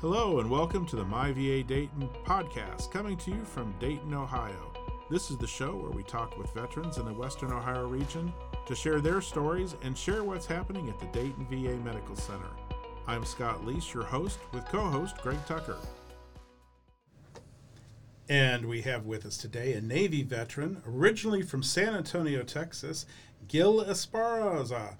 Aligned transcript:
Hello, 0.00 0.38
and 0.38 0.48
welcome 0.48 0.86
to 0.86 0.94
the 0.94 1.04
My 1.04 1.32
VA 1.32 1.64
Dayton 1.64 2.08
podcast, 2.24 2.88
coming 2.92 3.16
to 3.16 3.32
you 3.32 3.44
from 3.44 3.74
Dayton, 3.80 4.14
Ohio. 4.14 4.72
This 5.10 5.28
is 5.28 5.36
the 5.38 5.46
show 5.48 5.74
where 5.74 5.90
we 5.90 6.04
talk 6.04 6.38
with 6.38 6.54
veterans 6.54 6.98
in 6.98 7.04
the 7.04 7.12
Western 7.12 7.50
Ohio 7.50 7.84
region 7.88 8.32
to 8.66 8.76
share 8.76 9.00
their 9.00 9.20
stories 9.20 9.74
and 9.82 9.98
share 9.98 10.22
what's 10.22 10.46
happening 10.46 10.88
at 10.88 11.00
the 11.00 11.06
Dayton 11.06 11.44
VA 11.50 11.76
Medical 11.84 12.14
Center. 12.14 12.48
I'm 13.08 13.24
Scott 13.24 13.66
Leese, 13.66 13.92
your 13.92 14.04
host, 14.04 14.38
with 14.52 14.64
co 14.66 14.82
host 14.82 15.16
Greg 15.20 15.44
Tucker. 15.46 15.78
And 18.28 18.66
we 18.66 18.82
have 18.82 19.04
with 19.04 19.26
us 19.26 19.36
today 19.36 19.72
a 19.72 19.80
Navy 19.80 20.22
veteran, 20.22 20.80
originally 20.86 21.42
from 21.42 21.64
San 21.64 21.96
Antonio, 21.96 22.44
Texas, 22.44 23.04
Gil 23.48 23.84
Esparza. 23.84 24.96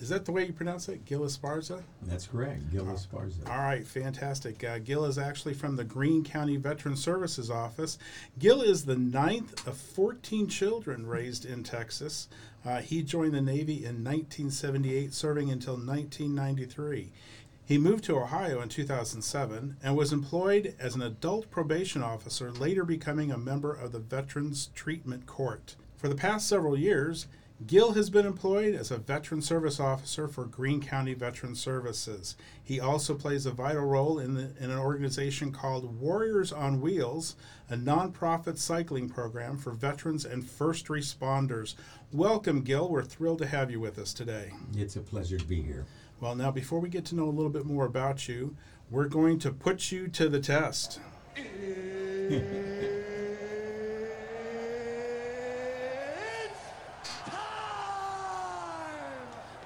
Is 0.00 0.08
that 0.10 0.24
the 0.24 0.32
way 0.32 0.46
you 0.46 0.52
pronounce 0.52 0.88
it? 0.88 1.04
Gil 1.04 1.22
Esparza? 1.22 1.82
That's 2.02 2.28
correct, 2.28 2.70
Gil 2.70 2.84
Esparza. 2.84 3.48
All 3.48 3.58
right, 3.58 3.84
fantastic. 3.84 4.62
Uh, 4.62 4.78
Gil 4.78 5.04
is 5.04 5.18
actually 5.18 5.54
from 5.54 5.74
the 5.74 5.82
Greene 5.82 6.22
County 6.22 6.56
Veteran 6.56 6.96
Services 6.96 7.50
Office. 7.50 7.98
Gil 8.38 8.62
is 8.62 8.84
the 8.84 8.96
ninth 8.96 9.66
of 9.66 9.76
14 9.76 10.46
children 10.46 11.06
raised 11.06 11.44
in 11.44 11.64
Texas. 11.64 12.28
Uh, 12.64 12.78
he 12.80 13.02
joined 13.02 13.34
the 13.34 13.40
Navy 13.40 13.84
in 13.84 14.04
1978, 14.04 15.12
serving 15.12 15.50
until 15.50 15.74
1993. 15.74 17.10
He 17.64 17.76
moved 17.76 18.04
to 18.04 18.16
Ohio 18.16 18.60
in 18.62 18.68
2007 18.68 19.76
and 19.82 19.96
was 19.96 20.12
employed 20.12 20.74
as 20.78 20.94
an 20.94 21.02
adult 21.02 21.50
probation 21.50 22.02
officer, 22.02 22.52
later 22.52 22.84
becoming 22.84 23.32
a 23.32 23.36
member 23.36 23.72
of 23.74 23.90
the 23.90 23.98
Veterans 23.98 24.70
Treatment 24.74 25.26
Court. 25.26 25.74
For 25.96 26.08
the 26.08 26.14
past 26.14 26.46
several 26.46 26.78
years, 26.78 27.26
Gil 27.66 27.94
has 27.94 28.08
been 28.08 28.24
employed 28.24 28.76
as 28.76 28.92
a 28.92 28.98
veteran 28.98 29.42
service 29.42 29.80
officer 29.80 30.28
for 30.28 30.44
Greene 30.44 30.80
County 30.80 31.12
Veteran 31.12 31.56
Services. 31.56 32.36
He 32.62 32.78
also 32.78 33.14
plays 33.14 33.46
a 33.46 33.50
vital 33.50 33.84
role 33.84 34.20
in, 34.20 34.34
the, 34.34 34.52
in 34.60 34.70
an 34.70 34.78
organization 34.78 35.50
called 35.50 35.98
Warriors 36.00 36.52
on 36.52 36.80
Wheels, 36.80 37.34
a 37.68 37.74
nonprofit 37.74 38.58
cycling 38.58 39.08
program 39.08 39.58
for 39.58 39.72
veterans 39.72 40.24
and 40.24 40.48
first 40.48 40.86
responders. 40.86 41.74
Welcome, 42.12 42.60
Gil. 42.60 42.88
We're 42.88 43.02
thrilled 43.02 43.40
to 43.40 43.46
have 43.46 43.72
you 43.72 43.80
with 43.80 43.98
us 43.98 44.14
today. 44.14 44.52
It's 44.76 44.94
a 44.94 45.00
pleasure 45.00 45.38
to 45.38 45.44
be 45.44 45.60
here. 45.60 45.84
Well, 46.20 46.36
now, 46.36 46.52
before 46.52 46.78
we 46.78 46.88
get 46.88 47.04
to 47.06 47.16
know 47.16 47.24
a 47.24 47.30
little 47.30 47.50
bit 47.50 47.66
more 47.66 47.86
about 47.86 48.28
you, 48.28 48.56
we're 48.88 49.08
going 49.08 49.40
to 49.40 49.50
put 49.50 49.90
you 49.90 50.06
to 50.08 50.28
the 50.28 50.40
test. 50.40 51.00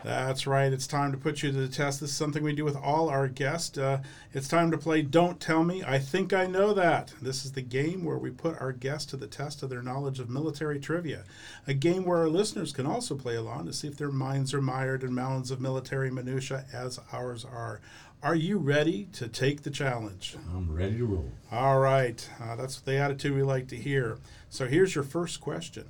That's 0.05 0.47
right. 0.47 0.73
It's 0.73 0.87
time 0.87 1.13
to 1.13 1.19
put 1.19 1.43
you 1.43 1.53
to 1.53 1.59
the 1.59 1.69
test. 1.69 2.01
This 2.01 2.11
is 2.11 2.17
something 2.17 2.43
we 2.43 2.55
do 2.55 2.65
with 2.65 2.77
all 2.77 3.09
our 3.09 3.29
guests. 3.29 3.79
Uh, 3.79 4.03
it's 4.33 4.49
time 4.49 4.71
to 4.73 4.79
play 4.79 5.03
Don't 5.03 5.39
Tell 5.41 5.63
Me. 5.63 5.83
I 5.87 5.99
think 5.99 6.33
I 6.33 6.47
know 6.47 6.75
that. 6.75 7.15
This 7.23 7.45
is 7.45 7.53
the 7.53 7.63
game 7.63 8.05
where 8.05 8.19
we 8.19 8.31
put 8.31 8.61
our 8.61 8.73
guests 8.73 9.11
to 9.11 9.17
the 9.17 9.29
test 9.29 9.63
of 9.63 9.71
their 9.71 9.83
knowledge 9.83 10.19
of 10.19 10.29
military 10.29 10.81
trivia. 10.81 11.25
A 11.67 11.75
game 11.75 12.05
where 12.05 12.19
our 12.19 12.29
listeners 12.29 12.73
can 12.73 12.87
also 12.87 13.15
play 13.15 13.37
along 13.37 13.67
to 13.67 13.73
see 13.73 13.87
if 13.87 13.97
their 13.97 14.11
minds 14.11 14.53
are 14.53 14.63
mired 14.63 15.05
in 15.05 15.15
mounds 15.15 15.51
of 15.51 15.61
military 15.61 16.11
minutia 16.11 16.65
as 16.73 16.99
ours 17.13 17.45
are. 17.45 17.81
Are 18.25 18.37
you 18.37 18.59
ready 18.59 19.09
to 19.15 19.29
take 19.29 19.63
the 19.63 19.71
challenge? 19.71 20.37
I'm 20.55 20.73
ready 20.73 20.99
to 20.99 21.05
roll. 21.05 21.31
All 21.51 21.81
right. 21.81 22.29
Uh, 22.41 22.57
that's 22.57 22.81
the 22.81 22.97
attitude 22.97 23.35
we 23.35 23.43
like 23.43 23.69
to 23.69 23.77
hear. 23.77 24.19
So 24.49 24.67
here's 24.67 24.95
your 24.95 25.05
first 25.05 25.41
question 25.41 25.87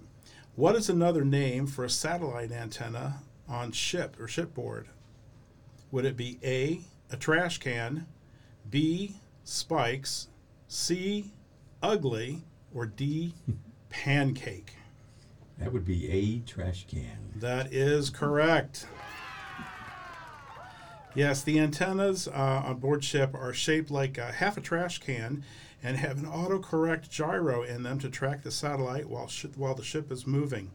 What 0.55 0.77
is 0.77 0.89
another 0.89 1.25
name 1.25 1.67
for 1.67 1.85
a 1.85 1.91
satellite 1.91 2.53
antenna 2.53 3.21
on 3.53 3.71
ship 3.71 4.19
or 4.19 4.27
shipboard? 4.27 4.89
Would 5.91 6.07
it 6.07 6.17
be 6.17 6.39
A, 6.43 6.81
a 7.11 7.19
trash 7.19 7.59
can, 7.59 8.07
B, 8.71 9.17
spikes, 9.45 10.29
C, 10.69 11.33
ugly, 11.83 12.45
or 12.75 12.87
D, 12.87 13.35
pancake? 13.91 14.73
That 15.59 15.73
would 15.73 15.85
be 15.85 16.11
a 16.11 16.39
trash 16.51 16.87
can. 16.89 17.19
That 17.37 17.73
is 17.73 18.09
correct. 18.09 18.87
Yes, 21.15 21.43
the 21.43 21.61
antennas 21.61 22.27
uh, 22.27 22.63
on 22.65 22.79
board 22.79 23.05
ship 23.05 23.35
are 23.35 23.53
shaped 23.53 23.91
like 23.91 24.19
uh, 24.19 24.33
half 24.33 24.57
a 24.57 24.63
trash 24.63 24.99
can 24.99 25.45
and 25.83 25.99
have 25.99 26.17
an 26.17 26.25
autocorrect 26.25 27.11
gyro 27.11 27.63
in 27.63 27.83
them 27.83 27.99
to 27.99 28.09
track 28.09 28.43
the 28.43 28.51
satellite 28.51 29.11
while, 29.11 29.29
sh- 29.29 29.45
while 29.57 29.75
the 29.75 29.85
ship 29.85 30.11
is 30.11 30.27
moving. 30.27 30.71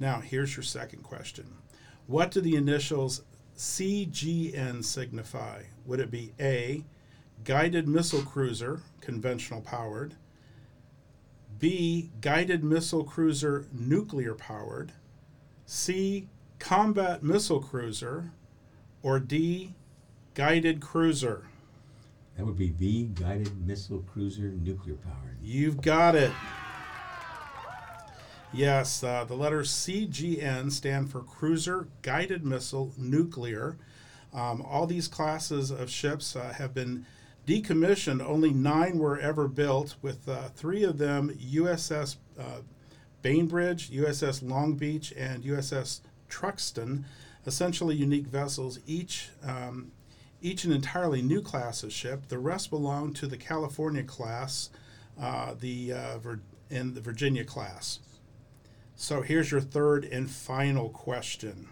Now, 0.00 0.20
here's 0.20 0.56
your 0.56 0.64
second 0.64 1.04
question. 1.04 1.46
What 2.06 2.30
do 2.30 2.40
the 2.40 2.54
initials 2.54 3.22
CGN 3.56 4.84
signify? 4.84 5.62
Would 5.86 5.98
it 5.98 6.10
be 6.10 6.32
A, 6.38 6.84
guided 7.42 7.88
missile 7.88 8.22
cruiser, 8.22 8.82
conventional 9.00 9.60
powered, 9.60 10.14
B, 11.58 12.10
guided 12.20 12.62
missile 12.62 13.02
cruiser, 13.02 13.66
nuclear 13.72 14.34
powered, 14.34 14.92
C, 15.64 16.28
combat 16.58 17.22
missile 17.22 17.60
cruiser, 17.60 18.30
or 19.02 19.18
D, 19.18 19.74
guided 20.34 20.80
cruiser? 20.80 21.46
That 22.36 22.44
would 22.46 22.58
be 22.58 22.70
B, 22.70 23.04
guided 23.14 23.66
missile 23.66 24.04
cruiser, 24.12 24.42
nuclear 24.42 24.96
powered. 24.96 25.38
You've 25.42 25.80
got 25.80 26.14
it. 26.14 26.30
Yes, 28.52 29.02
uh, 29.02 29.24
the 29.24 29.34
letters 29.34 29.70
CGN 29.70 30.70
stand 30.70 31.10
for 31.10 31.20
Cruiser 31.20 31.88
Guided 32.02 32.44
Missile 32.44 32.92
Nuclear. 32.96 33.76
Um, 34.32 34.62
all 34.62 34.86
these 34.86 35.08
classes 35.08 35.70
of 35.70 35.90
ships 35.90 36.36
uh, 36.36 36.54
have 36.56 36.72
been 36.72 37.06
decommissioned. 37.46 38.24
Only 38.24 38.52
nine 38.52 38.98
were 38.98 39.18
ever 39.18 39.48
built, 39.48 39.96
with 40.00 40.28
uh, 40.28 40.48
three 40.54 40.84
of 40.84 40.98
them 40.98 41.30
USS 41.30 42.16
uh, 42.38 42.60
Bainbridge, 43.22 43.90
USS 43.90 44.48
Long 44.48 44.74
Beach, 44.74 45.12
and 45.16 45.42
USS 45.42 46.00
Truxtun, 46.30 47.04
essentially 47.46 47.94
unique 47.94 48.26
vessels, 48.26 48.78
each 48.86 49.30
um, 49.44 49.90
each 50.40 50.64
an 50.64 50.72
entirely 50.72 51.22
new 51.22 51.40
class 51.42 51.82
of 51.82 51.92
ship. 51.92 52.28
The 52.28 52.38
rest 52.38 52.70
belong 52.70 53.12
to 53.14 53.26
the 53.26 53.36
California 53.36 54.04
class, 54.04 54.70
uh, 55.20 55.54
the 55.58 55.92
uh, 55.92 56.18
Vir- 56.18 56.40
and 56.70 56.94
the 56.94 57.00
Virginia 57.00 57.44
class. 57.44 58.00
So 58.98 59.20
here's 59.20 59.50
your 59.50 59.60
third 59.60 60.06
and 60.06 60.28
final 60.28 60.88
question. 60.88 61.68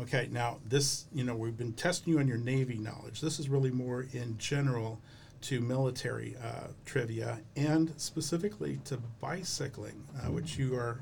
Okay, 0.00 0.28
now 0.32 0.58
this, 0.68 1.04
you 1.14 1.22
know, 1.22 1.36
we've 1.36 1.56
been 1.56 1.74
testing 1.74 2.12
you 2.12 2.18
on 2.18 2.26
your 2.26 2.38
Navy 2.38 2.76
knowledge. 2.76 3.20
This 3.20 3.38
is 3.38 3.48
really 3.48 3.70
more 3.70 4.08
in 4.12 4.36
general 4.36 5.00
to 5.42 5.60
military 5.60 6.36
uh, 6.42 6.68
trivia 6.84 7.38
and 7.54 7.94
specifically 7.96 8.80
to 8.86 8.96
bicycling, 9.20 10.02
uh, 10.18 10.32
which 10.32 10.58
you 10.58 10.74
are 10.74 10.98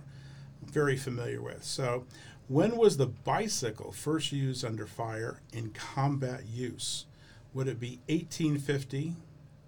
very 0.67 0.99
familiar 0.99 1.41
with. 1.41 1.65
So, 1.65 2.05
when 2.49 2.77
was 2.77 2.99
the 2.99 3.07
bicycle 3.07 3.91
first 3.91 4.33
used 4.33 4.67
under 4.67 4.87
fire 4.87 5.41
in 5.53 5.71
combat 5.71 6.43
use? 6.47 7.07
Would 7.55 7.69
it 7.69 7.81
be 7.81 8.01
1850, 8.09 9.17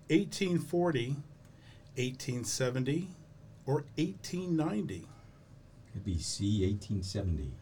1840, 0.09 1.07
1870, 1.97 3.09
or 3.65 3.85
1890? 3.97 5.07
It'd 5.93 6.05
be 6.05 6.19
C, 6.19 6.63
1870. 6.63 7.53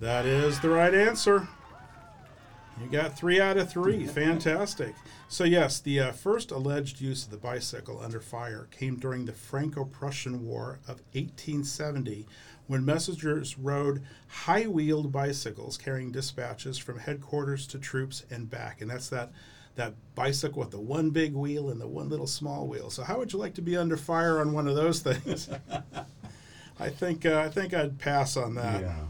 That 0.00 0.26
is 0.26 0.60
the 0.60 0.68
right 0.68 0.94
answer. 0.94 1.48
You 2.80 2.88
got 2.88 3.16
three 3.16 3.40
out 3.40 3.56
of 3.56 3.70
three. 3.70 4.06
Fantastic. 4.06 4.94
So, 5.28 5.44
yes, 5.44 5.80
the 5.80 6.00
uh, 6.00 6.12
first 6.12 6.50
alleged 6.50 7.00
use 7.00 7.24
of 7.24 7.30
the 7.30 7.36
bicycle 7.36 8.00
under 8.00 8.20
fire 8.20 8.68
came 8.70 8.96
during 8.96 9.24
the 9.24 9.32
Franco 9.32 9.84
Prussian 9.84 10.46
War 10.46 10.78
of 10.86 11.02
1870 11.12 12.26
when 12.66 12.84
messengers 12.84 13.58
rode 13.58 14.02
high 14.28 14.66
wheeled 14.66 15.10
bicycles 15.10 15.78
carrying 15.78 16.12
dispatches 16.12 16.78
from 16.78 16.98
headquarters 16.98 17.66
to 17.68 17.78
troops 17.78 18.24
and 18.30 18.48
back. 18.48 18.80
And 18.80 18.90
that's 18.90 19.08
that. 19.08 19.32
That 19.74 19.94
bicycle 20.16 20.58
with 20.58 20.72
the 20.72 20.80
one 20.80 21.10
big 21.10 21.34
wheel 21.34 21.70
and 21.70 21.80
the 21.80 21.86
one 21.86 22.08
little 22.08 22.26
small 22.26 22.66
wheel. 22.66 22.90
So, 22.90 23.04
how 23.04 23.18
would 23.18 23.32
you 23.32 23.38
like 23.38 23.54
to 23.54 23.62
be 23.62 23.76
under 23.76 23.96
fire 23.96 24.40
on 24.40 24.52
one 24.52 24.66
of 24.66 24.74
those 24.74 24.98
things? 24.98 25.48
I 26.80 26.88
think 26.90 27.26
uh, 27.26 27.38
I 27.38 27.48
think 27.48 27.74
I'd 27.74 27.98
pass 27.98 28.36
on 28.36 28.54
that. 28.54 28.82
Yeah. 28.82 29.04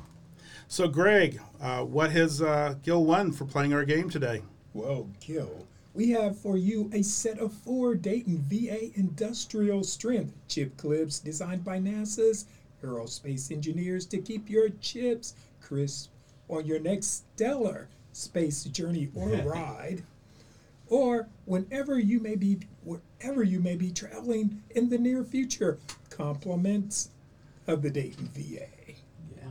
So, 0.70 0.86
Greg, 0.86 1.40
uh, 1.60 1.84
what 1.84 2.10
has 2.10 2.42
uh, 2.42 2.74
Gil 2.82 3.04
won 3.04 3.32
for 3.32 3.46
playing 3.46 3.72
our 3.72 3.84
game 3.84 4.10
today? 4.10 4.42
Well, 4.74 5.08
Gil. 5.20 5.66
We 5.94 6.10
have 6.10 6.38
for 6.38 6.56
you 6.56 6.90
a 6.92 7.02
set 7.02 7.38
of 7.38 7.52
four 7.52 7.94
Dayton 7.94 8.44
VA 8.48 8.94
industrial 8.94 9.82
strength 9.82 10.34
chip 10.46 10.76
clips 10.76 11.18
designed 11.18 11.64
by 11.64 11.78
NASA's 11.78 12.46
aerospace 12.84 13.50
engineers 13.50 14.06
to 14.06 14.18
keep 14.18 14.48
your 14.48 14.68
chips 14.80 15.34
crisp 15.60 16.10
on 16.48 16.66
your 16.66 16.78
next 16.78 17.24
stellar 17.34 17.88
space 18.12 18.64
journey 18.64 19.08
or 19.14 19.28
ride, 19.44 20.02
or 20.88 21.28
whenever 21.46 21.98
you 21.98 22.20
may 22.20 22.36
be 22.36 22.60
wherever 22.84 23.42
you 23.42 23.58
may 23.58 23.74
be 23.74 23.90
traveling 23.90 24.62
in 24.70 24.88
the 24.88 24.98
near 24.98 25.24
future. 25.24 25.78
Compliments 26.10 27.10
of 27.68 27.82
the 27.82 27.90
Dayton 27.90 28.30
VA. 28.34 28.66
Yeah. 29.36 29.44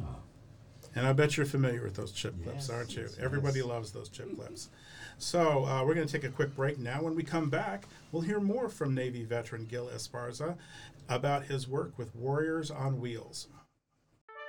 And 0.96 1.08
I 1.08 1.14
bet 1.14 1.38
you're 1.38 1.46
familiar 1.46 1.84
with 1.84 1.96
those 1.96 2.12
chip 2.12 2.34
clips, 2.44 2.68
Yes, 2.68 2.70
aren't 2.70 2.96
you? 2.96 3.04
yes, 3.04 3.18
Everybody 3.22 3.60
yes. 3.60 3.68
loves 3.68 3.92
those 3.92 4.10
chip 4.10 4.36
clips. 4.36 4.70
So 5.20 5.66
uh, 5.66 5.84
we're 5.86 5.94
going 5.96 6.08
to 6.08 6.12
take 6.12 6.24
a 6.24 6.34
quick 6.34 6.56
break 6.56 6.80
now. 6.80 7.02
When 7.02 7.16
we 7.16 7.24
come 7.24 7.50
back, 7.50 7.88
we'll 8.12 8.22
hear 8.24 8.40
more 8.40 8.70
from 8.70 8.94
Navy 8.94 9.24
veteran 9.24 9.66
Gil 9.66 9.88
Esparza 9.88 10.58
about 11.10 11.46
his 11.46 11.68
work 11.68 11.98
with 11.98 12.14
Warriors 12.16 12.70
on 12.70 13.00
Wheels. 13.00 13.48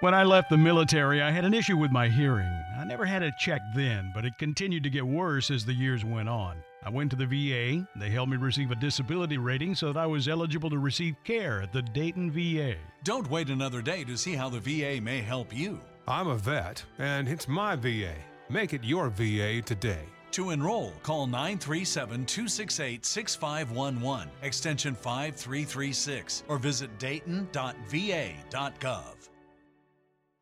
When 0.01 0.15
I 0.15 0.23
left 0.25 0.49
the 0.51 0.57
military, 0.57 1.21
I 1.21 1.31
had 1.31 1.45
an 1.45 1.55
issue 1.55 1.77
with 1.77 1.91
my 1.91 2.09
hearing. 2.09 2.47
I 2.79 2.85
never 2.85 3.05
had 3.05 3.23
it 3.23 3.35
checked 3.41 3.75
then, 3.75 4.13
but 4.15 4.25
it 4.25 4.33
continued 4.39 4.85
to 4.85 4.91
get 4.91 5.07
worse 5.07 5.51
as 5.51 5.65
the 5.65 5.75
years 5.75 6.05
went 6.05 6.29
on. 6.29 6.63
I 6.85 6.91
went 6.91 7.11
to 7.11 7.17
the 7.17 7.27
VA. 7.27 7.87
They 7.97 8.11
helped 8.11 8.31
me 8.31 8.37
receive 8.37 8.71
a 8.71 8.77
disability 8.77 9.37
rating 9.37 9.75
so 9.75 9.93
that 9.93 10.01
I 10.01 10.07
was 10.07 10.29
eligible 10.29 10.71
to 10.71 10.79
receive 10.79 11.17
care 11.25 11.61
at 11.61 11.73
the 11.73 11.83
Dayton 11.83 12.31
VA. 12.31 12.77
Don't 13.03 13.29
wait 13.29 13.51
another 13.51 13.83
day 13.83 14.05
to 14.05 14.17
see 14.17 14.35
how 14.35 14.49
the 14.49 14.61
VA 14.61 15.01
may 15.01 15.21
help 15.21 15.55
you. 15.55 15.81
I'm 16.07 16.29
a 16.29 16.37
vet, 16.37 16.85
and 16.99 17.29
it's 17.29 17.49
my 17.49 17.75
VA. 17.77 18.15
Make 18.49 18.73
it 18.73 18.85
your 18.85 19.11
VA 19.11 19.61
today. 19.61 20.05
To 20.33 20.51
enroll, 20.51 20.93
call 21.03 21.27
937 21.27 22.25
268 22.27 23.05
6511, 23.05 24.31
extension 24.43 24.95
5336, 24.95 26.45
or 26.49 26.59
visit 26.59 26.97
dayton.va.gov. 26.99 27.55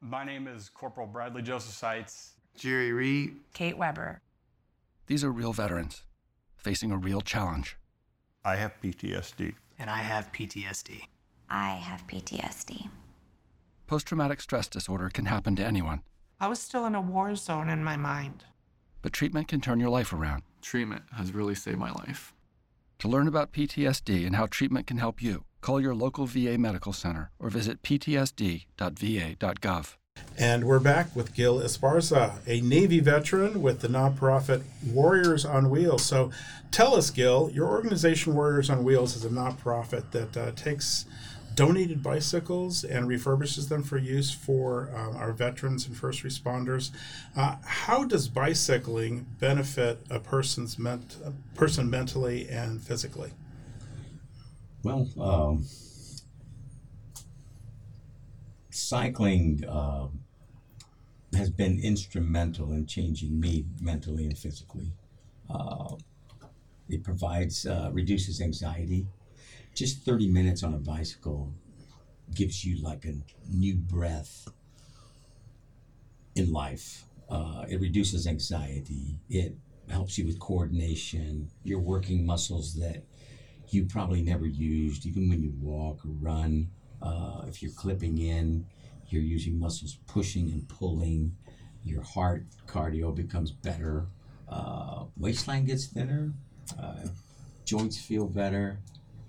My 0.02 0.24
name 0.24 0.46
is 0.46 0.68
Corporal 0.68 1.06
Bradley 1.06 1.42
Joseph 1.42 1.74
Seitz. 1.74 2.32
Jerry 2.56 2.92
Reed. 2.92 3.36
Kate 3.54 3.76
Weber. 3.76 4.20
These 5.06 5.24
are 5.24 5.32
real 5.32 5.52
veterans 5.52 6.05
facing 6.56 6.90
a 6.90 6.96
real 6.96 7.20
challenge. 7.20 7.76
I 8.44 8.56
have 8.56 8.72
PTSD. 8.82 9.54
And 9.78 9.90
I 9.90 9.98
have 9.98 10.32
PTSD. 10.32 11.02
I 11.48 11.70
have 11.74 12.06
PTSD. 12.06 12.88
Post 13.86 14.06
traumatic 14.06 14.40
stress 14.40 14.68
disorder 14.68 15.10
can 15.12 15.26
happen 15.26 15.54
to 15.56 15.64
anyone. 15.64 16.02
I 16.40 16.48
was 16.48 16.58
still 16.58 16.86
in 16.86 16.94
a 16.94 17.00
war 17.00 17.34
zone 17.36 17.68
in 17.68 17.84
my 17.84 17.96
mind. 17.96 18.44
But 19.02 19.12
treatment 19.12 19.48
can 19.48 19.60
turn 19.60 19.80
your 19.80 19.90
life 19.90 20.12
around. 20.12 20.42
Treatment 20.60 21.02
has 21.12 21.32
really 21.32 21.54
saved 21.54 21.78
my 21.78 21.92
life. 21.92 22.34
To 23.00 23.08
learn 23.08 23.28
about 23.28 23.52
PTSD 23.52 24.26
and 24.26 24.34
how 24.36 24.46
treatment 24.46 24.86
can 24.86 24.98
help 24.98 25.22
you, 25.22 25.44
call 25.60 25.80
your 25.80 25.94
local 25.94 26.26
VA 26.26 26.56
medical 26.58 26.92
center 26.92 27.30
or 27.38 27.50
visit 27.50 27.82
ptsd.va.gov. 27.82 28.66
And 30.38 30.64
we're 30.64 30.80
back 30.80 31.16
with 31.16 31.34
Gil 31.34 31.60
Esparza, 31.60 32.40
a 32.46 32.60
Navy 32.60 33.00
veteran 33.00 33.62
with 33.62 33.80
the 33.80 33.88
nonprofit 33.88 34.64
Warriors 34.86 35.46
on 35.46 35.70
Wheels. 35.70 36.04
So 36.04 36.30
tell 36.70 36.94
us, 36.94 37.08
Gil, 37.10 37.50
your 37.54 37.68
organization 37.68 38.34
Warriors 38.34 38.68
on 38.68 38.84
Wheels 38.84 39.16
is 39.16 39.24
a 39.24 39.30
nonprofit 39.30 40.10
that 40.10 40.36
uh, 40.36 40.50
takes 40.52 41.06
donated 41.54 42.02
bicycles 42.02 42.84
and 42.84 43.08
refurbishes 43.08 43.70
them 43.70 43.82
for 43.82 43.96
use 43.96 44.30
for 44.30 44.90
um, 44.94 45.16
our 45.16 45.32
veterans 45.32 45.86
and 45.86 45.96
first 45.96 46.22
responders. 46.22 46.90
Uh, 47.34 47.56
how 47.64 48.04
does 48.04 48.28
bicycling 48.28 49.26
benefit 49.40 49.98
a 50.10 50.20
person's 50.20 50.78
ment- 50.78 51.16
person 51.54 51.88
mentally 51.88 52.46
and 52.50 52.82
physically? 52.82 53.32
Well, 54.82 55.08
um, 55.18 55.64
cycling 58.76 59.64
uh, 59.68 60.08
has 61.34 61.50
been 61.50 61.78
instrumental 61.80 62.72
in 62.72 62.86
changing 62.86 63.38
me 63.38 63.64
mentally 63.80 64.24
and 64.24 64.38
physically. 64.38 64.92
Uh, 65.50 65.96
it 66.88 67.02
provides, 67.02 67.66
uh, 67.66 67.90
reduces 67.92 68.40
anxiety. 68.40 69.06
Just 69.74 70.04
30 70.04 70.28
minutes 70.28 70.62
on 70.62 70.74
a 70.74 70.78
bicycle 70.78 71.52
gives 72.34 72.64
you 72.64 72.82
like 72.82 73.04
a 73.04 73.14
new 73.50 73.74
breath 73.74 74.48
in 76.34 76.52
life. 76.52 77.04
Uh, 77.28 77.64
it 77.68 77.80
reduces 77.80 78.26
anxiety. 78.26 79.18
It 79.28 79.56
helps 79.88 80.18
you 80.18 80.26
with 80.26 80.38
coordination. 80.38 81.50
You're 81.64 81.80
working 81.80 82.24
muscles 82.24 82.74
that 82.74 83.04
you 83.70 83.84
probably 83.84 84.22
never 84.22 84.46
used, 84.46 85.06
even 85.06 85.28
when 85.28 85.42
you 85.42 85.52
walk 85.60 86.04
or 86.04 86.10
run. 86.20 86.68
Uh, 87.02 87.42
if 87.46 87.62
you're 87.62 87.72
clipping 87.72 88.18
in, 88.18 88.66
you're 89.08 89.22
using 89.22 89.58
muscles 89.58 89.98
pushing 90.06 90.50
and 90.50 90.68
pulling. 90.68 91.36
Your 91.84 92.02
heart 92.02 92.44
cardio 92.66 93.14
becomes 93.14 93.50
better. 93.52 94.06
Uh, 94.48 95.04
waistline 95.16 95.64
gets 95.64 95.86
thinner. 95.86 96.32
Uh, 96.80 97.06
joints 97.64 97.98
feel 97.98 98.26
better. 98.26 98.80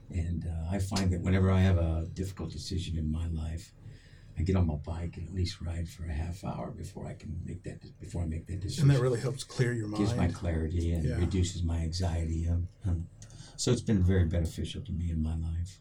And 0.10 0.46
uh, 0.46 0.74
I 0.76 0.80
find 0.80 1.12
that 1.12 1.22
whenever 1.22 1.52
I 1.52 1.60
have 1.60 1.78
a 1.78 2.08
difficult 2.14 2.52
decision 2.52 2.98
in 2.98 3.12
my 3.12 3.28
life, 3.28 3.74
I 4.40 4.44
get 4.44 4.56
on 4.56 4.68
my 4.68 4.76
bike 4.76 5.18
and 5.18 5.28
at 5.28 5.34
least 5.34 5.62
ride 5.62 5.90
for 5.90 6.06
a 6.06 6.12
half 6.14 6.44
hour 6.44 6.72
before 6.72 7.08
I 7.08 7.14
can 7.14 7.40
make 7.44 7.64
that 7.64 7.80
before 8.00 8.22
I 8.22 8.26
make 8.26 8.46
that 8.48 8.60
decision. 8.60 8.90
And 8.90 8.98
that 8.98 9.02
really 9.02 9.20
helps 9.20 9.44
clear 9.44 9.74
your 9.74 9.88
mind. 9.88 10.06
Gives 10.06 10.16
my 10.16 10.28
clarity 10.28 10.92
and 10.94 11.06
Yeah. 11.06 11.18
reduces 11.18 11.64
my 11.64 11.80
anxiety. 11.80 12.48
Um, 12.48 12.68
um, 12.86 13.08
so 13.56 13.72
it's 13.72 13.82
been 13.82 14.04
very 14.04 14.26
beneficial 14.26 14.82
to 14.84 14.92
me 14.92 15.10
in 15.10 15.22
my 15.22 15.36
life. 15.36 15.80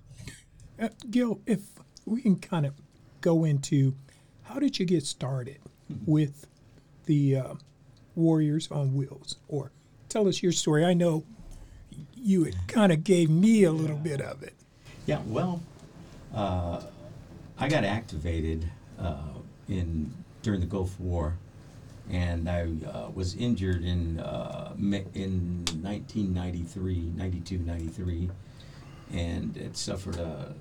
Uh, 0.81 0.89
Gil, 1.11 1.41
if 1.47 1.61
we 2.05 2.21
can 2.21 2.37
kind 2.37 2.67
of 2.67 2.75
go 3.21 3.45
into 3.45 3.95
how 4.43 4.59
did 4.59 4.79
you 4.79 4.87
get 4.87 5.05
started 5.05 5.59
with 6.05 6.47
the 7.07 7.37
uh, 7.37 7.55
Warriors 8.15 8.71
on 8.71 8.95
Wheels? 8.95 9.37
Or 9.49 9.73
tell 10.09 10.29
us 10.29 10.43
your 10.43 10.53
story. 10.53 10.85
I 10.85 10.95
know 10.95 11.25
you 12.15 12.45
had 12.45 12.55
kind 12.69 12.93
of 12.93 13.05
gave 13.05 13.31
me 13.31 13.65
a 13.65 13.73
little 13.73 13.97
bit 13.97 14.21
of 14.21 14.43
it. 14.43 14.55
Yeah, 15.07 15.21
well, 15.27 15.63
uh, 16.35 16.83
I 17.59 17.69
got 17.69 17.85
activated 17.85 18.71
uh, 18.99 19.39
in 19.69 20.13
during 20.43 20.61
the 20.61 20.67
Gulf 20.67 20.99
War, 21.01 21.37
and 22.11 22.49
I 22.49 22.69
uh, 22.93 23.11
was 23.15 23.35
injured 23.35 23.83
in 23.83 24.21
uh, 24.21 24.75
in 24.77 25.65
1993, 25.81 27.13
92, 27.17 27.59
93, 27.59 28.31
and 29.13 29.57
had 29.57 29.77
suffered 29.77 30.17
a 30.17 30.55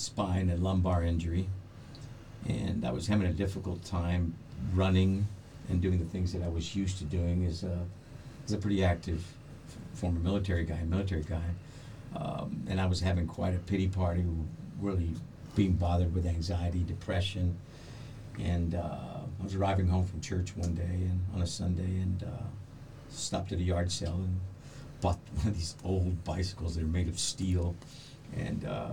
spine 0.00 0.48
and 0.48 0.62
lumbar 0.62 1.02
injury, 1.04 1.48
and 2.48 2.86
I 2.86 2.90
was 2.90 3.06
having 3.06 3.26
a 3.26 3.32
difficult 3.32 3.84
time 3.84 4.34
running 4.74 5.26
and 5.68 5.80
doing 5.80 5.98
the 5.98 6.06
things 6.06 6.32
that 6.32 6.42
I 6.42 6.48
was 6.48 6.74
used 6.74 6.98
to 6.98 7.04
doing 7.04 7.44
as 7.44 7.62
a 7.62 7.78
as 8.44 8.52
a 8.52 8.58
pretty 8.58 8.82
active 8.82 9.22
former 9.92 10.18
military 10.18 10.64
guy, 10.64 10.82
military 10.84 11.22
guy. 11.22 11.44
Um, 12.16 12.64
and 12.68 12.80
I 12.80 12.86
was 12.86 13.00
having 13.00 13.26
quite 13.26 13.54
a 13.54 13.58
pity 13.58 13.86
party, 13.86 14.24
really 14.80 15.10
being 15.54 15.72
bothered 15.72 16.14
with 16.14 16.26
anxiety, 16.26 16.80
depression. 16.80 17.56
And 18.38 18.74
uh, 18.74 19.20
I 19.38 19.42
was 19.42 19.54
arriving 19.54 19.88
home 19.88 20.06
from 20.06 20.20
church 20.20 20.56
one 20.56 20.74
day 20.74 20.82
and 20.82 21.20
on 21.34 21.42
a 21.42 21.46
Sunday 21.46 22.00
and 22.00 22.22
uh, 22.22 22.46
stopped 23.10 23.52
at 23.52 23.58
a 23.58 23.62
yard 23.62 23.92
sale 23.92 24.14
and 24.14 24.40
bought 25.00 25.18
one 25.36 25.48
of 25.48 25.56
these 25.56 25.76
old 25.84 26.24
bicycles 26.24 26.74
that 26.76 26.82
are 26.82 26.86
made 26.86 27.08
of 27.08 27.18
steel. 27.18 27.76
And 28.36 28.64
uh, 28.64 28.92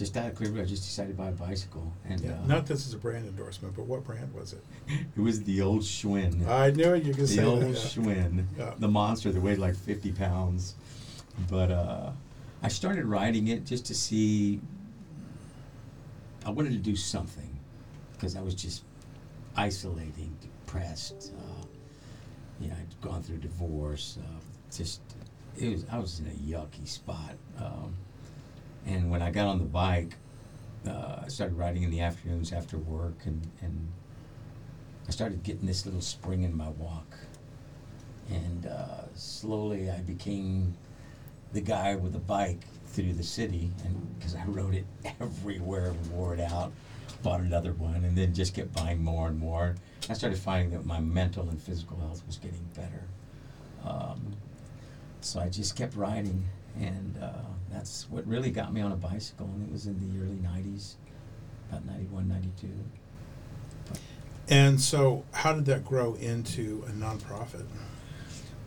just 0.00 0.16
out 0.16 0.28
of 0.28 0.34
clear, 0.34 0.48
I 0.58 0.64
just 0.64 0.82
decided 0.84 1.14
to 1.14 1.22
buy 1.22 1.28
a 1.28 1.32
bicycle. 1.32 1.92
And 2.08 2.18
Yeah, 2.22 2.32
uh, 2.32 2.46
not 2.46 2.66
this 2.66 2.86
is 2.86 2.94
a 2.94 2.96
brand 2.96 3.26
endorsement, 3.26 3.76
but 3.76 3.84
what 3.84 4.02
brand 4.02 4.32
was 4.32 4.54
it? 4.54 4.64
it 5.16 5.20
was 5.20 5.42
the 5.44 5.60
old 5.60 5.82
Schwinn. 5.82 6.48
I 6.48 6.70
knew 6.70 6.94
it. 6.94 7.04
You 7.04 7.12
could 7.12 7.24
the 7.24 7.28
say 7.28 7.42
the 7.42 7.46
old 7.46 7.60
that. 7.60 7.68
yeah. 7.68 7.74
Schwinn, 7.74 8.44
Yeah. 8.58 8.72
the 8.78 8.88
monster 8.88 9.30
that 9.30 9.38
weighed 9.40 9.58
like 9.58 9.76
50 9.76 10.12
pounds. 10.12 10.74
But 11.50 11.70
uh, 11.70 12.12
I 12.62 12.68
started 12.68 13.04
riding 13.04 13.48
it 13.48 13.66
just 13.66 13.84
to 13.86 13.94
see. 13.94 14.60
I 16.46 16.50
wanted 16.50 16.70
to 16.72 16.78
do 16.78 16.96
something 16.96 17.58
because 18.14 18.36
I 18.36 18.40
was 18.40 18.54
just 18.54 18.82
isolating, 19.54 20.34
depressed. 20.40 21.32
Uh, 21.36 21.66
you 22.58 22.68
know, 22.68 22.74
I'd 22.74 23.00
gone 23.02 23.22
through 23.22 23.36
divorce. 23.38 24.16
Uh, 24.18 24.40
just 24.74 25.02
it 25.58 25.68
was. 25.70 25.84
I 25.92 25.98
was 25.98 26.20
in 26.20 26.26
a 26.26 26.30
yucky 26.30 26.88
spot. 26.88 27.34
Um, 27.58 27.94
and 28.86 29.10
when 29.10 29.22
I 29.22 29.30
got 29.30 29.46
on 29.46 29.58
the 29.58 29.64
bike, 29.64 30.14
uh, 30.86 31.22
I 31.24 31.28
started 31.28 31.56
riding 31.56 31.82
in 31.82 31.90
the 31.90 32.00
afternoons 32.00 32.52
after 32.52 32.78
work, 32.78 33.18
and, 33.24 33.46
and 33.60 33.88
I 35.06 35.10
started 35.10 35.42
getting 35.42 35.66
this 35.66 35.84
little 35.84 36.00
spring 36.00 36.42
in 36.42 36.56
my 36.56 36.68
walk. 36.68 37.14
And 38.30 38.66
uh, 38.66 39.12
slowly 39.14 39.90
I 39.90 39.98
became 40.00 40.74
the 41.52 41.60
guy 41.60 41.96
with 41.96 42.12
the 42.12 42.20
bike 42.20 42.60
through 42.86 43.14
the 43.14 43.22
city, 43.22 43.70
and 43.84 44.18
because 44.18 44.34
I 44.34 44.44
rode 44.46 44.74
it 44.74 44.86
everywhere 45.20 45.94
wore 46.10 46.34
it 46.34 46.40
out, 46.40 46.72
bought 47.22 47.40
another 47.40 47.72
one, 47.72 48.04
and 48.04 48.16
then 48.16 48.34
just 48.34 48.54
kept 48.54 48.72
buying 48.72 49.02
more 49.02 49.28
and 49.28 49.38
more. 49.38 49.74
I 50.08 50.14
started 50.14 50.38
finding 50.38 50.70
that 50.70 50.86
my 50.86 51.00
mental 51.00 51.48
and 51.48 51.60
physical 51.60 51.98
health 51.98 52.22
was 52.26 52.36
getting 52.36 52.64
better. 52.74 53.04
Um, 53.84 54.34
so 55.20 55.40
I 55.40 55.48
just 55.48 55.76
kept 55.76 55.94
riding, 55.94 56.44
and 56.78 57.18
uh, 57.22 57.32
that's 57.70 58.08
what 58.10 58.26
really 58.26 58.50
got 58.50 58.72
me 58.72 58.80
on 58.80 58.92
a 58.92 58.96
bicycle, 58.96 59.46
and 59.46 59.66
it 59.68 59.72
was 59.72 59.86
in 59.86 59.98
the 60.00 60.18
early 60.20 60.36
90s, 60.36 60.94
about 61.68 61.84
91, 61.86 62.28
92. 62.28 62.68
And 64.48 64.80
so, 64.80 65.24
how 65.32 65.52
did 65.52 65.64
that 65.66 65.84
grow 65.84 66.14
into 66.14 66.84
a 66.88 66.90
nonprofit? 66.90 67.66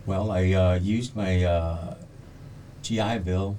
Well, 0.06 0.30
I 0.30 0.52
uh, 0.52 0.78
used 0.82 1.14
my 1.14 1.44
uh, 1.44 1.96
GI 2.82 3.18
Bill 3.18 3.56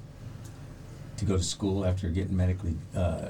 to 1.18 1.26
go 1.26 1.38
to 1.38 1.44
school 1.44 1.86
after 1.86 2.10
getting 2.10 2.36
medically 2.36 2.76
uh, 2.96 3.30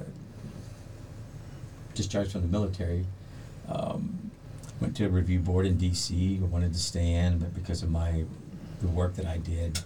discharged 1.94 2.32
from 2.32 2.42
the 2.42 2.48
military. 2.48 3.06
Um, 3.68 4.32
went 4.80 4.96
to 4.98 5.06
a 5.06 5.10
review 5.10 5.40
board 5.40 5.66
in 5.66 5.78
D.C. 5.78 6.40
I 6.42 6.46
wanted 6.46 6.74
to 6.74 6.80
stay 6.80 7.14
in, 7.14 7.40
but 7.40 7.54
because 7.54 7.84
of 7.84 7.90
my 7.90 8.26
the 8.82 8.88
work 8.88 9.16
that 9.16 9.26
I 9.26 9.38
did, 9.38 9.80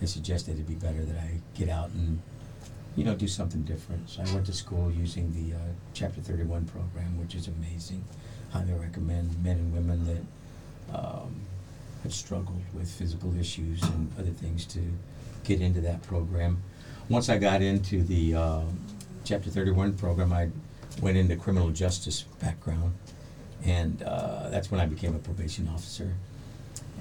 they 0.00 0.06
suggested 0.06 0.54
it'd 0.54 0.66
be 0.66 0.74
better 0.74 1.04
that 1.04 1.16
I 1.16 1.40
get 1.54 1.68
out 1.68 1.90
and, 1.90 2.20
you 2.96 3.04
know, 3.04 3.14
do 3.14 3.28
something 3.28 3.62
different. 3.62 4.08
So 4.10 4.22
I 4.22 4.34
went 4.34 4.46
to 4.46 4.52
school 4.52 4.90
using 4.90 5.32
the 5.32 5.56
uh, 5.56 5.60
Chapter 5.94 6.20
31 6.20 6.66
program, 6.66 7.18
which 7.18 7.34
is 7.34 7.48
amazing. 7.48 8.04
Highly 8.50 8.74
recommend 8.74 9.42
men 9.42 9.56
and 9.56 9.72
women 9.72 10.06
that 10.06 10.96
um, 10.96 11.40
have 12.02 12.14
struggled 12.14 12.62
with 12.74 12.90
physical 12.90 13.36
issues 13.38 13.82
and 13.82 14.10
other 14.18 14.30
things 14.30 14.64
to 14.66 14.80
get 15.44 15.60
into 15.60 15.80
that 15.80 16.02
program. 16.02 16.62
Once 17.08 17.28
I 17.28 17.38
got 17.38 17.62
into 17.62 18.02
the 18.02 18.34
uh, 18.34 18.60
Chapter 19.24 19.50
31 19.50 19.94
program, 19.94 20.32
I 20.32 20.50
went 21.02 21.16
into 21.16 21.36
criminal 21.36 21.70
justice 21.70 22.22
background, 22.40 22.94
and 23.64 24.02
uh, 24.02 24.48
that's 24.50 24.70
when 24.70 24.80
I 24.80 24.86
became 24.86 25.14
a 25.16 25.18
probation 25.18 25.68
officer, 25.68 26.14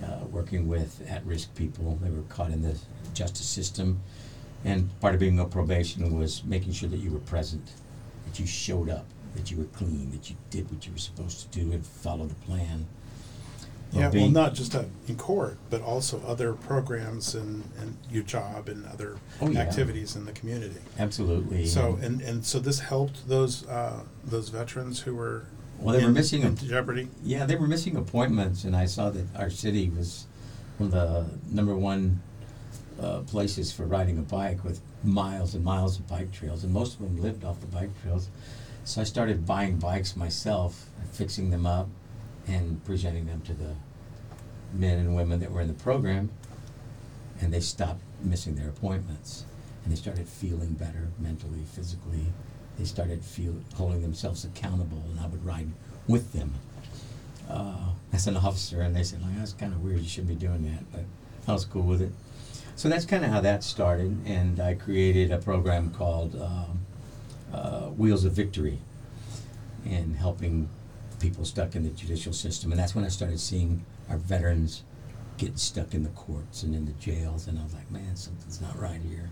uh, 0.04 0.26
working 0.32 0.68
with 0.68 1.06
at-risk 1.10 1.54
people. 1.56 1.98
They 2.02 2.10
were 2.10 2.24
caught 2.24 2.52
in 2.52 2.62
the 2.62 2.78
justice 3.14 3.48
system, 3.48 4.02
and 4.64 4.90
part 5.00 5.14
of 5.14 5.20
being 5.20 5.40
a 5.40 5.46
probation 5.46 6.18
was 6.18 6.44
making 6.44 6.74
sure 6.74 6.90
that 6.90 6.98
you 6.98 7.12
were 7.12 7.20
present, 7.20 7.72
that 8.26 8.40
you 8.40 8.46
showed 8.48 8.90
up, 8.90 9.06
that 9.36 9.52
you 9.52 9.58
were 9.58 9.66
clean, 9.66 10.12
that 10.12 10.30
you 10.30 10.36
did 10.50 10.70
what 10.72 10.86
you 10.86 10.92
were 10.92 10.98
supposed 11.00 11.52
to 11.52 11.60
do 11.60 11.72
and 11.72 11.86
follow 11.86 12.26
the 12.26 12.36
plan. 12.36 12.86
Yeah, 13.92 14.02
well, 14.02 14.12
being- 14.12 14.34
not 14.34 14.56
just 14.56 14.76
uh, 14.76 14.84
in 15.08 15.16
court, 15.16 15.58
but 15.70 15.82
also 15.82 16.20
other 16.26 16.54
programs 16.54 17.34
and, 17.36 17.64
and 17.80 17.96
your 18.12 18.24
job 18.24 18.68
and 18.68 18.86
other 18.88 19.18
Oh, 19.42 19.50
yeah. 19.50 19.60
activities 19.60 20.16
in 20.18 20.26
the 20.26 20.32
community. 20.34 20.82
Absolutely. 21.00 21.66
So 21.66 21.98
and, 22.02 22.20
and 22.22 22.44
so 22.44 22.60
this 22.60 22.80
helped 22.80 23.30
those 23.30 23.66
uh, 23.68 24.02
those 24.24 24.50
veterans 24.50 25.02
who 25.02 25.16
were 25.16 25.46
Well, 25.80 25.96
they 25.96 26.02
were 26.02 26.08
in- 26.10 26.14
missing 26.14 26.44
a- 26.44 26.52
jeopardy. 26.52 27.10
Yeah, 27.24 27.46
they 27.46 27.56
were 27.56 27.68
missing 27.68 27.96
appointments, 27.96 28.64
and 28.64 28.76
I 28.76 28.86
saw 28.86 29.10
that 29.12 29.26
our 29.36 29.50
city 29.50 29.90
was 29.90 30.26
one 30.78 30.88
of 30.88 30.94
the 30.94 31.26
number 31.56 31.76
one 31.76 32.22
uh, 33.02 33.20
places 33.22 33.72
for 33.72 33.86
riding 33.86 34.18
a 34.18 34.22
bike 34.22 34.64
with 34.64 34.80
miles 35.04 35.54
and 35.54 35.64
miles 35.64 36.00
of 36.00 36.08
bike 36.08 36.32
trails, 36.32 36.64
and 36.64 36.74
most 36.74 36.94
of 36.94 37.02
them 37.02 37.22
lived 37.22 37.44
off 37.44 37.60
the 37.60 37.68
bike 37.68 37.90
trails. 38.02 38.30
So 38.86 39.02
I 39.02 39.04
started 39.04 39.46
buying 39.46 39.78
bikes 39.78 40.16
myself, 40.16 40.86
fixing 41.12 41.50
them 41.50 41.66
up, 41.66 41.90
and 42.48 42.84
presenting 42.86 43.26
them 43.26 43.42
to 43.42 43.54
the 43.54 43.76
men 44.74 45.00
and 45.00 45.16
women 45.16 45.40
that 45.40 45.52
were 45.52 45.62
in 45.62 45.68
the 45.68 45.74
program, 45.74 46.30
and 47.42 47.54
they 47.54 47.60
stopped 47.60 48.02
missing 48.24 48.56
their 48.56 48.70
appointments, 48.70 49.46
and 49.84 49.92
they 49.92 49.98
started 49.98 50.28
feeling 50.28 50.74
better 50.74 51.10
mentally, 51.20 51.64
physically. 51.74 52.28
They 52.78 52.86
started 52.86 53.24
feel 53.24 53.56
holding 53.76 54.02
themselves 54.02 54.46
accountable, 54.46 55.02
and 55.10 55.20
I 55.20 55.28
would 55.28 55.46
ride 55.46 55.70
with 56.08 56.34
them 56.34 56.54
uh, 57.50 57.92
as 58.12 58.28
an 58.28 58.38
officer, 58.38 58.82
and 58.82 58.96
they 58.96 59.04
said, 59.04 59.22
like, 59.22 59.38
that's 59.38 59.54
kind 59.54 59.74
of 59.74 59.84
weird. 59.84 60.00
You 60.00 60.10
shouldn't 60.10 60.40
be 60.40 60.46
doing 60.46 60.64
that, 60.66 60.92
but 60.92 61.06
I 61.48 61.54
was 61.54 61.66
cool 61.66 61.84
with 61.84 62.02
it. 62.02 62.12
So 62.76 62.90
that's 62.90 63.06
kind 63.06 63.24
of 63.24 63.32
how 63.32 63.42
that 63.42 63.64
started, 63.64 64.18
and 64.26 64.60
I 64.60 64.74
created 64.74 65.32
a 65.32 65.38
program 65.38 65.92
called 65.92 66.36
um, 66.42 66.80
uh, 67.54 67.88
Wheels 67.92 68.26
of 68.26 68.34
Victory, 68.34 68.80
and 69.86 70.16
helping 70.16 70.68
people 71.20 71.46
stuck 71.46 71.76
in 71.76 71.84
the 71.84 71.90
judicial 71.90 72.34
system, 72.34 72.72
and 72.72 72.80
that's 72.80 72.94
when 72.94 73.06
I 73.06 73.10
started 73.10 73.40
seeing 73.40 73.86
our 74.10 74.18
veterans 74.18 74.84
get 75.38 75.58
stuck 75.60 75.94
in 75.94 76.04
the 76.04 76.10
courts 76.10 76.64
and 76.64 76.76
in 76.76 76.86
the 76.86 76.92
jails, 76.94 77.48
and 77.48 77.58
I 77.58 77.64
was 77.64 77.74
like, 77.74 77.90
man, 77.92 78.16
something's 78.16 78.60
not 78.62 78.78
right 78.80 79.02
here. 79.10 79.30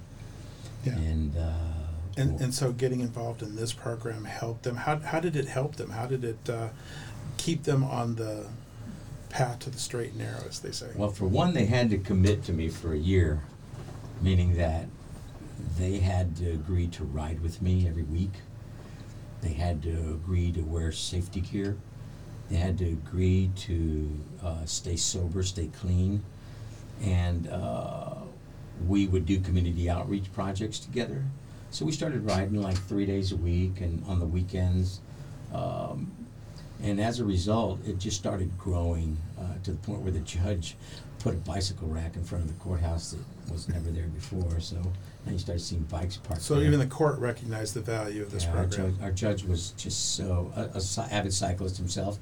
Yeah. 0.86 0.94
And 0.94 1.38
uh, 1.38 1.83
And, 2.16 2.40
and 2.40 2.54
so 2.54 2.72
getting 2.72 3.00
involved 3.00 3.42
in 3.42 3.56
this 3.56 3.74
program 3.74 4.26
helped 4.26 4.64
them. 4.64 4.76
How, 4.76 4.98
how 5.00 5.20
did 5.20 5.36
it 5.36 5.48
help 5.48 5.76
them? 5.78 5.90
How 5.90 6.06
did 6.06 6.24
it 6.24 6.50
uh, 6.50 6.70
keep 7.38 7.64
them 7.64 7.84
on 7.84 8.16
the 8.16 8.48
path 9.30 9.60
to 9.60 9.70
the 9.72 9.80
straight 9.80 10.12
and 10.12 10.20
narrow, 10.20 10.44
as 10.48 10.60
they 10.60 10.72
say? 10.72 10.92
Well, 10.96 11.10
for 11.10 11.26
one, 11.26 11.54
they 11.54 11.66
had 11.66 11.90
to 11.90 11.98
commit 11.98 12.44
to 12.44 12.54
me 12.54 12.70
for 12.70 12.94
a 12.94 12.98
year, 12.98 13.42
meaning 14.22 14.56
that 14.58 14.86
they 15.78 15.98
had 15.98 16.36
to 16.38 16.52
agree 16.52 16.88
to 16.88 17.04
ride 17.04 17.42
with 17.42 17.62
me 17.62 17.88
every 17.88 18.04
week. 18.04 18.34
They 19.42 19.54
had 19.54 19.82
to 19.84 19.90
agree 19.90 20.52
to 20.52 20.62
wear 20.62 20.92
safety 20.92 21.42
gear. 21.42 21.78
They 22.50 22.58
had 22.58 22.78
to 22.78 22.86
agree 22.86 23.50
to 23.56 24.20
uh, 24.44 24.66
stay 24.66 24.96
sober, 24.96 25.42
stay 25.44 25.68
clean, 25.68 26.24
and 27.02 27.50
uh, 27.50 28.16
we 28.88 29.08
would 29.08 29.26
do 29.26 29.40
community 29.40 29.90
outreach 29.90 30.32
projects 30.34 30.80
together. 30.80 31.26
So 31.74 31.86
we 31.86 31.92
started 31.92 32.24
riding 32.24 32.62
like 32.62 32.78
three 32.78 33.08
days 33.08 33.32
a 33.32 33.36
week 33.36 33.82
and 33.82 34.04
on 34.06 34.20
the 34.20 34.28
weekends. 34.28 35.02
Um, 35.52 36.12
and 36.84 37.02
as 37.02 37.20
a 37.20 37.26
result, 37.26 37.80
it 37.84 37.98
just 37.98 38.16
started 38.16 38.56
growing 38.60 39.18
uh, 39.40 39.56
to 39.64 39.72
the 39.72 39.78
point 39.78 40.02
where 40.02 40.12
the 40.12 40.20
judge 40.20 40.76
put 41.18 41.34
a 41.34 41.38
bicycle 41.38 41.88
rack 41.88 42.16
in 42.16 42.24
front 42.24 42.44
of 42.44 42.48
the 42.48 42.64
courthouse 42.64 43.12
that 43.16 43.52
was 43.52 43.68
never 43.70 43.90
there 43.90 44.06
before. 44.06 44.60
So 44.60 44.76
now 45.26 45.32
you 45.32 45.40
start 45.40 45.62
seeing 45.62 45.82
bikes 45.84 46.18
parked 46.18 46.44
So 46.44 46.56
there. 46.56 46.66
even 46.66 46.78
the 46.80 46.86
court 46.86 47.18
recognized 47.18 47.74
the 47.74 47.82
value 47.82 48.22
of 48.22 48.30
this 48.32 48.44
Yeah, 48.44 48.50
our 48.52 48.68
program. 48.68 48.92
judge, 48.92 49.02
our 49.02 49.12
judge 49.12 49.44
was 49.44 49.72
just 49.72 50.16
so 50.16 50.52
a, 50.56 50.78
a 50.78 51.12
avid 51.12 51.34
cyclist 51.34 51.78
himself. 51.78 52.20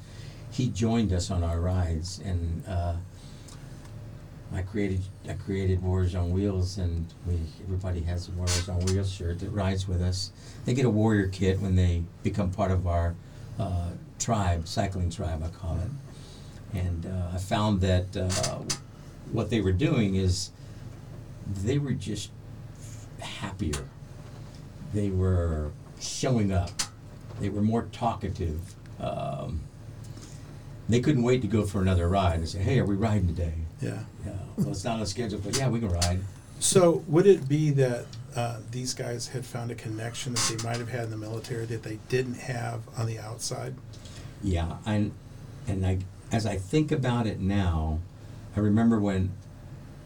He 0.52 0.70
joined 0.70 1.12
us 1.12 1.30
on 1.30 1.44
our 1.44 1.60
rides, 1.60 2.22
and 2.24 2.64
uh, 2.68 2.96
I 4.54 4.62
created 4.62 5.02
I 5.30 5.34
created 5.34 5.82
Warriors 5.82 6.14
on 6.16 6.32
Wheels, 6.32 6.78
and 6.78 7.06
we 7.26 7.40
everybody 7.64 8.02
has 8.02 8.28
a 8.28 8.32
Warriors 8.32 8.68
on 8.68 8.80
Wheels 8.86 9.12
shirt 9.12 9.40
that 9.40 9.50
rides 9.50 9.88
with 9.88 10.02
us. 10.02 10.32
They 10.66 10.74
get 10.74 10.86
a 10.86 10.90
warrior 10.90 11.28
kit 11.28 11.60
when 11.60 11.76
they 11.76 12.04
become 12.24 12.52
part 12.52 12.72
of 12.72 12.86
our 12.86 13.16
uh, 13.60 13.92
tribe, 14.20 14.68
cycling 14.68 15.10
tribe, 15.10 15.42
I 15.44 15.50
call 15.50 15.80
it. 15.80 16.78
And 16.78 17.06
uh, 17.06 17.36
I 17.36 17.38
found 17.38 17.82
that 17.82 18.16
uh, 18.16 18.60
what 19.32 19.50
they 19.50 19.62
were 19.62 19.72
doing 19.72 20.16
is 20.16 20.52
they 21.64 21.78
were 21.78 21.94
just 21.94 22.32
happier 23.20 23.86
they 24.94 25.10
were 25.10 25.72
showing 26.00 26.52
up. 26.52 26.72
They 27.40 27.50
were 27.50 27.62
more 27.62 27.88
talkative. 27.92 28.76
Um, 29.00 29.62
they 30.90 31.00
couldn't 31.00 31.24
wait 31.24 31.42
to 31.42 31.48
go 31.48 31.66
for 31.66 31.82
another 31.82 32.08
ride 32.08 32.40
and 32.40 32.50
say, 32.50 32.60
"Hey, 32.60 32.80
are 32.80 32.86
we 32.86 32.96
riding 32.96 33.28
today?" 33.28 33.54
Yeah. 33.82 34.00
Yeah. 34.26 34.34
Well, 34.58 34.70
it's 34.70 34.84
not 34.84 35.00
on 35.00 35.06
schedule, 35.06 35.40
but 35.40 35.58
yeah, 35.58 35.70
we 35.70 35.80
can 35.80 35.90
ride. 35.90 36.20
So 36.60 37.04
would 37.08 37.26
it 37.26 37.50
be 37.50 37.72
that 37.72 38.06
uh, 38.36 38.60
these 38.70 38.94
guys 38.94 39.28
had 39.30 39.46
found 39.46 39.72
a 39.72 39.76
connection 39.76 40.34
that 40.34 40.56
they 40.56 40.64
might 40.64 40.78
have 40.78 40.90
had 40.90 41.06
in 41.06 41.12
the 41.12 41.18
military 41.18 41.66
that 41.66 41.84
they 41.84 41.98
didn't 42.08 42.36
have 42.36 42.82
on 42.98 43.08
the 43.08 43.20
outside? 43.20 43.74
Yeah, 44.44 44.78
and 44.86 45.12
and 45.68 45.86
I, 45.86 46.00
as 46.32 46.46
I 46.46 46.58
think 46.58 46.92
about 46.92 47.28
it 47.28 47.40
now, 47.40 48.00
I 48.56 48.60
remember 48.60 49.00
when 49.00 49.32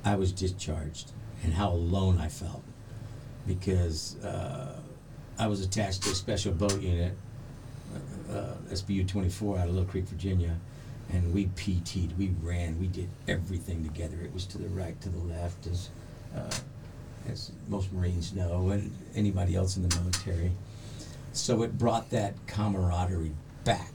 I 0.03 0.15
was 0.15 0.31
discharged 0.31 1.11
and 1.43 1.53
how 1.53 1.69
alone 1.69 2.19
I 2.19 2.27
felt 2.29 2.63
because 3.47 4.17
uh, 4.23 4.79
I 5.37 5.47
was 5.47 5.61
attached 5.61 6.03
to 6.03 6.11
a 6.11 6.15
special 6.15 6.53
boat 6.53 6.81
unit, 6.81 7.13
uh, 8.29 8.33
uh, 8.33 8.55
SBU 8.71 9.07
24 9.07 9.59
out 9.59 9.67
of 9.67 9.73
Little 9.73 9.89
Creek, 9.89 10.05
Virginia, 10.05 10.55
and 11.11 11.33
we 11.33 11.45
PT'd, 11.47 12.17
we 12.17 12.33
ran, 12.41 12.79
we 12.79 12.87
did 12.87 13.09
everything 13.27 13.83
together. 13.83 14.17
It 14.23 14.33
was 14.33 14.45
to 14.47 14.57
the 14.57 14.67
right, 14.69 14.99
to 15.01 15.09
the 15.09 15.19
left, 15.19 15.67
as 15.67 15.89
uh, 16.35 16.55
as 17.29 17.51
most 17.67 17.91
Marines 17.91 18.33
know, 18.33 18.69
and 18.69 18.91
anybody 19.15 19.55
else 19.55 19.77
in 19.77 19.87
the 19.87 19.95
military. 19.99 20.51
So 21.33 21.63
it 21.63 21.77
brought 21.77 22.09
that 22.11 22.35
camaraderie 22.47 23.33
back. 23.63 23.93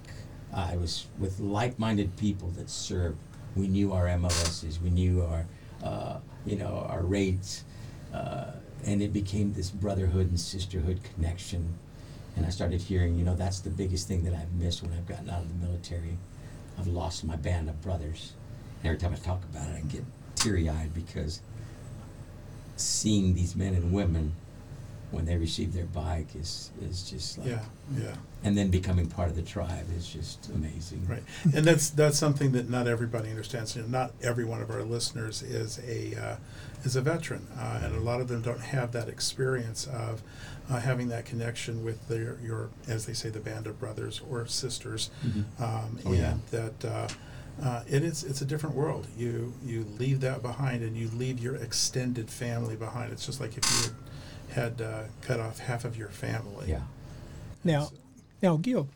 I 0.52 0.76
was 0.76 1.06
with 1.18 1.38
like-minded 1.40 2.16
people 2.16 2.48
that 2.50 2.68
served. 2.68 3.18
We 3.56 3.68
knew 3.68 3.92
our 3.92 4.16
MOSs, 4.18 4.80
we 4.80 4.90
knew 4.90 5.22
our, 5.22 5.46
uh, 5.82 6.18
you 6.44 6.56
know, 6.56 6.86
our 6.88 7.02
rates, 7.02 7.64
uh, 8.12 8.52
and 8.84 9.02
it 9.02 9.12
became 9.12 9.52
this 9.52 9.70
brotherhood 9.70 10.28
and 10.28 10.38
sisterhood 10.38 11.00
connection. 11.14 11.74
And 12.36 12.46
I 12.46 12.50
started 12.50 12.80
hearing, 12.80 13.16
you 13.16 13.24
know, 13.24 13.34
that's 13.34 13.60
the 13.60 13.70
biggest 13.70 14.08
thing 14.08 14.24
that 14.24 14.34
I've 14.34 14.52
missed 14.52 14.82
when 14.82 14.92
I've 14.92 15.06
gotten 15.06 15.30
out 15.30 15.42
of 15.42 15.48
the 15.48 15.66
military. 15.66 16.16
I've 16.80 16.86
lost 16.86 17.24
my 17.24 17.36
band 17.36 17.68
of 17.68 17.80
brothers. 17.82 18.32
And 18.82 18.88
every 18.88 18.98
time 18.98 19.12
I 19.12 19.16
talk 19.16 19.42
about 19.44 19.68
it, 19.68 19.76
I 19.76 19.80
get 19.80 20.04
teary-eyed 20.34 20.94
because 20.94 21.42
seeing 22.76 23.34
these 23.34 23.54
men 23.54 23.74
and 23.74 23.92
women 23.92 24.34
when 25.10 25.26
they 25.26 25.36
receive 25.36 25.72
their 25.74 25.84
bike 25.86 26.28
is 26.36 26.70
is 26.80 27.10
just 27.10 27.36
like 27.36 27.48
Yeah, 27.48 27.64
yeah. 27.98 28.14
and 28.44 28.56
then 28.56 28.70
becoming 28.70 29.06
part 29.08 29.28
of 29.28 29.34
the 29.36 29.42
tribe 29.42 29.86
is 29.98 30.08
just 30.08 30.48
amazing 30.50 31.04
Right, 31.06 31.22
and 31.54 31.64
that's 31.64 31.90
that's 31.90 32.16
something 32.16 32.52
that 32.52 32.70
not 32.70 32.86
everybody 32.86 33.28
understands. 33.28 33.74
You 33.76 33.82
know, 33.82 33.88
not 33.88 34.12
every 34.22 34.44
one 34.44 34.62
of 34.62 34.70
our 34.70 34.82
listeners 34.84 35.42
is 35.42 35.80
a 35.80 36.14
uh, 36.14 36.36
is 36.84 36.96
a 36.96 37.00
veteran, 37.00 37.46
uh, 37.58 37.80
and 37.82 37.94
a 37.94 38.00
lot 38.00 38.20
of 38.20 38.28
them 38.28 38.42
don't 38.42 38.60
have 38.60 38.92
that 38.92 39.08
experience 39.08 39.86
of 39.86 40.22
uh, 40.70 40.78
having 40.80 41.08
that 41.08 41.24
connection 41.26 41.84
with 41.84 42.06
their 42.08 42.38
your 42.42 42.70
as 42.88 43.06
they 43.06 43.12
say 43.12 43.28
the 43.28 43.40
band 43.40 43.66
of 43.66 43.78
brothers 43.78 44.20
or 44.30 44.46
sisters, 44.46 45.10
Mhm. 45.24 45.44
um, 45.60 45.98
Oh, 46.04 46.08
and 46.12 46.16
yeah. 46.16 46.36
that. 46.50 46.84
Uh, 46.84 47.08
uh, 47.62 47.82
it 47.88 48.02
is 48.02 48.24
it's 48.24 48.40
a 48.40 48.46
different 48.46 48.74
world. 48.74 49.06
You 49.18 49.52
you 49.62 49.84
leave 49.98 50.20
that 50.20 50.40
behind, 50.40 50.82
and 50.82 50.96
you 50.96 51.08
leave 51.10 51.38
your 51.40 51.56
extended 51.56 52.30
family 52.30 52.74
behind. 52.76 53.12
It's 53.12 53.26
just 53.26 53.38
like 53.40 53.58
if 53.58 53.64
you 53.70 53.92
had, 54.54 54.80
had 54.80 54.80
uh, 54.80 55.02
cut 55.20 55.40
off 55.40 55.58
half 55.58 55.84
of 55.84 55.96
your 55.96 56.08
family. 56.08 56.70
yeah 56.70 56.80
Now, 57.62 57.90
now, 58.40 58.56
Gil, 58.56 58.88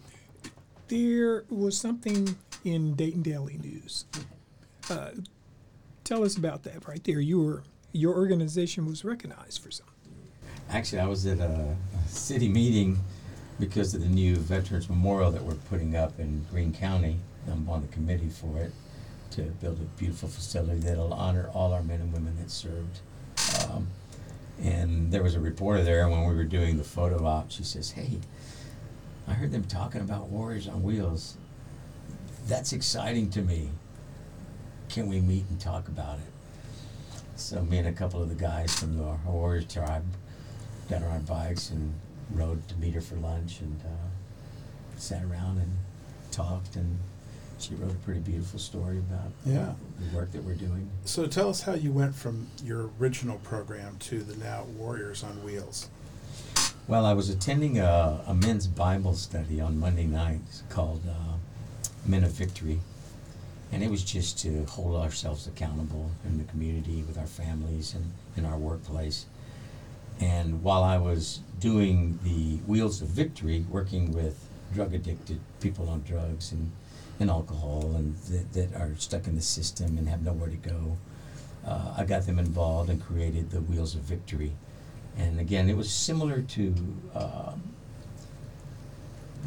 there 0.89 1.45
was 1.51 1.77
something 1.77 2.37
in 2.65 2.95
Dayton 2.95 3.23
Daily 3.23 3.59
News. 3.59 4.07
Uh, 4.89 5.11
tell 6.05 6.25
us 6.25 6.37
about 6.39 6.63
that 6.63 6.87
right 6.89 7.03
there. 7.05 7.21
You 7.21 7.43
were 7.43 7.63
your 7.95 8.17
organization 8.17 8.87
was 8.87 9.05
recognized 9.05 9.63
for 9.63 9.71
something. 9.71 9.95
Actually, 10.69 11.01
I 11.01 11.07
was 11.07 11.25
at 11.27 11.39
a, 11.39 11.77
city 12.07 12.49
meeting 12.49 12.99
because 13.59 13.95
of 13.95 14.01
the 14.03 14.09
new 14.09 14.37
Veterans 14.37 14.91
Memorial 14.91 15.31
that 15.31 15.43
we're 15.43 15.55
putting 15.55 15.97
up 15.97 16.19
in 16.19 16.45
Greene 16.51 16.75
County. 16.75 17.19
I'm 17.51 17.69
on 17.69 17.81
the 17.81 17.89
committee 17.89 18.29
for 18.29 18.59
it 18.59 18.73
to 19.31 19.43
build 19.43 19.79
a 19.81 19.99
beautiful 19.99 20.29
facility 20.29 20.81
that'll 20.81 21.15
honor 21.15 21.49
all 21.55 21.73
our 21.73 21.83
men 21.83 22.01
and 22.01 22.13
women 22.13 22.37
that 22.41 22.51
served. 22.51 23.01
Um, 23.71 23.89
and 24.63 25.11
there 25.11 25.23
was 25.23 25.35
a 25.35 25.41
reporter 25.41 25.83
there 25.83 26.03
and 26.03 26.13
when 26.13 26.29
we 26.29 26.35
were 26.35 26.45
doing 26.45 26.77
the 26.77 26.85
photo 26.85 27.25
op. 27.25 27.51
She 27.51 27.65
says, 27.65 27.93
"Hey, 27.93 28.19
I 29.27 29.33
heard 29.33 29.51
them 29.51 29.65
talking 29.65 30.01
about 30.01 30.29
Warriors 30.29 30.69
on 30.69 30.83
Wheels. 30.83 31.37
That's 32.47 32.73
exciting 32.73 33.31
to 33.31 33.43
me. 33.43 33.71
Can 34.89 35.09
we 35.09 35.21
meet 35.21 35.47
and 35.49 35.59
talk 35.59 35.89
about 35.89 36.19
it?" 36.19 36.34
So 37.37 37.63
me 37.63 37.79
and 37.79 37.89
a 37.89 37.93
couple 37.93 38.23
of 38.23 38.29
the 38.29 38.35
guys 38.35 38.79
from 38.79 38.97
the 38.97 39.17
Warriors 39.27 39.67
tribe 39.73 40.05
got 40.89 41.03
on 41.03 41.09
our 41.11 41.19
bikes 41.21 41.71
and 41.71 41.93
rode 42.33 42.67
to 42.69 42.77
meet 42.77 42.95
her 42.95 43.01
for 43.01 43.17
lunch 43.17 43.61
and 43.61 43.81
uh, 43.85 44.99
sat 44.99 45.23
around 45.25 45.59
and 45.59 45.73
talked 46.31 46.77
and 46.77 46.99
she 47.59 47.75
wrote 47.75 47.91
a 47.93 47.97
pretty 47.97 48.21
beautiful 48.21 48.59
story 48.59 48.99
about 48.99 49.31
Yeah. 49.45 49.73
the 49.99 50.17
work 50.17 50.33
that 50.33 50.43
we're 50.45 50.55
doing. 50.55 50.91
So 51.05 51.27
tell 51.27 51.49
us 51.49 51.63
how 51.63 51.75
you 51.75 51.93
went 51.93 52.15
from 52.15 52.49
your 52.65 52.91
original 53.01 53.39
program 53.39 53.97
to 54.01 54.23
the 54.23 54.37
now 54.43 54.65
Warriors 54.77 55.23
on 55.23 55.43
Wheels. 55.45 55.89
Well, 56.87 57.07
I 57.07 57.15
was 57.15 57.31
attending 57.31 57.79
a, 57.79 58.23
a 58.27 58.35
men's 58.35 58.67
Bible 58.67 59.15
study 59.15 59.61
on 59.61 59.79
Monday 59.79 60.07
nights 60.07 60.63
called 60.69 61.03
uh, 61.09 61.37
Men 62.07 62.25
of 62.25 62.33
Victory. 62.33 62.81
And 63.73 63.83
it 63.83 63.91
was 63.91 64.05
just 64.05 64.39
to 64.41 64.65
hold 64.67 64.97
ourselves 64.97 65.47
accountable 65.47 66.11
in 66.25 66.39
the 66.39 66.45
community 66.45 67.03
with 67.03 67.19
our 67.19 67.27
families 67.27 67.95
and 67.95 68.13
in 68.37 68.45
our 68.45 68.57
workplace. 68.59 69.27
And 70.21 70.63
while 70.63 70.85
I 70.85 70.97
was 70.97 71.41
doing 71.59 72.19
the 72.23 72.57
Wheels 72.69 73.03
of 73.03 73.09
Victory, 73.09 73.65
working 73.69 74.13
with 74.13 74.47
drug 74.73 74.95
addicted 74.95 75.41
people 75.61 75.89
on 75.89 76.03
drugs 76.03 76.53
and, 76.53 76.71
and 77.19 77.31
alcohol 77.31 77.95
and 77.97 78.17
that, 78.29 78.53
that 78.53 78.81
are 78.81 78.95
stuck 78.97 79.27
in 79.27 79.35
the 79.35 79.43
system 79.43 79.99
and 79.99 80.09
have 80.09 80.23
nowhere 80.23 80.51
to 80.51 80.57
go, 80.57 80.97
uh, 81.67 81.95
I 81.97 82.05
got 82.05 82.27
them 82.27 82.39
involved 82.39 82.91
and 82.91 83.03
created 83.03 83.51
the 83.51 83.61
Wheels 83.61 83.95
of 83.95 84.03
Victory. 84.03 84.53
And 85.17 85.41
again, 85.41 85.69
it 85.69 85.77
was 85.77 85.91
similar 85.91 86.43
to 86.43 86.75
um, 87.15 87.63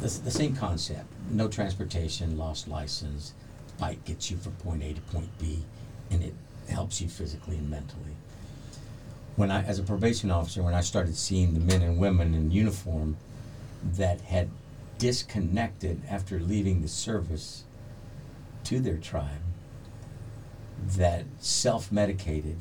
the, 0.00 0.08
the 0.08 0.30
same 0.30 0.54
concept 0.54 1.06
no 1.30 1.48
transportation, 1.48 2.38
lost 2.38 2.68
license, 2.68 3.34
bike 3.78 4.04
gets 4.04 4.30
you 4.30 4.36
from 4.36 4.52
point 4.52 4.82
A 4.82 4.92
to 4.92 5.00
point 5.00 5.30
B, 5.38 5.62
and 6.10 6.22
it 6.22 6.34
helps 6.68 7.00
you 7.00 7.08
physically 7.08 7.56
and 7.56 7.70
mentally. 7.70 8.16
When 9.36 9.50
I, 9.50 9.62
as 9.64 9.78
a 9.78 9.82
probation 9.82 10.30
officer, 10.30 10.62
when 10.62 10.74
I 10.74 10.80
started 10.80 11.16
seeing 11.16 11.54
the 11.54 11.60
men 11.60 11.82
and 11.82 11.98
women 11.98 12.34
in 12.34 12.50
uniform 12.50 13.16
that 13.96 14.20
had 14.22 14.48
disconnected 14.98 16.02
after 16.08 16.40
leaving 16.40 16.82
the 16.82 16.88
service 16.88 17.64
to 18.64 18.80
their 18.80 18.96
tribe, 18.96 19.42
that 20.96 21.24
self 21.38 21.90
medicated 21.92 22.58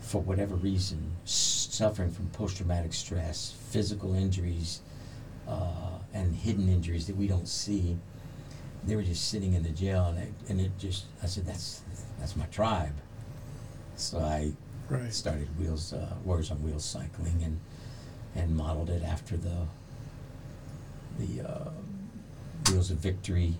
for 0.00 0.20
whatever 0.20 0.54
reason, 0.54 1.12
suffering 1.24 2.10
from 2.10 2.26
post 2.28 2.58
traumatic 2.58 2.92
stress, 2.92 3.54
physical 3.70 4.14
injuries, 4.14 4.80
uh, 5.48 5.98
and 6.12 6.34
hidden 6.34 6.68
injuries 6.68 7.06
that 7.06 7.16
we 7.16 7.26
don't 7.26 7.48
see. 7.48 7.96
They 8.86 8.96
were 8.96 9.02
just 9.02 9.28
sitting 9.30 9.54
in 9.54 9.62
the 9.62 9.70
jail, 9.70 10.04
and 10.06 10.18
it, 10.18 10.32
and 10.48 10.60
it 10.60 10.70
just, 10.78 11.04
I 11.22 11.26
said, 11.26 11.46
that's, 11.46 11.82
that's 12.18 12.36
my 12.36 12.46
tribe. 12.46 12.92
So 13.96 14.18
I 14.18 14.52
Right. 14.90 15.12
started 15.14 15.48
Wheels, 15.58 15.94
uh, 15.94 16.14
Warriors 16.24 16.50
on 16.50 16.62
Wheels 16.62 16.84
cycling 16.84 17.42
and, 17.42 17.58
and 18.34 18.54
modeled 18.54 18.90
it 18.90 19.02
after 19.02 19.36
the, 19.38 19.66
the 21.18 21.48
uh, 21.48 21.70
Wheels 22.70 22.90
of 22.90 22.98
Victory, 22.98 23.54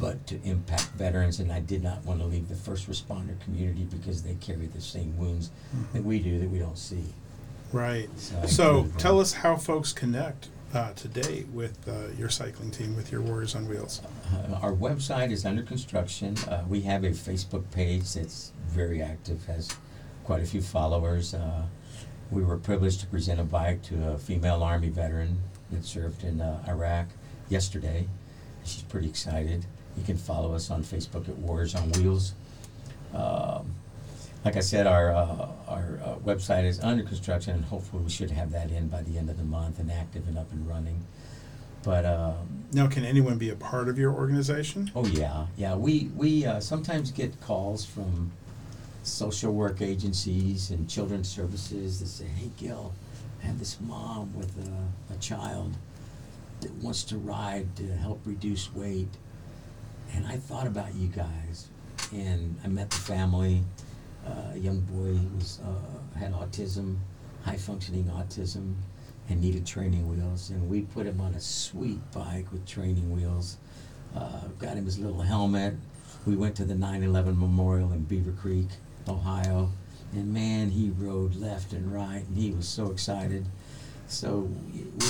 but 0.00 0.26
to 0.28 0.40
impact 0.42 0.88
veterans. 0.96 1.38
And 1.38 1.52
I 1.52 1.60
did 1.60 1.82
not 1.82 2.02
want 2.06 2.20
to 2.20 2.26
leave 2.26 2.48
the 2.48 2.54
first 2.54 2.88
responder 2.88 3.38
community 3.44 3.84
because 3.84 4.22
they 4.22 4.34
carry 4.36 4.66
the 4.66 4.80
same 4.80 5.18
wounds 5.18 5.50
that 5.92 6.02
we 6.02 6.18
do 6.18 6.38
that 6.38 6.48
we 6.48 6.58
don't 6.58 6.78
see. 6.78 7.04
Right. 7.72 8.08
So 8.18 8.46
So 8.46 8.88
tell 8.96 9.20
us 9.20 9.34
how 9.34 9.56
folks 9.56 9.92
connect 9.92 10.48
uh, 10.74 10.92
today 10.94 11.44
with 11.52 11.86
uh, 11.88 12.08
your 12.18 12.28
cycling 12.28 12.70
team, 12.70 12.96
with 12.96 13.12
your 13.12 13.20
Warriors 13.20 13.54
on 13.54 13.68
Wheels. 13.68 14.00
Uh, 14.32 14.54
our 14.62 14.72
website 14.72 15.30
is 15.30 15.44
under 15.44 15.62
construction. 15.62 16.36
Uh, 16.48 16.64
we 16.68 16.80
have 16.82 17.04
a 17.04 17.10
Facebook 17.10 17.70
page 17.70 18.14
that's 18.14 18.52
very 18.68 19.02
active, 19.02 19.44
has 19.46 19.70
quite 20.24 20.42
a 20.42 20.46
few 20.46 20.62
followers. 20.62 21.34
Uh, 21.34 21.62
we 22.30 22.42
were 22.42 22.56
privileged 22.56 23.00
to 23.00 23.06
present 23.06 23.40
a 23.40 23.44
bike 23.44 23.82
to 23.82 24.12
a 24.12 24.18
female 24.18 24.62
Army 24.62 24.88
veteran 24.88 25.38
that 25.70 25.84
served 25.84 26.24
in 26.24 26.40
uh, 26.40 26.64
Iraq 26.66 27.08
yesterday. 27.48 28.06
She's 28.64 28.82
pretty 28.82 29.08
excited. 29.08 29.66
You 29.96 30.04
can 30.04 30.16
follow 30.16 30.54
us 30.54 30.70
on 30.70 30.82
Facebook 30.82 31.28
at 31.28 31.36
Warriors 31.36 31.74
on 31.74 31.92
Wheels. 31.92 32.32
Um, 33.12 33.74
like 34.44 34.56
I 34.56 34.60
said, 34.60 34.86
our 34.86 35.12
uh, 35.12 35.48
our 35.68 36.00
uh, 36.04 36.14
website 36.24 36.64
is 36.64 36.80
under 36.80 37.02
construction, 37.04 37.54
and 37.54 37.64
hopefully 37.64 38.02
we 38.02 38.10
should 38.10 38.30
have 38.30 38.50
that 38.52 38.70
in 38.70 38.88
by 38.88 39.02
the 39.02 39.16
end 39.18 39.30
of 39.30 39.36
the 39.36 39.44
month 39.44 39.78
and 39.78 39.90
active 39.90 40.26
and 40.28 40.36
up 40.38 40.50
and 40.52 40.68
running. 40.68 41.04
But 41.84 42.04
um, 42.04 42.64
Now, 42.72 42.86
can 42.86 43.04
anyone 43.04 43.38
be 43.38 43.50
a 43.50 43.56
part 43.56 43.88
of 43.88 43.98
your 43.98 44.12
organization? 44.12 44.90
Oh 44.94 45.06
yeah, 45.06 45.46
yeah. 45.56 45.74
We 45.76 46.10
we 46.16 46.46
uh, 46.46 46.60
sometimes 46.60 47.10
get 47.10 47.40
calls 47.40 47.84
from 47.84 48.32
social 49.04 49.52
work 49.52 49.80
agencies 49.82 50.70
and 50.70 50.88
children's 50.88 51.28
services 51.28 52.00
that 52.00 52.06
say, 52.06 52.26
"Hey, 52.26 52.50
Gil, 52.56 52.92
I 53.42 53.46
have 53.46 53.58
this 53.58 53.78
mom 53.80 54.32
with 54.36 54.56
a, 54.58 55.14
a 55.14 55.16
child 55.18 55.74
that 56.60 56.72
wants 56.74 57.02
to 57.04 57.16
ride 57.16 57.74
to 57.76 57.86
help 57.96 58.20
reduce 58.24 58.72
weight, 58.74 59.08
and 60.14 60.26
I 60.26 60.36
thought 60.36 60.66
about 60.68 60.94
you 60.94 61.08
guys, 61.08 61.68
and 62.12 62.56
I 62.64 62.68
met 62.68 62.90
the 62.90 62.96
family. 62.96 63.62
Uh, 64.26 64.30
a 64.54 64.58
young 64.58 64.80
boy 64.80 65.12
who 65.14 65.36
was 65.36 65.58
uh, 65.64 66.18
had 66.18 66.32
autism, 66.32 66.96
high 67.44 67.56
functioning 67.56 68.04
autism, 68.04 68.74
and 69.28 69.40
needed 69.40 69.66
training 69.66 70.08
wheels, 70.08 70.50
and 70.50 70.68
we 70.70 70.82
put 70.82 71.06
him 71.06 71.20
on 71.20 71.34
a 71.34 71.40
sweet 71.40 71.98
bike 72.12 72.50
with 72.52 72.64
training 72.66 73.10
wheels." 73.14 73.56
uh, 74.14 74.46
got 74.58 74.76
him 74.76 74.84
his 74.84 74.98
little 74.98 75.22
helmet. 75.22 75.74
We 76.26 76.36
went 76.36 76.54
to 76.56 76.64
the 76.66 76.74
9/11 76.74 77.38
Memorial 77.38 77.92
in 77.92 78.04
Beavercreek, 78.04 78.68
Ohio, 79.08 79.70
and 80.12 80.32
man, 80.34 80.68
he 80.70 80.90
rode 80.90 81.34
left 81.34 81.72
and 81.72 81.90
right, 81.90 82.22
and 82.28 82.36
he 82.36 82.50
was 82.50 82.68
so 82.68 82.90
excited. 82.90 83.46
So 84.08 84.50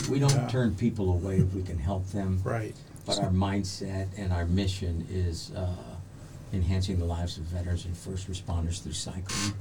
we, 0.09 0.12
we 0.12 0.18
don't 0.20 0.31
Yeah. 0.31 0.46
turn 0.46 0.77
people 0.77 1.11
away 1.11 1.38
if 1.38 1.53
we 1.53 1.62
can 1.62 1.79
help 1.79 2.07
them. 2.12 2.40
Right. 2.44 2.77
But 3.05 3.18
our 3.18 3.31
mindset 3.31 4.07
and 4.16 4.33
our 4.33 4.46
mission 4.46 5.05
is 5.11 5.51
uh, 5.57 5.91
enhancing 6.53 6.99
the 6.99 7.05
lives 7.05 7.38
of 7.38 7.45
veterans 7.45 7.85
and 7.85 7.97
first 7.97 8.31
responders 8.31 8.83
through 8.83 8.93
cycling. 8.93 9.55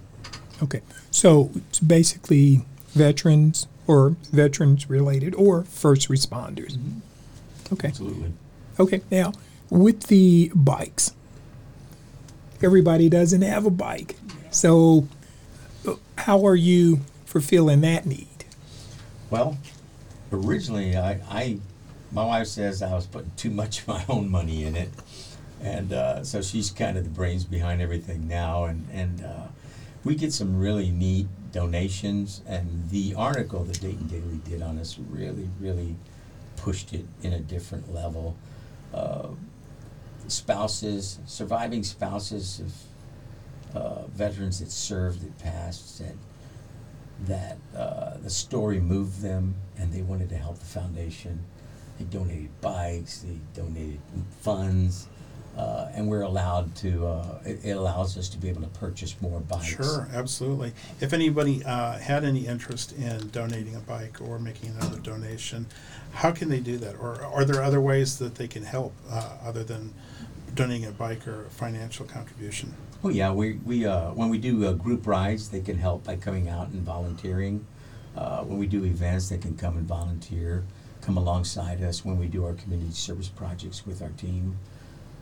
Okay, 0.61 0.81
so 1.09 1.49
it's 1.55 1.79
basically 1.79 2.65
veterans 2.89 3.67
or 3.87 4.15
veterans 4.31 4.89
related 4.89 5.33
or 5.35 5.63
first 5.63 6.09
responders. 6.09 6.77
Mm-hmm. 6.77 7.73
Okay. 7.73 7.87
Absolutely. 7.89 8.33
Okay, 8.79 9.01
now 9.09 9.33
with 9.69 10.07
the 10.07 10.51
bikes, 10.53 11.13
everybody 12.61 13.09
doesn't 13.09 13.41
have 13.41 13.65
a 13.65 13.71
bike. 13.71 14.15
So, 14.51 15.07
how 16.17 16.45
are 16.45 16.55
you 16.55 17.01
fulfilling 17.25 17.81
that 17.81 18.05
need? 18.05 18.27
Well, 19.29 19.57
originally, 20.31 20.97
I, 20.97 21.21
I, 21.29 21.57
my 22.11 22.25
wife 22.25 22.47
says 22.47 22.81
I 22.81 22.93
was 22.93 23.07
putting 23.07 23.31
too 23.37 23.49
much 23.49 23.79
of 23.79 23.87
my 23.87 24.03
own 24.09 24.29
money 24.29 24.65
in 24.65 24.75
it, 24.75 24.89
and 25.61 25.93
uh, 25.93 26.23
so 26.23 26.41
she's 26.41 26.69
kind 26.71 26.97
of 26.97 27.03
the 27.03 27.09
brains 27.09 27.43
behind 27.43 27.81
everything 27.81 28.27
now. 28.27 28.65
And 28.65 28.87
and 28.91 29.23
uh, 29.23 29.47
we 30.03 30.15
get 30.15 30.33
some 30.33 30.59
really 30.59 30.89
neat 30.89 31.27
donations, 31.51 32.41
and 32.47 32.89
the 32.89 33.13
article 33.15 33.63
that 33.65 33.79
Dayton 33.79 34.07
Daily 34.07 34.39
did 34.43 34.61
on 34.61 34.79
us 34.79 34.97
really, 35.09 35.49
really 35.59 35.95
pushed 36.55 36.93
it 36.93 37.05
in 37.21 37.33
a 37.33 37.39
different 37.39 37.93
level. 37.93 38.35
Uh, 38.93 39.29
spouses, 40.27 41.19
surviving 41.25 41.83
spouses 41.83 42.61
of 42.61 43.81
uh, 43.81 44.07
veterans 44.07 44.59
that 44.59 44.71
served, 44.71 45.21
that 45.21 45.37
passed, 45.39 45.97
said 45.97 46.17
that 47.25 47.57
uh, 47.75 48.17
the 48.17 48.29
story 48.29 48.79
moved 48.79 49.21
them 49.21 49.55
and 49.77 49.93
they 49.93 50.01
wanted 50.01 50.29
to 50.29 50.37
help 50.37 50.59
the 50.59 50.65
foundation. 50.65 51.43
They 51.97 52.05
donated 52.05 52.49
bikes, 52.61 53.19
they 53.19 53.37
donated 53.53 53.99
funds, 54.41 55.07
uh, 55.57 55.89
and 55.93 56.07
we're 56.07 56.21
allowed 56.21 56.73
to, 56.77 57.05
uh, 57.07 57.39
it, 57.45 57.59
it 57.63 57.71
allows 57.71 58.17
us 58.17 58.29
to 58.29 58.37
be 58.37 58.49
able 58.49 58.61
to 58.61 58.67
purchase 58.79 59.15
more 59.21 59.39
bikes. 59.41 59.65
Sure, 59.65 60.07
absolutely. 60.13 60.73
If 60.99 61.13
anybody 61.13 61.63
uh, 61.65 61.97
had 61.97 62.23
any 62.23 62.47
interest 62.47 62.93
in 62.93 63.29
donating 63.29 63.75
a 63.75 63.79
bike 63.79 64.21
or 64.21 64.39
making 64.39 64.69
another 64.69 64.99
donation, 64.99 65.65
how 66.13 66.31
can 66.31 66.49
they 66.49 66.59
do 66.59 66.77
that? 66.77 66.95
Or 66.99 67.23
are 67.23 67.45
there 67.45 67.61
other 67.61 67.81
ways 67.81 68.17
that 68.19 68.35
they 68.35 68.47
can 68.47 68.63
help 68.63 68.93
uh, 69.09 69.37
other 69.43 69.63
than 69.63 69.93
donating 70.55 70.85
a 70.87 70.91
bike 70.91 71.27
or 71.27 71.45
a 71.45 71.49
financial 71.49 72.05
contribution? 72.05 72.73
Oh 73.03 73.09
yeah, 73.09 73.31
we 73.31 73.53
we 73.65 73.85
uh, 73.85 74.11
when 74.11 74.29
we 74.29 74.37
do 74.37 74.67
uh, 74.67 74.73
group 74.73 75.07
rides, 75.07 75.49
they 75.49 75.61
can 75.61 75.77
help 75.77 76.03
by 76.03 76.17
coming 76.17 76.49
out 76.49 76.67
and 76.67 76.83
volunteering. 76.83 77.65
Uh, 78.15 78.43
when 78.43 78.59
we 78.59 78.67
do 78.67 78.83
events, 78.83 79.29
they 79.29 79.37
can 79.37 79.57
come 79.57 79.77
and 79.77 79.87
volunteer, 79.87 80.63
come 81.01 81.17
alongside 81.17 81.81
us. 81.81 82.05
When 82.05 82.19
we 82.19 82.27
do 82.27 82.45
our 82.45 82.53
community 82.53 82.91
service 82.91 83.29
projects 83.29 83.87
with 83.87 84.01
our 84.01 84.09
team, 84.09 84.57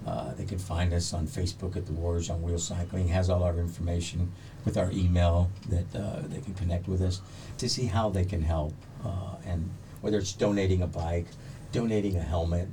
uh, 0.07 0.33
they 0.33 0.45
can 0.45 0.57
find 0.57 0.93
us 0.93 1.13
on 1.13 1.27
Facebook 1.27 1.75
at 1.75 1.85
the 1.85 1.93
Warriors 1.93 2.29
on 2.29 2.41
Wheel 2.41 2.59
Cycling. 2.59 3.07
Has 3.07 3.29
all 3.29 3.43
our 3.43 3.57
information 3.57 4.31
with 4.65 4.77
our 4.77 4.91
email 4.91 5.49
that 5.69 5.95
uh, 5.95 6.21
they 6.23 6.41
can 6.41 6.53
connect 6.53 6.87
with 6.87 7.01
us 7.01 7.21
to 7.57 7.69
see 7.69 7.85
how 7.85 8.09
they 8.09 8.25
can 8.25 8.41
help, 8.41 8.73
uh, 9.05 9.35
and 9.45 9.69
whether 10.01 10.17
it's 10.17 10.33
donating 10.33 10.81
a 10.81 10.87
bike, 10.87 11.27
donating 11.71 12.15
a 12.15 12.21
helmet. 12.21 12.67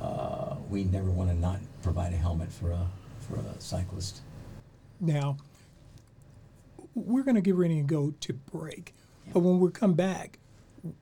Uh, 0.00 0.56
we 0.68 0.84
never 0.84 1.10
want 1.10 1.30
to 1.30 1.36
not 1.36 1.60
provide 1.82 2.12
a 2.12 2.16
helmet 2.16 2.52
for 2.52 2.70
a 2.70 2.86
for 3.20 3.36
a 3.36 3.60
cyclist. 3.60 4.20
Now, 5.00 5.36
we're 6.94 7.22
going 7.22 7.34
to 7.36 7.40
get 7.40 7.54
ready 7.54 7.76
to 7.76 7.82
go 7.82 8.14
to 8.20 8.32
break. 8.32 8.94
But 9.32 9.40
when 9.40 9.58
we 9.58 9.70
come 9.70 9.94
back, 9.94 10.38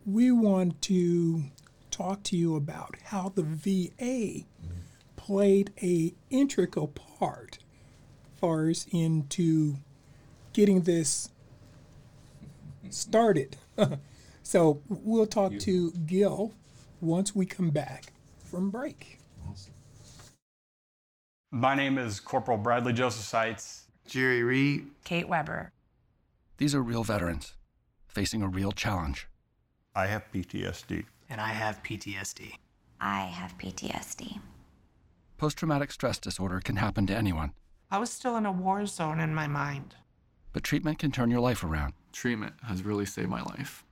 we 0.06 0.30
want 0.30 0.80
to 0.82 1.44
talk 1.90 2.22
to 2.24 2.36
you 2.36 2.56
about 2.56 2.96
how 3.04 3.32
the 3.34 3.42
VA 3.42 4.46
played 5.22 5.70
a 5.80 6.12
integral 6.30 6.88
part 6.88 7.58
for 8.34 8.68
us 8.68 8.86
into 8.90 9.76
getting 10.52 10.82
this 10.82 11.28
started. 12.90 13.56
so 14.42 14.82
we'll 14.88 15.26
talk 15.26 15.56
to 15.60 15.92
Gil 15.92 16.52
once 17.00 17.36
we 17.36 17.46
come 17.46 17.70
back 17.70 18.12
from 18.44 18.70
break. 18.70 19.20
My 21.52 21.76
name 21.76 21.98
is 21.98 22.18
Corporal 22.18 22.58
Bradley 22.58 22.92
Joseph 22.92 23.24
Seitz. 23.24 23.84
Jerry 24.08 24.42
Reed. 24.42 24.88
Kate 25.04 25.28
Weber. 25.28 25.70
These 26.56 26.74
are 26.74 26.82
real 26.82 27.04
veterans 27.04 27.54
facing 28.08 28.42
a 28.42 28.48
real 28.48 28.72
challenge. 28.72 29.28
I 29.94 30.06
have 30.06 30.24
PTSD. 30.32 31.04
And 31.30 31.40
I 31.40 31.48
have 31.48 31.80
PTSD. 31.84 32.54
I 33.00 33.20
have 33.20 33.56
PTSD. 33.56 34.40
Post 35.42 35.58
traumatic 35.58 35.90
stress 35.90 36.20
disorder 36.20 36.60
can 36.60 36.76
happen 36.76 37.04
to 37.08 37.16
anyone, 37.16 37.52
I 37.90 37.98
was 37.98 38.10
still 38.10 38.36
in 38.36 38.46
a 38.46 38.52
war 38.52 38.86
zone 38.86 39.18
in 39.18 39.34
my 39.34 39.48
mind. 39.48 39.96
but 40.52 40.62
treatment 40.62 41.00
can 41.00 41.10
turn 41.10 41.32
your 41.32 41.40
life 41.40 41.64
around. 41.64 41.94
Treatment 42.12 42.54
has 42.62 42.84
really 42.84 43.06
saved 43.06 43.28
my 43.28 43.42
life. 43.42 43.84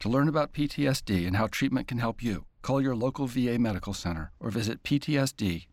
To 0.00 0.10
learn 0.10 0.28
about 0.28 0.52
PTSD 0.52 1.26
and 1.26 1.36
how 1.36 1.46
treatment 1.46 1.88
can 1.88 1.96
help 1.96 2.22
you, 2.22 2.44
call 2.60 2.82
your 2.82 2.94
local 2.94 3.26
VA 3.26 3.58
medical 3.58 3.94
center 3.94 4.32
or 4.38 4.50
visit 4.50 4.82
ptsd.va.gov. 4.82 5.66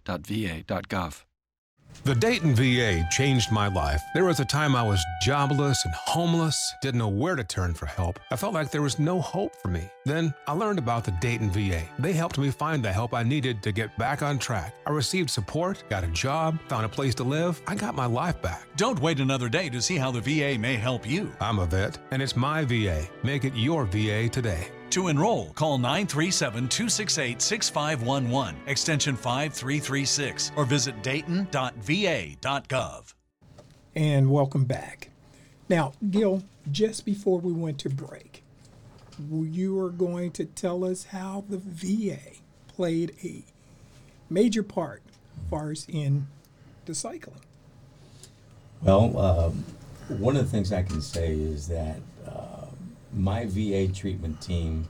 The 2.09 2.15
Dayton 2.15 2.55
VA 2.55 3.07
changed 3.11 3.51
my 3.51 3.67
life. 3.67 4.01
There 4.13 4.25
was 4.25 4.39
a 4.39 4.45
time 4.45 4.75
I 4.75 4.81
was 4.81 5.03
jobless 5.21 5.85
and 5.85 5.93
homeless, 5.93 6.73
didn't 6.81 6.97
know 6.97 7.07
where 7.07 7.35
to 7.35 7.43
turn 7.43 7.73
for 7.73 7.85
help. 7.85 8.19
I 8.31 8.35
felt 8.35 8.53
like 8.53 8.71
there 8.71 8.81
was 8.81 8.97
no 8.97 9.19
hope 9.21 9.55
for 9.61 9.67
me. 9.67 9.87
Then 10.05 10.33
I 10.47 10.53
learned 10.53 10.79
about 10.79 11.03
the 11.03 11.11
Dayton 11.11 11.51
VA. 11.51 11.83
They 11.99 12.13
helped 12.13 12.37
me 12.37 12.49
find 12.51 12.83
the 12.83 12.91
help 12.91 13.13
I 13.13 13.23
needed 13.23 13.61
to 13.61 13.71
get 13.71 13.95
back 13.97 14.23
on 14.23 14.39
track. 14.39 14.73
I 14.87 14.91
received 14.91 15.29
support, 15.29 15.83
got 15.89 16.03
a 16.03 16.07
job, 16.07 16.57
found 16.67 16.85
a 16.85 16.89
place 16.89 17.13
to 17.15 17.23
live. 17.23 17.61
I 17.67 17.75
got 17.75 17.95
my 17.95 18.07
life 18.07 18.41
back. 18.41 18.67
Don't 18.75 18.99
wait 19.01 19.19
another 19.19 19.49
day 19.49 19.69
to 19.69 19.81
see 19.81 19.97
how 19.97 20.09
the 20.09 20.21
VA 20.21 20.57
may 20.57 20.77
help 20.77 21.07
you. 21.07 21.31
I'm 21.39 21.59
a 21.59 21.65
vet, 21.65 21.99
and 22.11 22.21
it's 22.21 22.35
my 22.35 22.63
VA. 22.63 23.07
Make 23.23 23.43
it 23.43 23.53
your 23.55 23.85
VA 23.85 24.29
today. 24.29 24.69
To 24.91 25.09
enroll, 25.09 25.51
call 25.53 25.77
937 25.77 26.67
268 26.67 27.41
6511, 27.41 28.55
extension 28.65 29.15
5336, 29.15 30.51
or 30.55 30.65
visit 30.65 31.03
dayton.va.gov. 31.03 33.13
And 33.95 34.31
welcome 34.31 34.65
back. 34.65 35.09
Now, 35.67 35.93
Gil, 36.09 36.43
just 36.71 37.05
before 37.05 37.39
we 37.39 37.53
went 37.53 37.77
to 37.79 37.89
break, 37.89 38.43
you 39.29 39.79
are 39.79 39.89
going 39.89 40.31
to 40.31 40.45
tell 40.45 40.83
us 40.83 41.05
how 41.05 41.43
the 41.47 41.59
VA 41.59 42.19
played 42.67 43.15
a 43.23 43.43
major 44.29 44.63
part 44.63 45.03
for 45.49 45.71
us 45.71 45.85
in 45.87 46.27
the 46.85 46.95
cycling. 46.95 47.41
Well, 48.81 49.17
um, 49.17 49.65
one 50.07 50.35
of 50.35 50.45
the 50.45 50.49
things 50.49 50.71
I 50.71 50.83
can 50.83 51.01
say 51.01 51.33
is 51.33 51.67
that 51.67 51.97
uh, 52.25 52.28
my 53.13 53.45
VA 53.45 53.87
treatment 53.87 54.41
team 54.41 54.87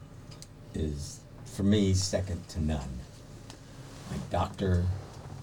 is, 0.73 1.21
for 1.45 1.63
me, 1.63 1.93
second 1.93 2.47
to 2.49 2.61
none. 2.61 2.99
My 4.11 4.17
doctor, 4.29 4.85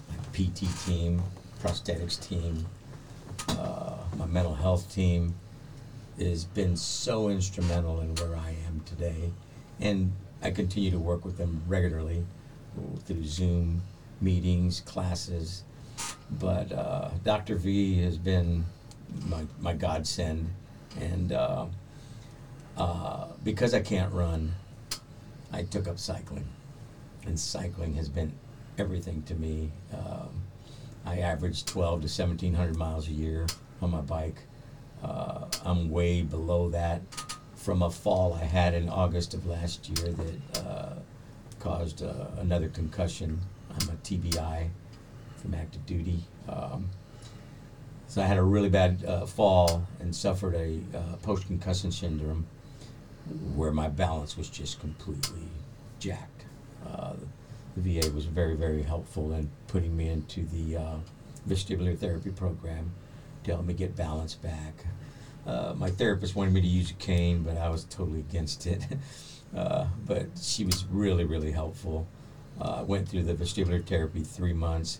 my 0.09 0.15
PT 0.33 0.65
team, 0.85 1.21
prosthetics 1.61 2.19
team, 2.21 2.65
uh, 3.49 3.95
my 4.17 4.25
mental 4.25 4.55
health 4.55 4.93
team 4.93 5.35
has 6.19 6.45
been 6.45 6.75
so 6.75 7.29
instrumental 7.29 8.01
in 8.01 8.15
where 8.15 8.35
I 8.35 8.55
am 8.67 8.81
today. 8.85 9.31
And 9.79 10.11
I 10.41 10.51
continue 10.51 10.91
to 10.91 10.99
work 10.99 11.25
with 11.25 11.37
them 11.37 11.61
regularly 11.67 12.23
through 13.05 13.25
Zoom 13.25 13.81
meetings, 14.21 14.81
classes. 14.81 15.63
But 16.39 16.71
uh, 16.71 17.09
Dr. 17.23 17.55
V 17.55 18.01
has 18.03 18.17
been 18.17 18.65
my, 19.25 19.45
my 19.59 19.73
godsend. 19.73 20.49
And 20.99 21.31
uh, 21.31 21.67
uh, 22.77 23.27
because 23.43 23.73
I 23.73 23.79
can't 23.81 24.13
run, 24.13 24.53
I 25.51 25.63
took 25.63 25.87
up 25.87 25.99
cycling. 25.99 26.47
And 27.25 27.39
cycling 27.39 27.95
has 27.95 28.07
been 28.07 28.33
everything 28.77 29.23
to 29.23 29.35
me. 29.35 29.71
Um, 29.93 30.43
I 31.05 31.19
average 31.19 31.65
12 31.65 32.01
to 32.01 32.07
1700 32.07 32.75
miles 32.75 33.07
a 33.07 33.11
year 33.11 33.47
on 33.81 33.91
my 33.91 34.01
bike. 34.01 34.43
Uh, 35.03 35.45
I'm 35.65 35.89
way 35.89 36.21
below 36.21 36.69
that 36.69 37.01
from 37.55 37.81
a 37.81 37.89
fall 37.89 38.33
I 38.33 38.45
had 38.45 38.73
in 38.73 38.89
August 38.89 39.33
of 39.33 39.45
last 39.45 39.89
year 39.89 40.13
that 40.13 40.65
uh, 40.65 40.93
caused 41.59 42.03
uh, 42.03 42.27
another 42.37 42.69
concussion. 42.69 43.39
I'm 43.69 43.89
a 43.89 43.93
TBI 43.93 44.69
from 45.37 45.53
active 45.53 45.85
duty. 45.85 46.23
Um, 46.47 46.89
so 48.07 48.21
I 48.21 48.25
had 48.25 48.37
a 48.37 48.43
really 48.43 48.69
bad 48.69 49.03
uh, 49.05 49.25
fall 49.25 49.85
and 49.99 50.15
suffered 50.15 50.55
a 50.55 50.79
uh, 50.97 51.15
post-concussion 51.17 51.91
syndrome 51.91 52.45
where 53.55 53.71
my 53.71 53.87
balance 53.87 54.37
was 54.37 54.49
just 54.49 54.79
completely 54.79 55.47
jacked. 55.99 56.45
Uh, 56.85 57.13
the 57.75 57.99
VA 57.99 58.11
was 58.11 58.25
very, 58.25 58.55
very 58.55 58.83
helpful 58.83 59.33
in 59.33 59.49
putting 59.67 59.95
me 59.95 60.09
into 60.09 60.43
the 60.45 60.77
uh, 60.77 60.95
vestibular 61.47 61.97
therapy 61.97 62.31
program 62.31 62.91
to 63.43 63.51
help 63.51 63.65
me 63.65 63.73
get 63.73 63.95
balance 63.95 64.35
back. 64.35 64.85
Uh, 65.45 65.73
my 65.77 65.89
therapist 65.89 66.35
wanted 66.35 66.53
me 66.53 66.61
to 66.61 66.67
use 66.67 66.91
a 66.91 66.95
cane, 66.95 67.43
but 67.43 67.57
I 67.57 67.69
was 67.69 67.85
totally 67.85 68.19
against 68.19 68.65
it. 68.65 68.83
Uh, 69.55 69.87
but 70.05 70.25
she 70.41 70.65
was 70.65 70.85
really, 70.91 71.23
really 71.23 71.51
helpful. 71.51 72.05
Uh, 72.59 72.79
I 72.79 72.81
went 72.81 73.07
through 73.07 73.23
the 73.23 73.33
vestibular 73.33 73.83
therapy 73.83 74.21
three 74.21 74.51
months, 74.51 74.99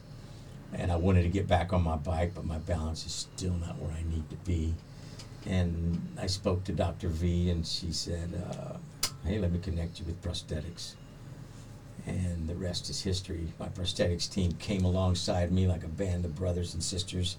and 0.74 0.90
I 0.90 0.96
wanted 0.96 1.24
to 1.24 1.30
get 1.30 1.48
back 1.48 1.74
on 1.74 1.84
my 1.84 1.98
bike, 1.98 2.34
but 2.34 2.46
my 2.46 2.58
balance 2.58 3.06
is 3.06 3.12
still 3.12 3.56
not 3.56 3.78
where 3.78 3.92
I 3.92 4.04
need 4.10 4.30
to 4.30 4.38
be. 4.38 4.74
And 5.46 6.02
I 6.20 6.28
spoke 6.28 6.64
to 6.66 6.74
Dr. 6.74 7.08
V, 7.08 7.50
and 7.50 7.66
she 7.66 7.92
said, 7.92 8.30
uh, 8.52 8.78
"Hey, 9.24 9.40
let 9.40 9.52
me 9.52 9.60
connect 9.60 10.00
you 10.00 10.06
with 10.06 10.22
prosthetics." 10.22 10.96
And 12.06 12.48
the 12.48 12.56
rest 12.56 12.90
is 12.90 13.02
history. 13.02 13.54
My 13.60 13.68
prosthetics 13.68 14.30
team 14.30 14.54
came 14.54 14.86
alongside 14.86 15.52
me 15.52 15.68
like 15.68 15.84
a 15.84 15.90
band 15.90 16.26
of 16.26 16.36
brothers 16.36 16.74
and 16.74 16.82
sisters. 16.82 17.38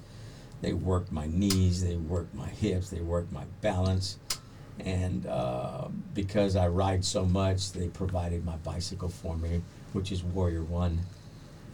They 0.61 0.73
worked 0.73 1.13
my 1.13 1.27
knees, 1.27 1.83
they 1.83 1.97
worked 1.97 2.35
my 2.35 2.49
hips, 2.49 2.91
they 2.91 3.01
worked 3.01 3.33
my 3.33 3.45
balance. 3.61 4.19
And 4.81 5.27
uh, 5.27 5.89
because 6.15 6.57
I 6.57 6.69
ride 6.69 7.05
so 7.05 7.25
much, 7.25 7.73
they 7.73 7.89
provided 7.89 8.45
my 8.45 8.57
bicycle 8.57 9.09
for 9.09 9.37
me, 9.37 9.63
which 9.93 10.13
is 10.13 10.23
Warrior 10.23 10.63
One. 10.63 11.01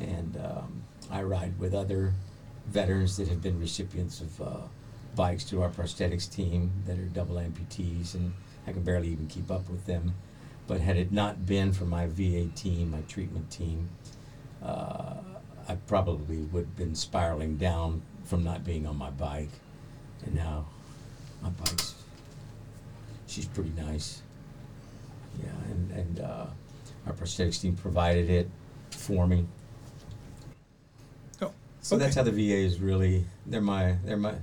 And 0.01 0.37
um, 0.37 0.83
I 1.11 1.23
ride 1.23 1.59
with 1.59 1.75
other 1.75 2.13
veterans 2.67 3.17
that 3.17 3.29
have 3.29 3.43
been 3.43 3.59
recipients 3.59 4.21
of 4.21 4.41
uh, 4.41 4.57
bikes 5.15 5.45
to 5.45 5.63
our 5.63 5.69
prosthetics 5.69 6.31
team 6.31 6.71
that 6.87 6.99
are 6.99 7.03
double 7.07 7.37
amputees, 7.37 8.15
and 8.15 8.33
I 8.67 8.73
can 8.73 8.83
barely 8.83 9.09
even 9.09 9.27
keep 9.27 9.51
up 9.51 9.69
with 9.69 9.87
them. 9.87 10.15
But 10.67 10.81
had 10.81 10.97
it 10.97 11.13
not 11.13 11.47
been 11.47 11.73
for 11.73 11.85
my 11.85 12.07
VA 12.07 12.47
team, 12.55 12.91
my 12.91 13.03
treatment 13.03 13.51
team, 13.51 13.89
uh, 14.63 15.17
I 15.69 15.75
probably 15.87 16.39
would 16.39 16.65
have 16.65 16.77
been 16.77 16.95
spiraling 16.95 17.57
down 17.57 18.03
from 18.25 18.45
not 18.45 18.65
being 18.65 18.87
on 18.87 18.97
my 18.97 19.11
bike. 19.11 19.51
And 20.25 20.35
now 20.35 20.67
my 21.43 21.51
bike's, 21.51 21.95
she's 23.27 23.47
pretty 23.47 23.73
nice. 23.77 24.23
Yeah, 25.43 25.51
and, 25.71 25.91
and 25.91 26.21
uh, 26.21 26.47
our 27.07 27.13
prosthetics 27.13 27.61
team 27.61 27.77
provided 27.77 28.31
it 28.31 28.49
for 28.91 29.27
me. 29.27 29.47
Oh, 31.43 31.53
So 31.83 31.99
that's 31.99 32.15
how 32.17 32.23
the 32.23 32.31
VA 32.31 32.57
is 32.57 32.81
really, 32.81 33.27
they're 33.47 33.61
my, 33.61 33.97
they're 34.05 34.17
my, 34.17 34.35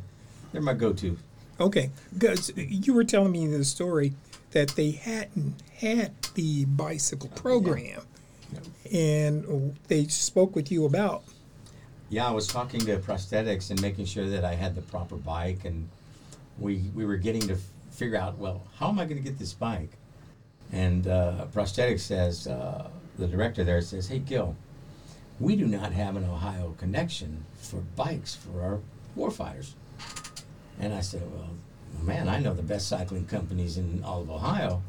they're 0.52 0.62
my 0.62 0.74
go-to. 0.74 1.18
Okay, 1.60 1.92
because 2.14 2.52
you 2.56 2.94
were 2.94 3.04
telling 3.04 3.32
me 3.32 3.46
the 3.48 3.64
story 3.64 4.14
that 4.52 4.70
they 4.70 4.92
hadn't 4.92 5.56
had 5.78 6.12
the 6.34 6.66
bicycle 6.66 7.30
program, 7.30 8.02
and 8.92 9.76
they 9.88 10.06
spoke 10.08 10.56
with 10.56 10.72
you 10.72 10.86
about. 10.86 11.24
yeah, 12.10 12.28
I 12.28 12.32
was 12.32 12.48
talking 12.48 12.82
to 12.82 12.98
prosthetics 12.98 13.70
and 13.70 13.82
making 13.82 14.06
sure 14.06 14.28
that 14.28 14.44
I 14.44 14.56
had 14.56 14.76
the 14.76 14.82
proper 14.82 15.16
bike, 15.16 15.64
and 15.66 15.88
we 16.60 16.84
we 16.96 17.06
were 17.06 17.18
getting 17.18 17.42
to 17.48 17.54
f- 17.54 17.62
figure 17.92 18.18
out, 18.18 18.38
well, 18.38 18.64
how 18.78 18.90
am 18.90 19.00
I 19.00 19.06
going 19.06 19.18
to 19.18 19.24
get 19.24 19.40
this 19.40 19.54
bike? 19.54 19.92
And 20.74 21.08
uh, 21.08 21.46
prosthetics 21.54 22.02
says, 22.02 22.48
uh, 22.48 22.90
the 23.18 23.28
director 23.28 23.64
there 23.64 23.82
says, 23.82 24.08
hey 24.08 24.20
Gil, 24.20 24.56
we 25.40 25.56
do 25.56 25.68
not 25.68 25.92
have 25.92 26.16
an 26.16 26.24
Ohio 26.26 26.76
connection 26.78 27.46
for 27.62 27.78
bikes 27.96 28.36
for 28.36 28.62
our 28.62 28.80
warfighters. 29.18 29.74
And 30.80 30.94
I 30.94 31.02
said, 31.02 31.24
well, 31.32 31.50
man, 32.02 32.28
I 32.28 32.40
know 32.40 32.54
the 32.54 32.64
best 32.64 32.88
cycling 32.88 33.26
companies 33.26 33.78
in 33.78 34.04
all 34.04 34.22
of 34.22 34.30
Ohio. 34.30 34.82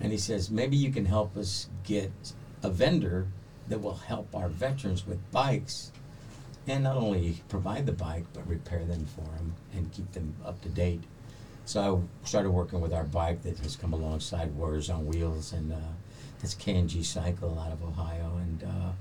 And 0.00 0.12
he 0.12 0.18
says, 0.18 0.50
maybe 0.50 0.76
you 0.76 0.90
can 0.90 1.06
help 1.06 1.36
us 1.36 1.68
get 1.84 2.12
a 2.62 2.70
vendor 2.70 3.26
that 3.68 3.80
will 3.80 3.94
help 3.94 4.34
our 4.34 4.48
veterans 4.48 5.06
with 5.06 5.18
bikes 5.30 5.92
and 6.66 6.84
not 6.84 6.96
only 6.96 7.42
provide 7.48 7.86
the 7.86 7.92
bike, 7.92 8.24
but 8.32 8.46
repair 8.46 8.84
them 8.84 9.06
for 9.06 9.22
them 9.36 9.54
and 9.72 9.90
keep 9.92 10.12
them 10.12 10.34
up 10.44 10.60
to 10.62 10.68
date. 10.68 11.02
So 11.64 12.02
I 12.22 12.26
started 12.26 12.50
working 12.50 12.80
with 12.80 12.92
our 12.92 13.04
bike 13.04 13.42
that 13.42 13.58
has 13.58 13.76
come 13.76 13.92
alongside 13.92 14.54
Warriors 14.56 14.90
on 14.90 15.06
Wheels, 15.06 15.52
and 15.52 15.72
uh, 15.72 15.76
that's 16.40 16.54
K&G 16.54 17.02
Cycle 17.02 17.58
out 17.58 17.72
of 17.72 17.82
Ohio. 17.82 18.36
And 18.38 18.62
uh, 18.62 18.92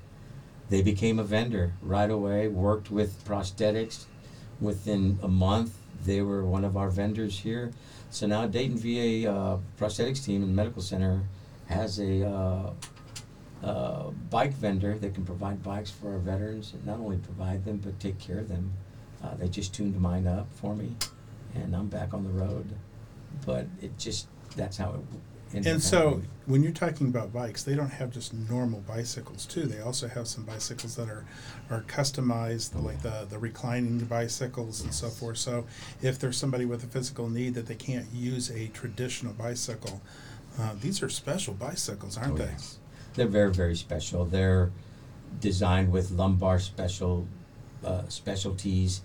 they 0.69 0.81
became 0.81 1.19
a 1.19 1.23
vendor 1.23 1.73
right 1.81 2.09
away, 2.09 2.47
worked 2.47 2.91
with 2.91 3.25
prosthetics. 3.25 4.05
Within 4.61 5.19
a 5.23 5.27
month, 5.27 5.78
they 6.05 6.21
were 6.21 6.45
one 6.45 6.63
of 6.63 6.77
our 6.77 6.89
vendors 6.89 7.39
here. 7.39 7.71
So 8.09 8.27
now 8.27 8.47
Dayton 8.47 8.77
VA 8.77 9.31
uh, 9.31 9.57
prosthetics 9.79 10.23
team 10.23 10.43
and 10.43 10.55
medical 10.55 10.81
center 10.81 11.21
has 11.67 11.99
a 11.99 12.27
uh, 12.27 12.73
uh, 13.63 14.09
bike 14.29 14.53
vendor 14.53 14.97
that 14.97 15.13
can 15.13 15.25
provide 15.25 15.61
bikes 15.61 15.91
for 15.91 16.13
our 16.13 16.19
veterans. 16.19 16.73
And 16.73 16.85
not 16.85 16.99
only 16.99 17.17
provide 17.17 17.65
them, 17.65 17.77
but 17.77 17.99
take 17.99 18.17
care 18.19 18.39
of 18.39 18.49
them. 18.49 18.73
Uh, 19.23 19.35
they 19.35 19.47
just 19.49 19.73
tuned 19.73 19.99
mine 19.99 20.27
up 20.27 20.47
for 20.53 20.75
me, 20.75 20.95
and 21.53 21.75
I'm 21.75 21.87
back 21.87 22.13
on 22.13 22.23
the 22.23 22.29
road. 22.29 22.73
But 23.45 23.67
it 23.81 23.97
just 23.97 24.27
that's 24.55 24.77
how 24.77 24.91
it. 24.91 24.99
And 25.53 25.81
so, 25.81 26.21
when 26.45 26.61
you're 26.61 26.71
talking 26.71 27.07
about 27.07 27.33
bikes, 27.33 27.63
they 27.63 27.73
don't 27.75 27.89
have 27.89 28.11
just 28.11 28.33
normal 28.33 28.81
bicycles 28.81 29.45
too. 29.45 29.63
They 29.63 29.81
also 29.81 30.07
have 30.07 30.27
some 30.27 30.43
bicycles 30.43 30.95
that 30.95 31.09
are, 31.09 31.25
are 31.71 31.81
customized, 31.87 32.71
the, 32.71 32.79
like 32.79 33.01
the, 33.01 33.25
the 33.29 33.39
reclining 33.39 33.97
bicycles 33.99 34.81
and 34.83 34.93
so 34.93 35.09
forth. 35.09 35.37
So, 35.37 35.65
if 36.01 36.19
there's 36.19 36.37
somebody 36.37 36.65
with 36.65 36.83
a 36.83 36.87
physical 36.87 37.29
need 37.29 37.55
that 37.55 37.65
they 37.65 37.75
can't 37.75 38.11
use 38.13 38.51
a 38.51 38.67
traditional 38.67 39.33
bicycle, 39.33 40.01
uh, 40.59 40.75
these 40.79 41.01
are 41.01 41.09
special 41.09 41.53
bicycles, 41.55 42.17
aren't 42.17 42.33
Oh, 42.33 42.37
they? 42.37 42.45
yes. 42.45 42.77
They're 43.15 43.27
very, 43.27 43.51
very 43.51 43.75
special. 43.75 44.25
They're 44.25 44.71
designed 45.41 45.91
with 45.91 46.11
lumbar 46.11 46.59
special 46.59 47.27
uh, 47.83 48.07
specialties, 48.07 49.01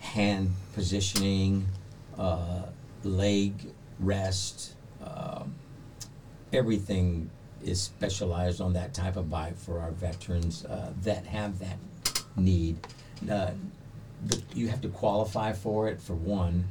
hand 0.00 0.54
positioning, 0.74 1.66
uh, 2.18 2.62
leg 3.04 3.54
rest. 4.00 4.74
Um, 5.04 5.54
everything 6.54 7.30
is 7.62 7.80
specialized 7.80 8.60
on 8.60 8.72
that 8.74 8.94
type 8.94 9.16
of 9.16 9.30
bike 9.30 9.56
for 9.56 9.80
our 9.80 9.90
veterans 9.90 10.64
uh, 10.66 10.92
that 11.02 11.26
have 11.26 11.58
that 11.58 11.78
need. 12.36 12.78
Uh, 13.30 13.50
but 14.26 14.40
you 14.54 14.68
have 14.68 14.80
to 14.80 14.88
qualify 14.88 15.52
for 15.52 15.88
it 15.88 16.00
for 16.00 16.14
one, 16.14 16.64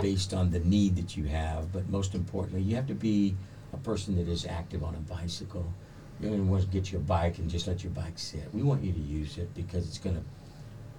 based 0.00 0.34
on 0.34 0.50
the 0.50 0.60
need 0.60 0.96
that 0.96 1.16
you 1.16 1.24
have. 1.24 1.72
But 1.72 1.88
most 1.88 2.14
importantly, 2.14 2.62
you 2.62 2.74
have 2.76 2.86
to 2.88 2.94
be 2.94 3.36
a 3.72 3.76
person 3.76 4.16
that 4.16 4.28
is 4.28 4.46
active 4.46 4.82
on 4.82 4.94
a 4.94 4.98
bicycle. 4.98 5.72
You 6.20 6.30
don't 6.30 6.48
want 6.48 6.62
to 6.62 6.68
get 6.68 6.90
your 6.90 7.00
bike 7.02 7.38
and 7.38 7.48
just 7.48 7.68
let 7.68 7.84
your 7.84 7.92
bike 7.92 8.18
sit. 8.18 8.52
We 8.52 8.62
want 8.62 8.82
you 8.82 8.92
to 8.92 8.98
use 9.00 9.38
it 9.38 9.54
because 9.54 9.86
it's 9.86 9.98
going 9.98 10.16
to, 10.16 10.22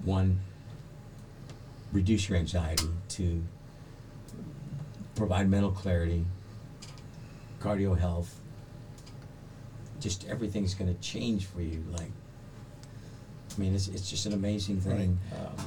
one, 0.06 0.40
reduce 1.92 2.30
your 2.30 2.38
anxiety, 2.38 2.88
two, 3.10 3.44
provide 5.16 5.50
mental 5.50 5.72
clarity, 5.72 6.26
cardio 7.60 7.98
health. 7.98 8.36
Just 10.00 10.28
everything's 10.28 10.74
going 10.74 10.94
to 10.94 11.00
change 11.02 11.46
for 11.46 11.62
you. 11.62 11.84
Like, 11.92 12.12
I 13.56 13.60
mean, 13.60 13.76
it's, 13.76 13.88
it's 13.88 14.10
just 14.10 14.26
an 14.26 14.34
amazing 14.34 14.80
thing. 14.80 15.20
Um, 15.34 15.66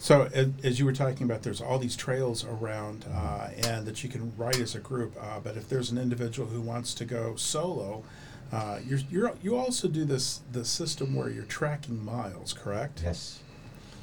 So, 0.00 0.28
as, 0.32 0.48
as 0.62 0.78
you 0.78 0.84
were 0.84 0.92
talking 0.92 1.24
about, 1.24 1.42
there's 1.42 1.60
all 1.60 1.78
these 1.78 1.96
trails 1.96 2.44
around, 2.44 3.04
uh, 3.12 3.48
and 3.66 3.84
that 3.86 4.04
you 4.04 4.08
can 4.08 4.32
ride 4.36 4.56
as 4.60 4.74
a 4.76 4.78
group. 4.78 5.16
Uh, 5.20 5.40
but 5.40 5.56
if 5.56 5.68
there's 5.68 5.90
an 5.90 5.98
individual 5.98 6.48
who 6.48 6.60
wants 6.60 6.94
to 6.94 7.04
go 7.04 7.34
solo, 7.34 8.04
uh, 8.52 8.78
you're, 8.86 9.00
you're 9.10 9.32
you 9.42 9.56
also 9.56 9.88
do 9.88 10.04
this 10.04 10.40
the 10.52 10.64
system 10.64 11.14
where 11.14 11.28
you're 11.28 11.44
tracking 11.44 12.04
miles, 12.04 12.52
correct? 12.52 13.02
yes. 13.04 13.40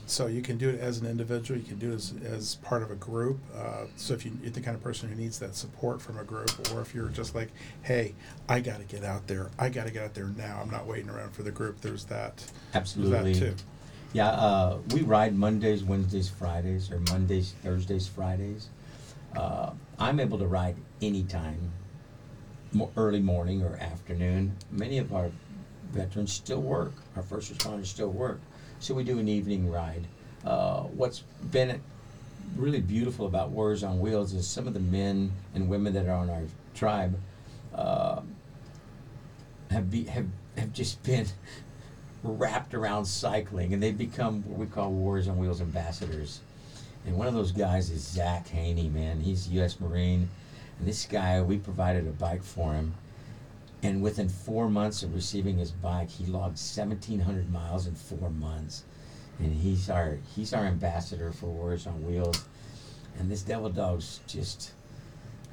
So 0.08 0.28
you 0.28 0.42
can 0.42 0.58
do 0.58 0.70
it 0.70 0.80
as 0.80 1.00
an 1.00 1.08
individual. 1.08 1.60
You 1.60 1.66
can 1.66 1.80
do 1.80 1.92
it 1.92 1.96
as, 1.96 2.14
as 2.24 2.56
part 2.56 2.84
of 2.84 2.92
a 2.92 2.96
group. 2.96 3.40
Uh, 3.56 3.86
so 3.96 4.14
if 4.14 4.24
you, 4.26 4.32
you're 4.42 4.52
the 4.52 4.62
kind 4.62 4.76
of 4.78 4.84
person 4.84 5.10
who 5.10 5.16
needs 5.16 5.40
that 5.40 5.56
support 5.56 6.02
from 6.02 6.20
a 6.20 6.24
group, 6.24 6.52
or 6.74 6.82
if 6.82 6.94
you're 6.94 7.10
just 7.10 7.34
like, 7.34 7.50
hey, 7.82 8.14
I 8.48 8.60
got 8.60 8.78
to 8.80 8.86
get 8.86 9.04
out 9.04 9.26
there. 9.28 9.50
I 9.58 9.70
got 9.70 9.88
to 9.88 9.92
get 9.92 10.04
out 10.04 10.14
there 10.14 10.28
now. 10.38 10.60
I'm 10.62 10.70
not 10.70 10.86
waiting 10.86 11.10
around 11.10 11.32
for 11.34 11.42
the 11.44 11.52
group. 11.52 11.82
There's 11.82 12.06
that. 12.06 12.44
Absolutely. 12.76 13.34
There's 13.34 13.40
that 13.40 13.58
too. 13.58 13.64
Yeah, 14.14 14.30
uh, 14.30 14.78
we 14.94 15.02
ride 15.02 15.36
Mondays, 15.36 15.84
Wednesdays, 15.84 16.30
Fridays, 16.30 16.90
or 16.90 17.00
Mondays, 17.12 17.54
Thursdays, 17.64 18.08
Fridays. 18.08 18.70
Uh, 19.36 19.72
I'm 20.00 20.22
able 20.22 20.38
to 20.38 20.48
ride 20.48 20.78
anytime, 21.02 21.72
mo- 22.72 22.92
early 22.96 23.20
morning 23.20 23.62
or 23.62 23.76
afternoon. 23.76 24.56
Many 24.72 25.00
of 25.00 25.14
our 25.14 25.32
veterans 25.92 26.32
still 26.32 26.62
work. 26.62 26.94
Our 27.18 27.24
first 27.24 27.54
responders 27.54 27.88
still 27.88 28.12
work, 28.12 28.40
so 28.86 28.94
we 28.94 29.04
do 29.04 29.18
an 29.18 29.28
evening 29.28 29.72
ride. 29.72 30.06
Uh, 30.46 30.82
what's 30.82 31.24
been 31.50 31.82
really 32.56 32.82
beautiful 32.82 33.26
about 33.26 33.50
Warriors 33.50 33.84
on 33.84 34.00
Wheels 34.00 34.32
is 34.34 34.48
some 34.48 34.68
of 34.68 34.76
the 34.76 34.80
men 34.80 35.32
and 35.56 35.68
women 35.68 35.92
that 35.94 36.06
are 36.06 36.14
on 36.14 36.30
our 36.30 36.44
tribe 36.76 37.18
uh, 37.74 38.22
have 39.72 39.90
be 39.90 40.04
have 40.04 40.28
have 40.56 40.72
just 40.72 41.02
been 41.02 41.26
wrapped 42.24 42.76
around 42.76 43.06
cycling, 43.06 43.74
and 43.74 43.82
they've 43.82 43.98
become 43.98 44.44
what 44.44 44.60
we 44.60 44.68
call 44.68 44.92
Warriors 44.92 45.28
on 45.28 45.38
Wheels 45.40 45.62
ambassadors. 45.62 46.42
And 47.08 47.18
one 47.18 47.26
of 47.26 47.34
those 47.34 47.52
guys 47.52 47.90
is 47.90 48.02
Zach 48.02 48.48
Haney, 48.50 48.90
man. 48.90 49.20
He's 49.20 49.48
a 49.48 49.52
U.S. 49.52 49.80
Marine, 49.80 50.30
and 50.78 50.88
this 50.88 51.08
guy, 51.08 51.42
we 51.42 51.58
provided 51.58 52.08
a 52.08 52.12
bike 52.12 52.44
for 52.44 52.74
him, 52.74 52.94
and 53.86 54.02
within 54.02 54.28
four 54.28 54.68
months 54.68 55.04
of 55.04 55.14
receiving 55.14 55.60
his 55.60 55.70
bike, 55.70 56.10
he 56.10 56.26
logged 56.26 56.58
1,700 56.58 57.52
miles 57.52 57.86
in 57.86 57.94
four 57.94 58.32
months, 58.32 58.84
and 59.38 59.54
he's 59.54 59.92
our 59.92 60.18
he's 60.36 60.54
our 60.54 60.66
ambassador 60.66 61.32
for 61.32 61.46
Warriors 61.48 61.86
on 61.86 62.04
Wheels. 62.04 62.46
And 63.20 63.30
this 63.30 63.44
devil 63.44 63.70
dog's 63.70 64.22
just 64.26 64.72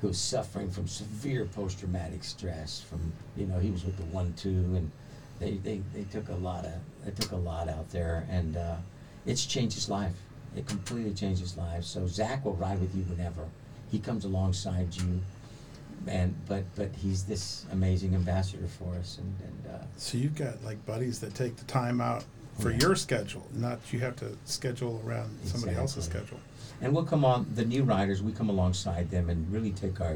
who's 0.01 0.19
suffering 0.19 0.71
from 0.71 0.89
severe 0.89 1.45
post-traumatic 1.45 2.25
stress 2.25 2.81
from 2.81 3.13
you 3.37 3.47
know 3.47 3.59
he 3.59 3.71
was 3.71 3.85
with 3.85 3.99
the 3.99 4.05
one 4.05 4.33
two 4.33 4.49
and 4.49 4.91
they, 5.39 5.53
they, 5.57 5.83
they 5.93 6.05
took 6.05 6.29
a 6.29 6.35
lot 6.35 6.65
of 6.65 6.73
they 7.05 7.11
took 7.11 7.33
a 7.33 7.37
lot 7.37 7.69
out 7.69 7.91
there. 7.91 8.27
And 8.31 8.57
uh, 8.57 8.77
it's 9.27 9.45
changed 9.45 9.75
his 9.75 9.91
life. 9.91 10.15
It 10.57 10.67
completely 10.67 11.13
changed 11.13 11.41
his 11.41 11.57
life. 11.59 11.85
So 11.85 12.07
zach 12.07 12.45
will 12.45 12.55
ride 12.55 12.81
with 12.81 12.95
you 12.95 13.03
whenever. 13.03 13.47
He 13.91 13.99
comes 13.99 14.25
alongside 14.25 14.97
you 14.97 15.21
and 16.07 16.35
but 16.49 16.65
but 16.75 16.91
he's 16.97 17.25
this 17.25 17.65
amazing 17.73 18.15
ambassador 18.15 18.67
for 18.67 18.95
us 18.97 19.19
and, 19.19 19.35
and 19.45 19.75
uh, 19.75 19.85
So 19.97 20.19
you've 20.19 20.35
got 20.35 20.63
like 20.65 20.85
buddies 20.87 21.21
that 21.21 21.35
take 21.35 21.57
the 21.57 21.65
time 21.65 22.01
out 22.01 22.25
for 22.59 22.71
Yeah. 22.71 22.79
your 22.81 22.97
schedule, 22.97 23.47
not 23.55 23.79
you 23.93 24.01
have 24.01 24.17
to 24.17 24.37
schedule 24.45 25.01
around 25.07 25.39
somebody 25.45 25.75
else's 25.77 26.05
schedule. 26.05 26.39
And 26.81 26.93
we'll 26.95 27.05
come 27.05 27.25
on, 27.25 27.47
the 27.55 27.65
new 27.65 27.83
riders, 27.85 28.23
we 28.23 28.33
come 28.33 28.51
alongside 28.51 29.11
them 29.11 29.31
and 29.31 29.51
really 29.53 29.71
take 29.71 30.01
our 30.01 30.15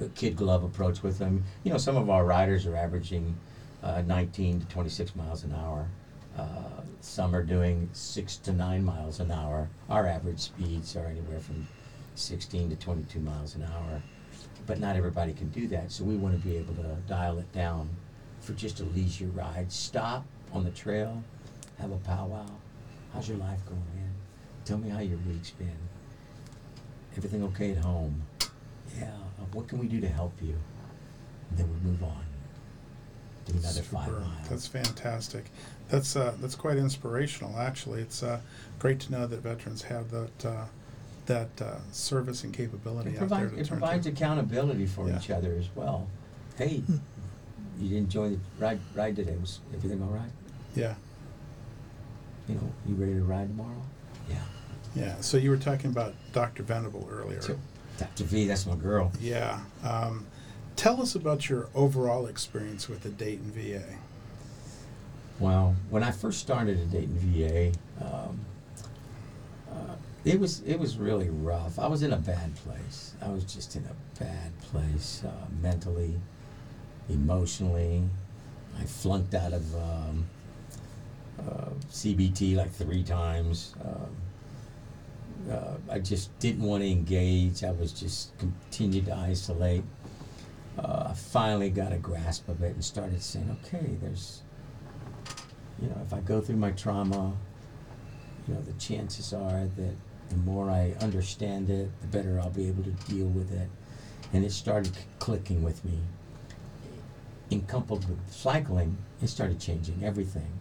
uh, 0.00 0.04
kid 0.14 0.36
glove 0.36 0.64
approach 0.64 1.02
with 1.02 1.18
them. 1.18 1.44
You 1.64 1.72
know, 1.72 1.78
some 1.78 1.96
of 1.96 2.08
our 2.10 2.24
riders 2.24 2.66
are 2.66 2.76
averaging 2.76 3.36
uh, 3.82 4.02
19 4.06 4.60
to 4.60 4.66
26 4.66 5.14
miles 5.14 5.44
an 5.44 5.54
hour. 5.54 5.86
Uh, 6.36 6.44
some 7.00 7.34
are 7.34 7.42
doing 7.44 7.88
6 7.92 8.36
to 8.38 8.52
9 8.52 8.84
miles 8.84 9.20
an 9.20 9.30
hour. 9.30 9.68
Our 9.88 10.06
average 10.06 10.40
speeds 10.40 10.96
are 10.96 11.06
anywhere 11.06 11.40
from 11.40 11.68
16 12.14 12.70
to 12.70 12.76
22 12.76 13.20
miles 13.20 13.54
an 13.54 13.64
hour. 13.64 14.02
But 14.66 14.80
not 14.80 14.96
everybody 14.96 15.32
can 15.32 15.48
do 15.48 15.66
that, 15.68 15.90
so 15.90 16.04
we 16.04 16.16
want 16.16 16.40
to 16.40 16.46
be 16.46 16.56
able 16.56 16.74
to 16.74 16.96
dial 17.06 17.38
it 17.38 17.50
down 17.52 17.88
for 18.40 18.52
just 18.52 18.80
a 18.80 18.84
leisure 18.84 19.28
ride. 19.28 19.72
Stop 19.72 20.24
on 20.52 20.64
the 20.64 20.70
trail, 20.70 21.22
have 21.78 21.90
a 21.90 21.96
powwow. 21.98 22.46
How's 23.14 23.28
your 23.28 23.38
life 23.38 23.64
going, 23.66 23.80
man? 23.96 24.12
Tell 24.64 24.78
me 24.78 24.90
how 24.90 25.00
your 25.00 25.18
week's 25.26 25.50
been. 25.50 25.72
Everything 27.16 27.42
okay 27.44 27.72
at 27.72 27.78
home? 27.78 28.22
Yeah. 28.98 29.10
What 29.52 29.66
can 29.68 29.78
we 29.78 29.86
do 29.86 30.00
to 30.00 30.08
help 30.08 30.34
you? 30.42 30.54
And 31.50 31.58
then 31.58 31.68
we 31.68 31.90
move 31.90 32.02
on. 32.02 32.24
Do 33.46 33.58
another 33.58 33.80
five 33.82 34.12
miles. 34.12 34.48
That's 34.50 34.66
fantastic. 34.66 35.46
That's 35.88 36.16
uh, 36.16 36.34
that's 36.38 36.54
quite 36.54 36.76
inspirational. 36.76 37.58
Actually, 37.58 38.02
it's 38.02 38.22
uh, 38.22 38.40
great 38.78 39.00
to 39.00 39.12
know 39.12 39.26
that 39.26 39.40
veterans 39.40 39.82
have 39.82 40.10
that 40.10 40.44
uh, 40.44 40.64
that 41.28 41.48
uh, 41.62 41.76
service 41.92 42.42
and 42.44 42.52
capability 42.52 43.10
It 43.10 43.20
out 43.22 43.28
there 43.28 43.28
provides, 43.28 43.52
to 43.52 43.58
it 43.60 43.66
turn 43.66 43.78
provides 43.78 44.06
to. 44.06 44.12
accountability 44.12 44.86
for 44.86 45.08
Yeah. 45.08 45.18
each 45.18 45.30
other 45.30 45.52
as 45.58 45.68
well. 45.76 46.08
Hey, 46.56 46.82
you 47.78 47.88
didn't 47.88 47.96
enjoy 48.04 48.30
the 48.30 48.38
ride, 48.58 48.80
ride 48.94 49.14
today. 49.16 49.36
Was 49.40 49.60
everything 49.72 50.02
all 50.02 50.08
right? 50.08 50.30
Yeah. 50.74 50.94
you 52.48 52.54
know, 52.56 52.72
you 52.86 52.94
ready 52.94 53.14
to 53.14 53.22
ride 53.22 53.48
tomorrow? 53.48 53.82
Yeah. 54.28 54.36
Yeah. 54.96 55.20
So 55.20 55.36
you 55.36 55.50
were 55.50 55.56
talking 55.58 55.90
about 55.90 56.14
Dr. 56.32 56.62
Venable 56.62 57.06
earlier. 57.10 57.40
So, 57.42 57.58
Dr. 57.98 58.24
V, 58.24 58.46
that's 58.46 58.64
my 58.66 58.74
girl. 58.74 59.12
Yeah. 59.20 59.60
Um, 59.84 60.26
tell 60.76 61.00
us 61.02 61.14
about 61.14 61.48
your 61.50 61.68
overall 61.74 62.26
experience 62.26 62.88
with 62.88 63.02
the 63.02 63.10
Dayton 63.10 63.50
VA. 63.52 63.84
Well, 65.38 65.76
when 65.90 66.02
I 66.02 66.10
first 66.10 66.40
started 66.40 66.80
at 66.80 66.90
Dayton 66.90 67.16
VA, 67.18 67.72
um, 68.04 68.40
it 70.28 70.38
was 70.38 70.60
it 70.66 70.78
was 70.78 70.98
really 70.98 71.30
rough. 71.30 71.78
I 71.78 71.86
was 71.86 72.02
in 72.02 72.12
a 72.12 72.18
bad 72.18 72.54
place. 72.56 73.14
I 73.22 73.30
was 73.30 73.44
just 73.44 73.76
in 73.76 73.84
a 73.86 74.22
bad 74.22 74.58
place 74.60 75.22
uh, 75.26 75.46
mentally, 75.62 76.14
emotionally. 77.08 78.02
I 78.78 78.84
flunked 78.84 79.34
out 79.34 79.54
of 79.54 79.74
um, 79.74 80.26
uh, 81.38 81.70
CBT 81.90 82.56
like 82.56 82.70
three 82.72 83.02
times. 83.02 83.74
Um, 83.82 85.50
uh, 85.50 85.76
I 85.90 85.98
just 85.98 86.36
didn't 86.40 86.62
want 86.62 86.82
to 86.82 86.90
engage. 86.90 87.64
I 87.64 87.70
was 87.70 87.92
just 87.92 88.36
continued 88.38 89.06
to 89.06 89.14
isolate. 89.14 89.82
Uh, 90.78 91.08
I 91.10 91.14
finally 91.14 91.70
got 91.70 91.92
a 91.92 91.96
grasp 91.96 92.48
of 92.48 92.62
it 92.62 92.74
and 92.74 92.84
started 92.84 93.22
saying, 93.22 93.56
okay, 93.64 93.96
there's 94.02 94.42
you 95.80 95.88
know, 95.88 96.00
if 96.04 96.12
I 96.12 96.20
go 96.20 96.40
through 96.40 96.56
my 96.56 96.72
trauma, 96.72 97.32
you 98.46 98.54
know, 98.54 98.60
the 98.60 98.72
chances 98.74 99.32
are 99.32 99.68
that 99.76 99.94
the 100.28 100.36
more 100.36 100.70
I 100.70 100.94
understand 101.00 101.70
it, 101.70 101.88
the 102.00 102.06
better 102.06 102.38
I'll 102.40 102.50
be 102.50 102.68
able 102.68 102.84
to 102.84 102.90
deal 102.90 103.26
with 103.26 103.52
it. 103.52 103.68
And 104.32 104.44
it 104.44 104.52
started 104.52 104.96
clicking 105.18 105.62
with 105.62 105.84
me. 105.84 105.98
In 107.50 107.62
coupled 107.62 108.08
with 108.08 108.18
cycling, 108.30 108.98
it 109.22 109.28
started 109.28 109.58
changing 109.58 110.04
everything. 110.04 110.60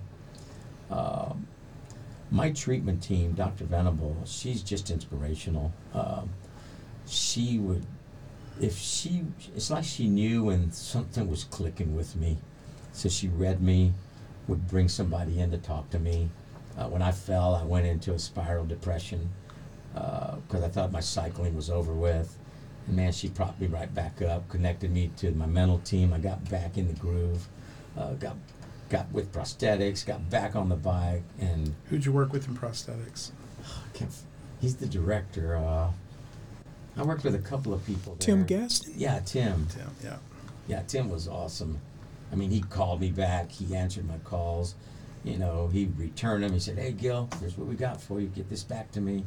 Um, 0.89 1.47
my 2.31 2.51
treatment 2.51 3.03
team, 3.03 3.33
Dr. 3.33 3.65
Venable, 3.65 4.15
she's 4.25 4.61
just 4.61 4.89
inspirational. 4.89 5.73
Um, 5.93 6.29
she 7.05 7.59
would, 7.59 7.85
if 8.61 8.77
she, 8.77 9.23
it's 9.55 9.69
like 9.69 9.83
she 9.83 10.07
knew 10.07 10.45
when 10.45 10.71
something 10.71 11.29
was 11.29 11.43
clicking 11.43 11.95
with 11.95 12.15
me. 12.15 12.37
So 12.93 13.09
she 13.09 13.27
read 13.27 13.61
me, 13.61 13.93
would 14.47 14.67
bring 14.67 14.87
somebody 14.87 15.39
in 15.39 15.51
to 15.51 15.57
talk 15.57 15.89
to 15.89 15.99
me. 15.99 16.29
Uh, 16.77 16.87
when 16.87 17.01
I 17.01 17.11
fell, 17.11 17.55
I 17.55 17.63
went 17.63 17.85
into 17.85 18.13
a 18.13 18.19
spiral 18.19 18.65
depression 18.65 19.29
because 20.47 20.63
I 20.63 20.69
thought 20.69 20.91
my 20.91 20.99
cycling 20.99 21.55
was 21.55 21.69
over 21.69 21.93
with. 21.93 22.37
And 22.87 22.95
man, 22.95 23.11
she 23.11 23.29
propped 23.29 23.59
me 23.59 23.67
right 23.67 23.93
back 23.93 24.21
up, 24.21 24.47
connected 24.49 24.91
me 24.91 25.11
to 25.17 25.31
my 25.31 25.45
mental 25.45 25.79
team. 25.79 26.13
I 26.13 26.19
got 26.19 26.49
back 26.49 26.77
in 26.77 26.87
the 26.87 26.93
groove, 26.93 27.47
uh, 27.97 28.13
got 28.13 28.35
got 28.89 29.11
with 29.11 29.33
prosthetics, 29.33 30.05
got 30.05 30.29
back 30.29 30.55
on 30.55 30.69
the 30.69 30.75
bike, 30.75 31.23
and 31.39 31.75
Who'd 31.89 32.05
you 32.05 32.11
work 32.13 32.31
with 32.31 32.47
in 32.47 32.55
prosthetics? 32.55 33.31
I 33.63 33.97
can't 33.97 34.11
he's 34.59 34.75
the 34.75 34.87
director. 34.87 35.57
Uh, 35.57 35.91
I 36.95 37.03
worked 37.03 37.23
with 37.23 37.35
a 37.35 37.39
couple 37.39 37.73
of 37.73 37.85
people. 37.85 38.15
There. 38.15 38.25
Tim 38.25 38.45
there. 38.45 38.59
Gaston? 38.61 38.93
Yeah, 38.95 39.19
Tim. 39.19 39.67
Tim, 39.67 39.91
yeah. 40.03 40.17
Yeah, 40.67 40.83
Tim 40.87 41.09
was 41.09 41.27
awesome. 41.27 41.79
I 42.31 42.35
mean, 42.35 42.51
he 42.51 42.61
called 42.61 42.99
me 42.99 43.11
back. 43.11 43.51
He 43.51 43.75
answered 43.75 44.07
my 44.07 44.17
calls. 44.19 44.75
You 45.23 45.37
know, 45.37 45.67
he 45.67 45.89
returned 45.97 46.43
them. 46.43 46.53
He 46.53 46.59
said, 46.59 46.77
"Hey, 46.77 46.91
Gil, 46.91 47.29
here's 47.39 47.57
what 47.57 47.67
we 47.67 47.75
got 47.75 48.01
for 48.01 48.19
you. 48.19 48.27
Get 48.27 48.49
this 48.49 48.63
back 48.63 48.91
to 48.93 49.01
me. 49.01 49.25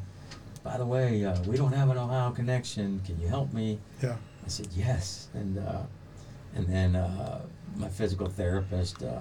By 0.62 0.77
the 0.77 0.87
way, 0.87 1.25
uh, 1.25 1.40
we 1.42 1.57
don't 1.57 1.73
have 1.73 1.88
an 1.90 1.96
Ohio 1.96 2.31
connection. 2.31 3.01
Can 3.05 3.20
you 3.20 3.29
help 3.29 3.53
me?" 3.53 3.79
Yeah. 4.03 4.16
I 4.44 4.49
said, 4.49 4.68
"Yes." 4.73 5.29
And 5.35 5.59
uh, 5.59 5.83
and 6.55 6.66
then 6.66 6.96
uh, 6.96 7.40
my 7.77 7.88
physical 7.88 8.29
therapist, 8.29 9.03
uh, 9.03 9.18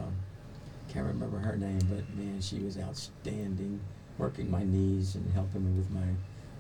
can't 0.90 1.06
remember 1.06 1.38
her 1.38 1.56
name, 1.56 1.80
but 1.90 2.10
man, 2.18 2.42
she 2.42 2.60
was 2.60 2.78
outstanding, 2.78 3.80
working 4.18 4.50
my 4.50 4.64
knees 4.64 5.16
and 5.16 5.32
helping 5.34 5.66
me 5.66 5.78
with 5.78 5.90
my 5.92 6.08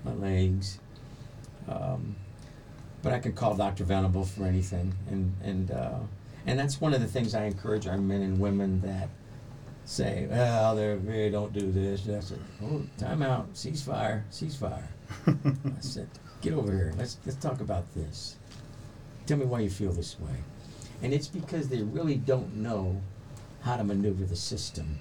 my 0.03 0.13
legs. 0.13 0.79
Um, 1.67 2.15
but 3.01 3.13
I 3.13 3.19
can 3.19 3.33
call 3.33 3.55
Dr. 3.55 3.83
Venable 3.83 4.23
for 4.23 4.45
anything, 4.45 4.93
and 5.09 5.35
and 5.43 5.71
uh, 5.71 5.99
and 6.45 6.59
that's 6.59 6.79
one 6.79 6.93
of 6.93 7.01
the 7.01 7.07
things 7.07 7.33
I 7.35 7.45
encourage 7.45 7.87
our 7.87 7.97
men 7.97 8.21
and 8.21 8.39
women 8.39 8.81
that 8.81 9.09
say, 9.89 10.27
"Well, 10.29 10.75
they 10.75 10.95
really 10.95 11.31
don't 11.31 11.51
do 11.51 11.71
this." 11.71 12.07
I 12.07 12.19
said, 12.19 12.39
"Oh, 12.63 12.83
time 12.97 13.21
out, 13.23 13.53
ceasefire, 13.53 14.23
ceasefire." 14.31 14.87
I 15.27 15.81
said, 15.81 16.07
"Get 16.41 16.53
over 16.53 16.71
here. 16.71 16.93
Let's 16.97 17.17
let's 17.25 17.37
talk 17.37 17.59
about 17.59 17.91
this. 17.95 18.37
Tell 19.25 19.37
me 19.37 19.45
why 19.45 19.61
you 19.61 19.69
feel 19.69 19.91
this 19.91 20.19
way." 20.19 20.43
And 21.01 21.13
it's 21.13 21.27
because 21.27 21.69
they 21.69 21.81
really 21.81 22.15
don't 22.15 22.55
know 22.57 23.01
how 23.61 23.77
to 23.77 23.83
maneuver 23.83 24.25
the 24.25 24.35
system. 24.35 24.99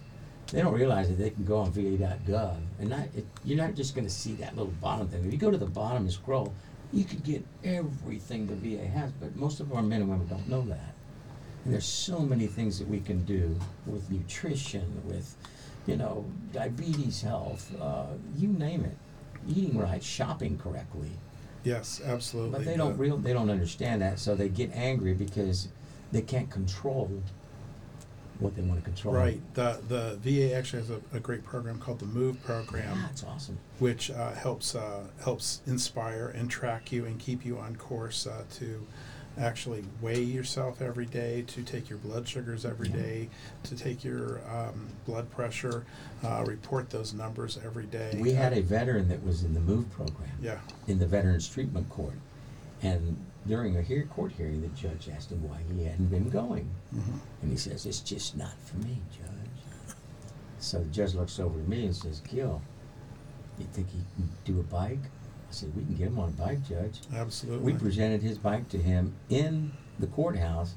They 0.52 0.62
don't 0.62 0.72
realize 0.72 1.08
that 1.08 1.18
they 1.18 1.30
can 1.30 1.44
go 1.44 1.58
on 1.58 1.72
VA.gov 1.72 2.56
and 2.78 2.88
not 2.88 3.08
it, 3.14 3.26
you're 3.44 3.58
not 3.58 3.74
just 3.74 3.94
going 3.94 4.06
to 4.06 4.12
see 4.12 4.32
that 4.36 4.56
little 4.56 4.72
bottom 4.80 5.06
thing. 5.08 5.24
If 5.26 5.32
you 5.32 5.38
go 5.38 5.50
to 5.50 5.58
the 5.58 5.66
bottom 5.66 6.04
and 6.04 6.12
scroll, 6.12 6.54
you 6.92 7.04
could 7.04 7.22
get 7.22 7.44
everything 7.62 8.46
the 8.46 8.54
VA 8.54 8.86
has, 8.86 9.12
but 9.12 9.36
most 9.36 9.60
of 9.60 9.70
our 9.74 9.82
men 9.82 10.00
and 10.00 10.10
women 10.10 10.26
don't 10.26 10.48
know 10.48 10.62
that. 10.62 10.94
There's 11.70 11.86
so 11.86 12.20
many 12.20 12.46
things 12.46 12.78
that 12.78 12.88
we 12.88 13.00
can 13.00 13.24
do 13.24 13.58
with 13.86 14.10
nutrition, 14.10 15.02
with, 15.06 15.36
you 15.86 15.96
know, 15.96 16.24
diabetes 16.52 17.22
health, 17.22 17.74
uh, 17.80 18.06
you 18.36 18.48
name 18.48 18.84
it, 18.84 18.96
eating 19.48 19.78
right, 19.78 20.02
shopping 20.02 20.58
correctly. 20.58 21.10
Yes, 21.64 22.00
absolutely. 22.04 22.58
But 22.58 22.64
they 22.64 22.76
don't 22.76 22.96
real 22.96 23.16
they 23.16 23.32
don't 23.32 23.50
understand 23.50 24.00
that, 24.02 24.18
so 24.18 24.34
they 24.34 24.48
get 24.48 24.70
angry 24.72 25.12
because 25.12 25.68
they 26.12 26.22
can't 26.22 26.50
control 26.50 27.10
what 28.38 28.54
they 28.54 28.62
want 28.62 28.78
to 28.78 28.84
control. 28.84 29.14
Right. 29.14 29.40
The 29.54 29.80
the 29.88 30.18
VA 30.22 30.54
actually 30.54 30.82
has 30.82 30.90
a, 30.90 31.00
a 31.12 31.20
great 31.20 31.44
program 31.44 31.78
called 31.78 31.98
the 31.98 32.06
Move 32.06 32.42
program. 32.42 32.96
Yeah, 32.96 33.08
it's 33.10 33.24
awesome. 33.24 33.58
Which 33.78 34.10
uh, 34.10 34.32
helps 34.32 34.74
uh, 34.74 35.04
helps 35.22 35.60
inspire 35.66 36.28
and 36.28 36.50
track 36.50 36.92
you 36.92 37.04
and 37.04 37.18
keep 37.18 37.44
you 37.44 37.58
on 37.58 37.76
course 37.76 38.26
uh, 38.26 38.44
to 38.54 38.86
actually 39.38 39.84
weigh 40.00 40.22
yourself 40.22 40.82
every 40.82 41.06
day, 41.06 41.42
to 41.48 41.62
take 41.62 41.88
your 41.88 41.98
blood 41.98 42.28
sugars 42.28 42.64
every 42.64 42.88
day, 42.88 43.28
to 43.64 43.76
take 43.76 44.04
your 44.04 44.40
um, 44.50 44.88
blood 45.06 45.30
pressure, 45.30 45.84
uh, 46.24 46.44
report 46.46 46.90
those 46.90 47.14
numbers 47.14 47.58
every 47.64 47.86
day. 47.86 48.16
We 48.20 48.32
had 48.32 48.52
a 48.52 48.62
veteran 48.62 49.08
that 49.08 49.22
was 49.24 49.44
in 49.44 49.54
the 49.54 49.60
MOVE 49.60 49.90
program. 49.90 50.30
Yeah. 50.40 50.58
In 50.86 50.98
the 50.98 51.06
Veterans 51.06 51.48
Treatment 51.48 51.88
Court. 51.88 52.14
And 52.82 53.16
during 53.46 53.76
a 53.76 53.82
hear, 53.82 54.04
court 54.04 54.32
hearing, 54.36 54.60
the 54.60 54.68
judge 54.68 55.08
asked 55.14 55.32
him 55.32 55.48
why 55.48 55.58
he 55.74 55.84
hadn't 55.84 56.06
been 56.06 56.28
going. 56.30 56.68
Mhm. 56.94 57.20
And 57.42 57.50
he 57.50 57.56
says, 57.56 57.86
It's 57.86 58.00
just 58.00 58.36
not 58.36 58.54
for 58.64 58.76
me, 58.76 58.98
Judge. 59.10 59.94
So 60.60 60.78
the 60.80 60.84
judge 60.86 61.14
looks 61.14 61.38
over 61.38 61.58
at 61.58 61.68
me 61.68 61.86
and 61.86 61.96
says, 61.96 62.20
Gil, 62.20 62.60
you 63.58 63.66
think 63.72 63.88
he 63.90 63.98
can 64.16 64.28
do 64.44 64.60
a 64.60 64.62
bike? 64.64 64.98
I 65.48 65.52
said, 65.52 65.74
We 65.74 65.82
can 65.84 65.94
get 65.94 66.08
him 66.08 66.18
on 66.18 66.28
a 66.28 66.32
bike, 66.32 66.66
Judge. 66.68 67.00
Absolutely. 67.14 67.72
We 67.72 67.78
presented 67.78 68.22
his 68.22 68.38
bike 68.38 68.68
to 68.70 68.78
him 68.78 69.14
in 69.30 69.72
the 69.98 70.06
courthouse. 70.08 70.74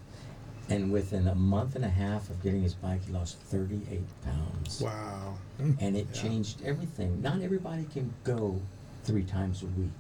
And 0.70 0.90
within 0.92 1.28
a 1.28 1.36
month 1.36 1.76
and 1.76 1.84
a 1.84 1.90
half 1.90 2.30
of 2.30 2.42
getting 2.42 2.62
his 2.64 2.76
bike, 2.76 3.04
he 3.06 3.12
lost 3.12 3.38
38 3.40 4.02
pounds. 4.24 4.82
Wow. 4.82 5.34
And 5.60 5.98
it 5.98 6.08
Yeah. 6.14 6.22
changed 6.22 6.62
everything. 6.64 7.22
Not 7.22 7.42
everybody 7.42 7.84
can 7.86 8.14
go 8.24 8.62
three 9.04 9.24
times 9.24 9.64
a 9.64 9.66
week. 9.66 9.92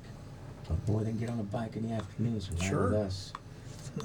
But 0.69 0.85
boy, 0.85 0.99
they 1.03 1.09
can 1.11 1.19
get 1.19 1.29
on 1.29 1.39
a 1.39 1.43
bike 1.43 1.75
in 1.75 1.89
the 1.89 1.93
afternoons 1.93 2.47
and 2.47 2.59
ride 2.61 2.69
Sure. 2.69 2.83
with 2.91 2.93
us. 2.93 3.33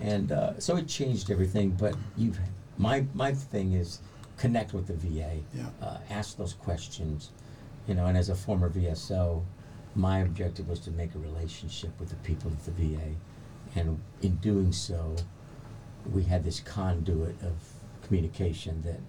And 0.03 0.33
uh, 0.33 0.59
so 0.59 0.77
it 0.77 0.89
changed 0.89 1.31
everything. 1.31 1.71
But 1.71 1.95
you've, 2.17 2.41
my, 2.79 3.05
my 3.15 3.33
thing 3.33 3.75
is 3.75 4.01
connect 4.37 4.75
with 4.75 4.89
the 4.89 4.95
VA. 4.95 5.37
Yeah. 5.55 5.67
Uh, 5.81 5.99
ask 6.11 6.37
those 6.37 6.55
questions. 6.55 7.31
You 7.87 7.95
know, 7.95 8.07
and 8.07 8.19
as 8.19 8.29
a 8.31 8.35
former 8.35 8.69
VSO, 8.69 9.45
my 9.97 10.19
objective 10.19 10.69
was 10.69 10.79
to 10.81 10.91
make 10.91 11.15
a 11.15 11.19
relationship 11.19 11.99
with 11.99 12.11
the 12.11 12.17
people 12.17 12.51
of 12.51 12.65
the 12.67 12.71
VA. 12.73 13.15
And 13.75 14.01
in 14.23 14.37
doing 14.37 14.73
so, 14.73 15.17
we 16.13 16.23
had 16.23 16.45
this 16.45 16.61
conduit 16.61 17.43
of 17.43 17.55
communication 18.03 18.83
that 18.83 19.01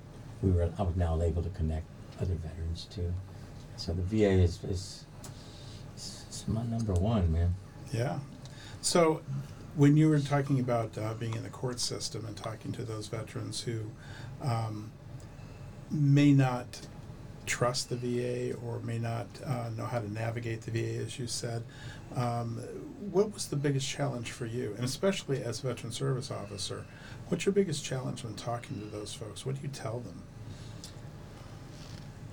we 0.41 0.51
were 0.51 0.71
I 0.77 0.81
was 0.83 0.95
now 0.95 1.21
able 1.21 1.43
to 1.43 1.49
connect 1.49 1.85
other 2.19 2.35
veterans 2.35 2.87
to. 2.91 3.13
So 3.75 3.93
the 3.93 4.01
VA 4.01 4.31
is 4.31 4.63
is, 4.63 5.05
is, 5.95 6.25
is 6.29 6.45
my 6.47 6.63
number 6.63 6.93
one, 6.93 7.31
man. 7.31 7.55
Yeah. 7.93 8.19
So, 8.81 9.21
when 9.75 9.97
you 9.97 10.09
were 10.09 10.19
talking 10.19 10.59
about 10.59 10.97
uh, 10.97 11.13
being 11.13 11.35
in 11.35 11.43
the 11.43 11.49
court 11.49 11.79
system 11.79 12.25
and 12.25 12.35
talking 12.35 12.71
to 12.73 12.83
those 12.83 13.07
veterans 13.07 13.61
who 13.61 13.91
um, 14.41 14.91
may 15.91 16.33
not 16.33 16.87
trust 17.47 17.89
the 17.89 17.95
VA 17.95 18.55
or 18.65 18.79
may 18.79 18.99
not 18.99 19.27
uh, 19.45 19.69
know 19.75 19.85
how 19.85 19.99
to 19.99 20.11
navigate 20.11 20.61
the 20.61 20.71
VA, 20.71 21.01
as 21.01 21.17
you 21.17 21.25
said, 21.25 21.63
um, 22.15 22.57
what 23.11 23.33
was 23.33 23.47
the 23.47 23.55
biggest 23.55 23.87
challenge 23.89 24.31
for 24.31 24.45
you? 24.45 24.73
And 24.75 24.85
especially 24.85 25.43
as 25.43 25.63
a 25.63 25.67
veteran 25.67 25.91
service 25.91 26.29
officer, 26.29 26.85
what's 27.27 27.45
your 27.45 27.53
biggest 27.53 27.83
challenge 27.83 28.23
when 28.23 28.35
talking 28.35 28.79
to 28.79 28.85
those 28.85 29.13
folks? 29.13 29.45
What 29.45 29.55
do 29.55 29.61
you 29.61 29.69
tell 29.69 29.99
them? 29.99 30.23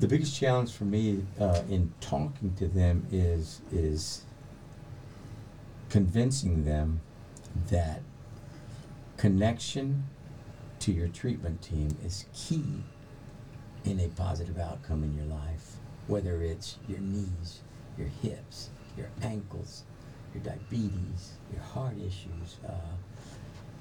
The 0.01 0.09
biggest 0.09 0.37
challenge 0.37 0.73
for 0.73 0.85
me 0.85 1.25
uh, 1.41 1.63
in 1.71 1.93
talking 2.01 2.55
to 2.57 2.67
them 2.67 3.07
is 3.13 3.63
is 3.73 4.23
convincing 5.89 6.65
them 6.65 7.01
that 7.71 8.03
connection 9.17 10.05
to 10.81 10.93
your 10.93 11.07
treatment 11.07 11.63
team 11.63 11.97
is 12.05 12.27
key 12.35 12.83
in 13.85 14.01
a 14.01 14.09
positive 14.09 14.59
outcome 14.59 15.03
in 15.05 15.15
your 15.15 15.27
life, 15.27 15.77
whether 16.07 16.43
it's 16.43 16.77
your 16.89 16.99
knees, 17.01 17.61
your 17.99 18.09
hips, 18.23 18.71
your 18.97 19.09
ankles, 19.23 19.83
your 20.35 20.43
diabetes, 20.43 21.35
your 21.53 21.63
heart 21.63 21.97
issues. 21.99 22.57
Uh, 22.67 22.73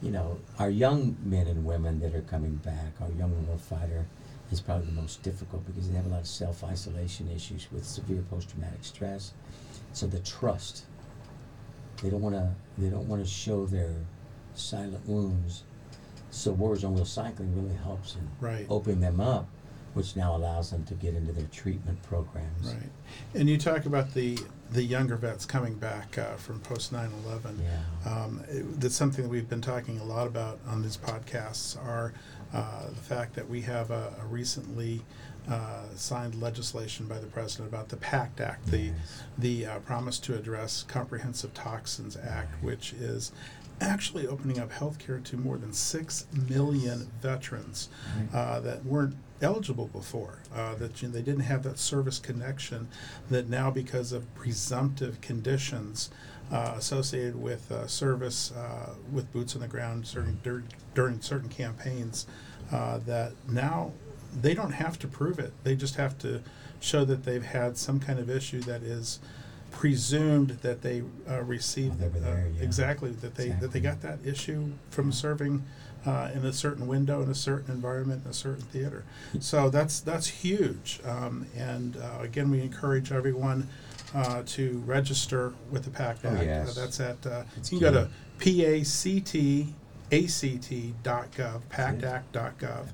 you 0.02 0.12
know, 0.12 0.40
our 0.60 0.70
young 0.70 1.16
men 1.24 1.48
and 1.48 1.66
women 1.66 2.00
that 2.02 2.14
are 2.14 2.22
coming 2.22 2.56
back, 2.56 2.94
our 3.02 3.10
young 3.12 3.32
warfighter, 3.50 4.06
is 4.52 4.60
probably 4.60 4.86
the 4.86 4.92
most 5.02 5.24
difficult 5.24 5.66
because 5.66 5.90
they 5.90 5.96
have 5.96 6.06
a 6.06 6.10
lot 6.10 6.20
of 6.20 6.28
self 6.28 6.64
isolation 6.64 7.30
issues 7.34 7.68
with 7.72 7.86
severe 7.86 8.24
post 8.30 8.50
traumatic 8.50 8.84
stress. 8.84 9.32
So 9.94 10.06
the 10.06 10.20
trust, 10.20 10.84
they 12.02 12.10
don't 12.10 12.22
want 12.22 12.36
to 12.36 12.54
they 12.78 12.90
don't 12.90 13.08
want 13.08 13.24
to 13.24 13.30
show 13.30 13.66
their 13.66 13.94
silent 14.54 15.08
wounds. 15.08 15.64
So 16.32 16.52
Warriors 16.52 16.84
on 16.84 16.96
Wheels 16.96 17.12
cycling 17.12 17.56
really 17.56 17.76
helps 17.78 18.16
in 18.16 18.28
Right. 18.42 18.66
opening 18.70 19.00
them 19.00 19.20
up, 19.20 19.48
which 19.94 20.16
now 20.16 20.36
allows 20.36 20.72
them 20.72 20.84
to 20.86 20.94
get 20.96 21.14
into 21.16 21.32
their 21.32 21.48
treatment 21.48 22.02
programs. 22.04 22.74
Right. 22.74 22.90
And 23.36 23.50
you 23.50 23.58
talk 23.58 23.86
about 23.86 24.14
the 24.14 24.38
the 24.72 24.84
younger 24.84 25.16
vets 25.18 25.46
coming 25.46 25.76
back 25.76 26.18
uh, 26.18 26.36
from 26.36 26.60
post 26.62 26.92
9 26.92 27.12
11. 27.26 27.62
Yeah. 27.62 28.12
Um, 28.12 28.44
it- 28.50 28.80
that's 28.82 28.96
something 28.96 29.24
that 29.24 29.30
we've 29.30 29.48
been 29.50 29.62
talking 29.62 30.00
a 30.00 30.04
lot 30.04 30.26
about 30.26 30.60
on 30.68 30.82
these 30.82 30.98
podcasts 30.98 31.78
are 31.86 32.14
uh, 32.54 32.88
the 32.90 32.96
fact 32.96 33.36
that 33.36 33.48
we 33.48 33.62
have 33.62 33.92
a, 33.92 34.14
a 34.22 34.26
recently 34.26 35.02
uh, 35.48 35.84
signed 35.96 36.34
legislation 36.42 37.06
by 37.06 37.20
the 37.20 37.28
president 37.28 37.70
about 37.70 37.90
the 37.90 37.98
PACT 37.98 38.40
Act, 38.42 38.66
the 38.68 38.78
Yes. 38.78 38.96
the 39.38 39.66
uh, 39.66 39.80
Promise 39.80 40.18
to 40.20 40.36
Address 40.36 40.84
Comprehensive 40.88 41.54
Toxins 41.54 42.16
Act, 42.18 42.54
Right. 42.56 42.64
which 42.64 42.94
is 42.94 43.32
actually 43.82 44.26
opening 44.26 44.60
up 44.60 44.72
health 44.72 44.98
care 44.98 45.20
to 45.20 45.36
more 45.38 45.58
than 45.58 45.74
six 45.74 46.26
million 46.48 47.12
veterans 47.22 47.90
Right. 48.18 48.34
uh, 48.40 48.60
that 48.62 48.86
weren't 48.86 49.16
eligible 49.44 49.88
before. 49.88 50.40
Uh, 50.54 50.76
that 50.76 51.02
you 51.02 51.08
know, 51.08 51.14
they 51.14 51.22
didn't 51.22 51.42
have 51.42 51.64
that 51.64 51.78
service 51.78 52.20
connection. 52.20 52.88
That 53.30 53.50
now, 53.50 53.70
because 53.72 54.12
of 54.12 54.34
presumptive 54.36 55.22
conditions 55.22 56.10
uh, 56.52 56.76
associated 56.78 57.36
with 57.42 57.72
uh, 57.72 57.88
service 57.88 58.52
uh, 58.52 58.94
with 59.12 59.32
boots 59.32 59.56
on 59.56 59.62
the 59.62 59.68
ground 59.68 60.08
certain, 60.08 60.40
dur- 60.44 60.64
during 60.96 61.22
certain 61.22 61.50
campaigns, 61.50 62.28
uh, 62.72 62.98
that 63.00 63.34
now 63.48 63.92
they 64.42 64.54
don't 64.54 64.72
have 64.72 64.98
to 65.00 65.08
prove 65.08 65.40
it. 65.40 65.54
They 65.64 65.76
just 65.76 65.96
have 65.96 66.18
to 66.20 66.42
show 66.80 67.06
that 67.06 67.24
they've 67.24 67.44
had 67.46 67.78
some 67.78 68.00
kind 68.00 68.20
of 68.20 68.30
issue 68.30 68.62
that 68.62 68.84
is 68.84 69.20
presumed 69.72 70.50
that 70.62 70.82
they 70.82 71.02
uh, 71.30 71.42
received 71.44 71.96
Oh, 72.02 72.08
they 72.10 72.20
were 72.20 72.26
uh, 72.26 72.30
there, 72.30 72.52
yeah. 72.58 72.64
exactly 72.64 73.10
that 73.12 73.36
they 73.36 73.50
that 73.50 73.72
they 73.72 73.80
got 73.80 74.02
that 74.02 74.20
issue 74.24 74.72
from 74.92 75.12
serving 75.12 75.64
uh, 76.06 76.30
in 76.34 76.46
a 76.46 76.54
certain 76.54 76.88
window 76.88 77.22
in 77.22 77.30
a 77.30 77.36
certain 77.36 77.74
environment 77.74 78.24
in 78.26 78.32
a 78.32 78.34
certain 78.34 78.64
theater. 78.64 79.06
So 79.40 79.70
that's 79.70 80.00
that's 80.00 80.28
huge. 80.28 81.00
Um, 81.06 81.48
and 81.56 81.98
uh, 81.98 82.20
again, 82.22 82.50
we 82.52 82.62
encourage 82.62 83.12
everyone 83.12 83.70
uh, 84.14 84.44
to 84.46 84.84
register 84.86 85.54
with 85.72 85.86
the 85.86 85.90
PACT 85.90 86.26
Act. 86.26 86.40
Oh, 86.40 86.44
yes. 86.44 86.78
Uh, 86.78 86.82
that's 86.82 87.00
at 87.00 87.26
uh, 87.26 87.44
you 87.72 87.80
can 87.80 87.80
go 87.80 87.92
to 87.92 88.10
key. 88.40 88.64
pacact.gov, 90.12 91.62
pactact.gov. 91.72 92.88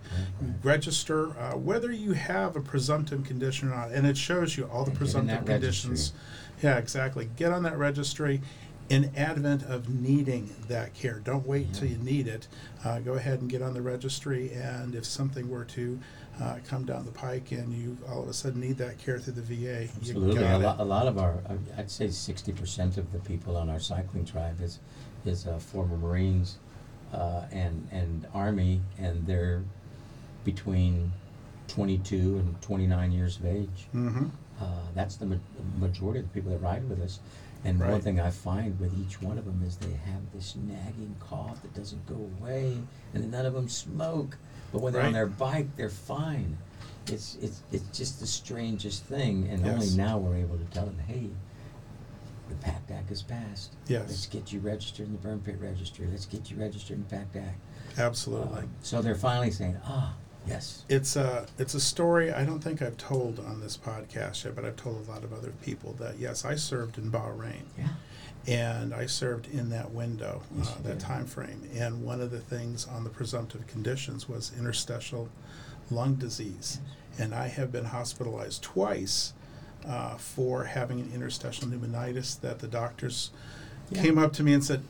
Register 0.64 1.30
uh, 1.32 1.58
whether 1.58 1.92
you 1.92 2.14
have 2.14 2.56
a 2.56 2.62
presumptive 2.62 3.24
condition 3.26 3.70
or 3.70 3.76
not, 3.76 3.92
and 3.92 4.08
it 4.08 4.18
shows 4.18 4.58
you 4.58 4.66
all 4.72 4.86
the 4.86 4.92
And 4.92 5.00
get 5.00 5.16
in 5.16 5.28
that 5.28 5.46
presumptive 5.46 5.46
conditions. 5.46 6.14
Yeah, 6.62 6.78
exactly. 6.78 7.30
Get 7.36 7.52
on 7.52 7.64
that 7.64 7.78
registry. 7.78 8.42
In 8.90 9.12
advent 9.16 9.62
of 9.64 9.88
needing 9.88 10.50
that 10.68 10.96
care, 10.96 11.20
don't 11.24 11.46
wait 11.46 11.74
till 11.76 11.88
you 11.88 11.98
need 11.98 12.28
it. 12.28 12.48
Uh, 12.84 12.98
go 13.00 13.14
ahead 13.14 13.40
and 13.40 13.48
get 13.48 13.62
on 13.62 13.76
the 13.76 13.82
registry, 13.84 14.52
and 14.54 14.96
if 14.96 15.06
something 15.06 15.48
were 15.48 15.66
to 15.66 16.00
uh, 16.42 16.56
come 16.68 16.86
down 16.86 17.06
the 17.06 17.12
pike 17.12 17.52
and 17.52 17.72
you 17.72 17.96
all 18.10 18.24
of 18.24 18.30
a 18.30 18.34
sudden 18.34 18.62
need 18.62 18.78
that 18.80 18.98
care 18.98 19.20
through 19.20 19.34
the 19.34 19.42
VA, 19.44 19.88
Absolutely. 19.98 20.40
you 20.42 20.46
A, 20.48 20.58
lo- 20.58 20.72
it. 20.74 20.80
a 20.80 20.84
lot 20.84 21.06
of 21.06 21.20
our, 21.20 21.36
I'd 21.78 21.92
say 21.92 22.08
60% 22.08 22.98
of 22.98 23.12
the 23.12 23.20
people 23.20 23.58
on 23.58 23.70
our 23.70 23.80
cycling 23.80 24.26
tribe 24.26 24.60
is, 24.60 24.80
is 25.24 25.46
uh, 25.46 25.60
former 25.60 25.96
Marines 25.98 26.58
uh, 27.14 27.44
and, 27.52 27.88
and 27.92 28.26
Army, 28.34 28.82
and 28.98 29.24
they're 29.28 29.62
between 30.46 31.12
22 31.68 32.16
and 32.40 32.60
29 32.64 33.12
years 33.12 33.38
of 33.38 33.46
age. 33.46 33.88
Mm-hmm. 33.94 34.26
Uh, 34.60 34.66
that's 34.96 35.16
the 35.16 35.28
ma- 35.28 35.36
majority 35.78 36.20
of 36.22 36.26
the 36.26 36.32
people 36.34 36.52
that 36.52 36.58
ride 36.60 36.90
with 36.90 37.02
us. 37.04 37.20
And 37.66 37.80
one 37.80 37.90
Right. 37.90 38.04
thing 38.04 38.20
I 38.20 38.30
find 38.30 38.80
with 38.80 38.98
each 38.98 39.22
one 39.22 39.38
of 39.38 39.46
them 39.46 39.62
is 39.66 39.76
they 39.78 39.92
have 39.92 40.32
this 40.34 40.56
nagging 40.56 41.16
cough 41.20 41.62
that 41.62 41.74
doesn't 41.74 42.06
go 42.06 42.16
away, 42.40 42.78
and 43.14 43.24
then 43.24 43.32
none 43.32 43.46
of 43.46 43.54
them 43.54 43.68
smoke. 43.68 44.38
But 44.72 44.82
when 44.82 44.94
they're 44.94 45.02
on 45.02 45.08
Right. 45.08 45.14
their 45.14 45.28
bike, 45.28 45.76
they're 45.76 45.90
fine. 45.90 46.58
It's 47.08 47.36
it's 47.42 47.62
it's 47.72 47.98
just 47.98 48.20
the 48.20 48.28
strangest 48.28 49.04
thing, 49.04 49.48
and 49.50 49.66
only 49.66 49.88
Yes. 49.88 49.96
now 49.96 50.18
we're 50.18 50.36
able 50.38 50.58
to 50.58 50.64
tell 50.66 50.86
them, 50.86 51.00
hey, 51.08 51.30
the 52.50 52.56
PACT 52.56 52.92
Act 52.92 53.10
has 53.10 53.22
passed. 53.24 53.74
Yes. 53.88 54.08
Let's 54.08 54.26
get 54.28 54.54
you 54.54 54.60
registered 54.60 55.08
in 55.08 55.12
the 55.14 55.18
Burn 55.20 55.40
Pit 55.40 55.58
Registry. 55.60 56.08
Let's 56.08 56.26
get 56.26 56.50
you 56.50 56.58
registered 56.58 56.98
in 56.98 57.04
the 57.04 57.10
PACT 57.16 57.36
Act. 57.36 57.60
Absolutely. 57.98 58.60
Um, 58.60 58.70
so 58.82 59.02
they're 59.02 59.16
finally 59.16 59.52
saying, 59.52 59.78
ah, 59.86 60.16
yes. 60.50 60.84
It's 60.90 61.16
a 61.16 61.46
it's 61.58 61.74
a 61.74 61.80
story 61.80 62.32
I 62.32 62.44
don't 62.46 62.60
think 62.60 62.82
I've 62.82 62.98
told 62.98 63.40
on 63.40 63.62
this 63.62 63.78
podcast 63.78 64.44
yet, 64.46 64.56
but 64.56 64.66
I've 64.66 64.76
told 64.76 65.08
a 65.08 65.12
lot 65.12 65.24
of 65.24 65.32
other 65.34 65.52
people 65.64 65.94
that 66.00 66.18
yes, 66.20 66.46
I 66.46 66.56
served 66.56 66.98
in 66.98 67.12
Bahrain. 67.12 67.64
Yeah. 67.78 67.88
and 68.48 68.94
I 68.94 69.06
served 69.06 69.48
in 69.54 69.70
that 69.70 69.92
window, 69.92 70.42
Yes, 70.58 70.70
uh, 70.70 70.76
that 70.84 70.98
did. 70.98 71.00
time 71.00 71.26
frame. 71.26 71.68
And 71.76 72.04
one 72.04 72.22
of 72.22 72.32
the 72.32 72.40
things 72.40 72.88
on 72.88 73.04
the 73.04 73.10
presumptive 73.10 73.68
conditions 73.68 74.28
was 74.30 74.52
interstitial 74.58 75.30
lung 75.92 76.16
disease, 76.16 76.80
and 77.18 77.34
I 77.36 77.48
have 77.48 77.72
been 77.72 77.86
hospitalized 77.86 78.62
twice 78.64 79.34
uh, 79.88 80.16
for 80.18 80.66
having 80.66 81.00
an 81.00 81.12
interstitial 81.14 81.68
pneumonitis. 81.68 82.40
That 82.42 82.60
the 82.60 82.68
doctors 82.68 83.32
Yeah. 83.92 84.02
came 84.04 84.18
up 84.18 84.34
to 84.34 84.44
me 84.44 84.54
and 84.54 84.64
said. 84.64 84.84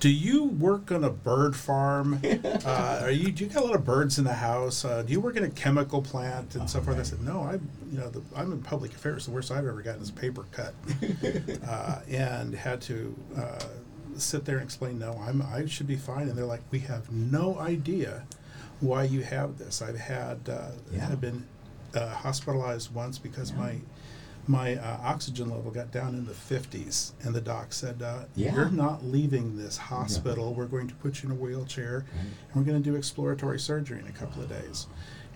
Do 0.00 0.08
you 0.08 0.44
work 0.44 0.90
on 0.90 1.04
a 1.04 1.10
bird 1.10 1.54
farm? 1.54 2.20
uh, 2.24 3.00
are 3.02 3.10
you? 3.10 3.30
Do 3.30 3.44
you 3.44 3.50
got 3.50 3.62
a 3.62 3.66
lot 3.66 3.74
of 3.74 3.84
birds 3.84 4.18
in 4.18 4.24
the 4.24 4.32
house? 4.32 4.82
Uh, 4.82 5.02
do 5.02 5.12
you 5.12 5.20
work 5.20 5.36
in 5.36 5.44
a 5.44 5.50
chemical 5.50 6.00
plant 6.00 6.54
and 6.54 6.68
so 6.70 6.78
Oh, 6.78 6.82
forth? 6.82 6.98
I 6.98 7.02
said, 7.02 7.20
no. 7.20 7.42
I, 7.42 7.54
you 7.92 7.98
know, 7.98 8.08
the, 8.08 8.22
I'm 8.34 8.50
in 8.50 8.62
public 8.62 8.94
affairs. 8.94 9.26
The 9.26 9.30
worst 9.32 9.50
I've 9.50 9.66
ever 9.66 9.82
gotten 9.82 10.00
is 10.00 10.08
a 10.08 10.14
paper 10.14 10.46
cut 10.52 10.74
uh, 11.68 12.00
and 12.08 12.54
had 12.54 12.80
to 12.82 13.14
uh, 13.36 13.58
sit 14.16 14.46
there 14.46 14.56
and 14.56 14.64
explain, 14.64 14.98
no, 14.98 15.20
I'm, 15.22 15.42
I 15.42 15.66
should 15.66 15.86
be 15.86 15.96
fine. 15.96 16.28
And 16.28 16.32
they're 16.38 16.46
like, 16.46 16.62
we 16.70 16.78
have 16.80 17.12
no 17.12 17.58
idea 17.58 18.24
why 18.80 19.02
you 19.02 19.20
have 19.22 19.58
this. 19.58 19.82
I've 19.82 19.98
had, 19.98 20.48
uh, 20.48 20.70
Yeah. 20.90 21.00
have 21.10 21.20
been 21.20 21.46
uh, 21.94 22.08
hospitalized 22.08 22.94
once 22.94 23.18
because 23.18 23.50
Yeah. 23.50 23.58
my 23.58 23.74
my 24.50 24.74
uh, 24.74 24.98
oxygen 25.02 25.48
level 25.48 25.70
got 25.70 25.92
down 25.92 26.14
in 26.14 26.26
the 26.26 26.32
50s, 26.32 27.12
and 27.22 27.34
the 27.34 27.40
doc 27.40 27.72
said, 27.72 28.02
uh, 28.02 28.24
Yeah. 28.34 28.52
"You're 28.54 28.70
not 28.70 29.04
leaving 29.04 29.56
this 29.56 29.76
hospital. 29.76 30.54
We're 30.54 30.66
going 30.66 30.88
to 30.88 30.94
put 30.96 31.22
you 31.22 31.30
in 31.30 31.36
a 31.36 31.38
wheelchair, 31.38 32.04
Right. 32.12 32.24
and 32.52 32.54
we're 32.56 32.70
going 32.70 32.82
to 32.82 32.90
do 32.90 32.96
exploratory 32.96 33.60
surgery 33.60 34.00
in 34.00 34.06
a 34.08 34.12
couple 34.12 34.42
of 34.42 34.48
days." 34.48 34.88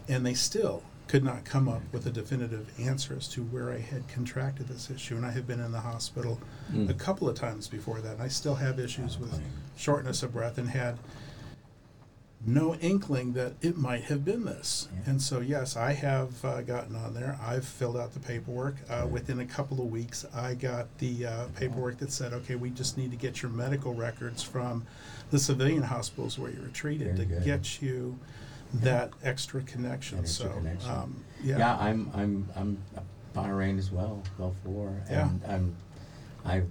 And 0.09 0.27
they 0.27 0.35
still 0.35 0.83
could 1.07 1.23
not 1.23 1.45
come 1.45 1.69
up 1.69 1.83
with 1.93 2.07
a 2.07 2.11
definitive 2.11 2.67
answer 2.81 3.15
as 3.17 3.29
to 3.29 3.43
where 3.43 3.71
I 3.71 3.79
had 3.79 4.09
contracted 4.09 4.67
this 4.69 4.91
issue. 4.91 5.17
And 5.17 5.25
I 5.25 5.31
have 5.33 5.47
been 5.47 5.61
in 5.61 5.71
the 5.71 5.81
hospital 5.81 6.41
Mm. 6.73 6.89
a 6.89 6.95
couple 6.95 7.29
of 7.29 7.37
times 7.37 7.69
before 7.69 8.01
that. 8.01 8.15
And 8.15 8.23
I 8.23 8.29
still 8.29 8.55
have 8.57 8.81
issues 8.81 9.19
with 9.19 9.39
shortness 9.77 10.23
of 10.23 10.33
breath 10.33 10.57
and 10.59 10.71
had 10.71 10.99
no 12.47 12.75
inkling 12.77 13.33
that 13.35 13.55
it 13.63 13.77
might 13.77 14.05
have 14.05 14.25
been 14.25 14.45
this. 14.45 14.89
Yeah. 14.95 15.11
And 15.11 15.23
so, 15.23 15.41
yes, 15.41 15.77
I 15.77 15.93
have 15.93 16.45
uh, 16.45 16.61
gotten 16.63 16.95
on 16.97 17.15
there. 17.15 17.39
I've 17.43 17.65
filled 17.67 17.97
out 17.97 18.13
the 18.15 18.21
paperwork. 18.21 18.77
Uh, 18.89 19.03
Right. 19.05 19.11
Within 19.11 19.41
a 19.41 19.47
couple 19.47 19.81
of 19.81 19.87
weeks, 19.91 20.25
I 20.35 20.55
got 20.55 20.87
the 20.99 21.27
uh, 21.27 21.47
paperwork 21.57 21.99
that 21.99 22.13
said, 22.13 22.33
okay, 22.33 22.55
we 22.57 22.71
just 22.71 22.97
need 22.99 23.11
to 23.11 23.17
get 23.17 23.43
your 23.43 23.51
medical 23.51 23.95
records 23.95 24.43
from 24.43 24.87
the 25.31 25.39
civilian 25.39 25.83
hospitals 25.83 26.39
where 26.39 26.51
you 26.51 26.61
were 26.61 26.69
treated 26.69 27.17
Very 27.17 27.19
to 27.19 27.25
good. 27.25 27.45
get 27.45 27.81
you 27.83 28.19
that 28.75 29.11
extra 29.23 29.63
connection. 29.63 30.19
That 30.19 30.25
extra 30.25 30.47
so, 30.47 30.53
connection. 30.57 30.91
Um, 30.91 31.25
Yeah, 31.43 31.59
yeah. 31.59 31.77
I'm 31.79 32.11
I'm 32.15 32.49
I'm 32.57 32.79
a 32.97 33.03
Bahrain 33.39 33.79
as 33.79 33.91
well, 33.91 34.23
Gulf 34.39 34.55
War, 34.65 34.93
Yeah. 35.11 35.29
and 35.29 35.41
I'm 35.47 35.77
I've 36.45 36.69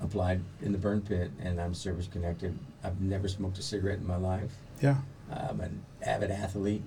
applied 0.00 0.40
in 0.62 0.72
the 0.72 0.78
burn 0.78 1.00
pit, 1.02 1.30
and 1.40 1.60
I'm 1.60 1.74
service 1.74 2.06
connected. 2.06 2.58
I've 2.88 3.00
never 3.00 3.28
smoked 3.28 3.58
a 3.58 3.62
cigarette 3.62 3.98
in 3.98 4.06
my 4.06 4.16
life. 4.16 4.52
yeah. 4.80 4.96
I'm 5.30 5.60
an 5.60 5.82
avid 6.02 6.30
athlete, 6.30 6.82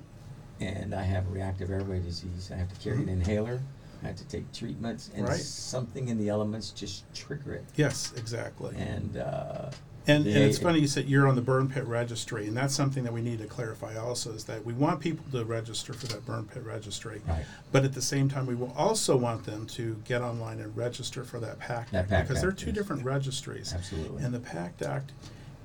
and 0.59 0.95
I 0.95 1.03
have 1.03 1.29
reactive 1.31 1.69
airway 1.69 1.99
disease. 1.99 2.49
I 2.51 2.55
have 2.57 2.73
to 2.73 2.79
carry 2.79 2.97
Mhm. 2.97 3.03
an 3.03 3.09
inhaler. 3.09 3.61
I 4.03 4.07
have 4.07 4.15
to 4.15 4.25
take 4.25 4.51
treatments, 4.51 5.11
and 5.13 5.27
Right. 5.27 5.39
something 5.39 6.07
in 6.07 6.17
the 6.17 6.29
elements 6.29 6.71
just 6.71 7.03
trigger 7.13 7.53
it. 7.53 7.65
Yes, 7.75 8.11
exactly. 8.17 8.75
And 8.77 9.17
uh, 9.17 9.69
And, 10.07 10.25
They- 10.25 10.33
and 10.33 10.43
it's 10.45 10.57
funny 10.57 10.79
you 10.79 10.87
said 10.87 11.07
you're 11.07 11.27
on 11.27 11.35
the 11.35 11.43
burn 11.43 11.69
pit 11.69 11.85
registry, 11.85 12.47
and 12.47 12.57
that's 12.57 12.73
something 12.73 13.03
that 13.03 13.13
we 13.13 13.21
need 13.21 13.37
to 13.37 13.45
clarify 13.45 13.95
also 13.97 14.33
is 14.33 14.45
that 14.45 14.65
we 14.65 14.73
want 14.73 14.99
people 14.99 15.23
to 15.31 15.45
register 15.45 15.93
for 15.93 16.07
that 16.07 16.25
burn 16.25 16.45
pit 16.45 16.63
registry, 16.65 17.21
right, 17.27 17.45
but 17.71 17.85
at 17.85 17.93
the 17.93 18.01
same 18.01 18.27
time 18.27 18.47
we 18.47 18.55
will 18.55 18.73
also 18.75 19.15
want 19.15 19.43
them 19.43 19.67
to 19.67 20.01
get 20.03 20.23
online 20.23 20.59
and 20.59 20.75
register 20.75 21.23
for 21.23 21.39
that 21.41 21.59
PACT 21.59 21.91
That 21.91 21.99
Act 21.99 22.09
PACT 22.09 22.27
because 22.29 22.41
they're 22.41 22.51
two 22.51 22.65
yes. 22.71 22.75
different 22.77 23.05
registries, 23.05 23.73
absolutely. 23.75 24.23
and 24.23 24.33
the 24.33 24.39
PACT 24.39 24.81
Act 24.81 25.11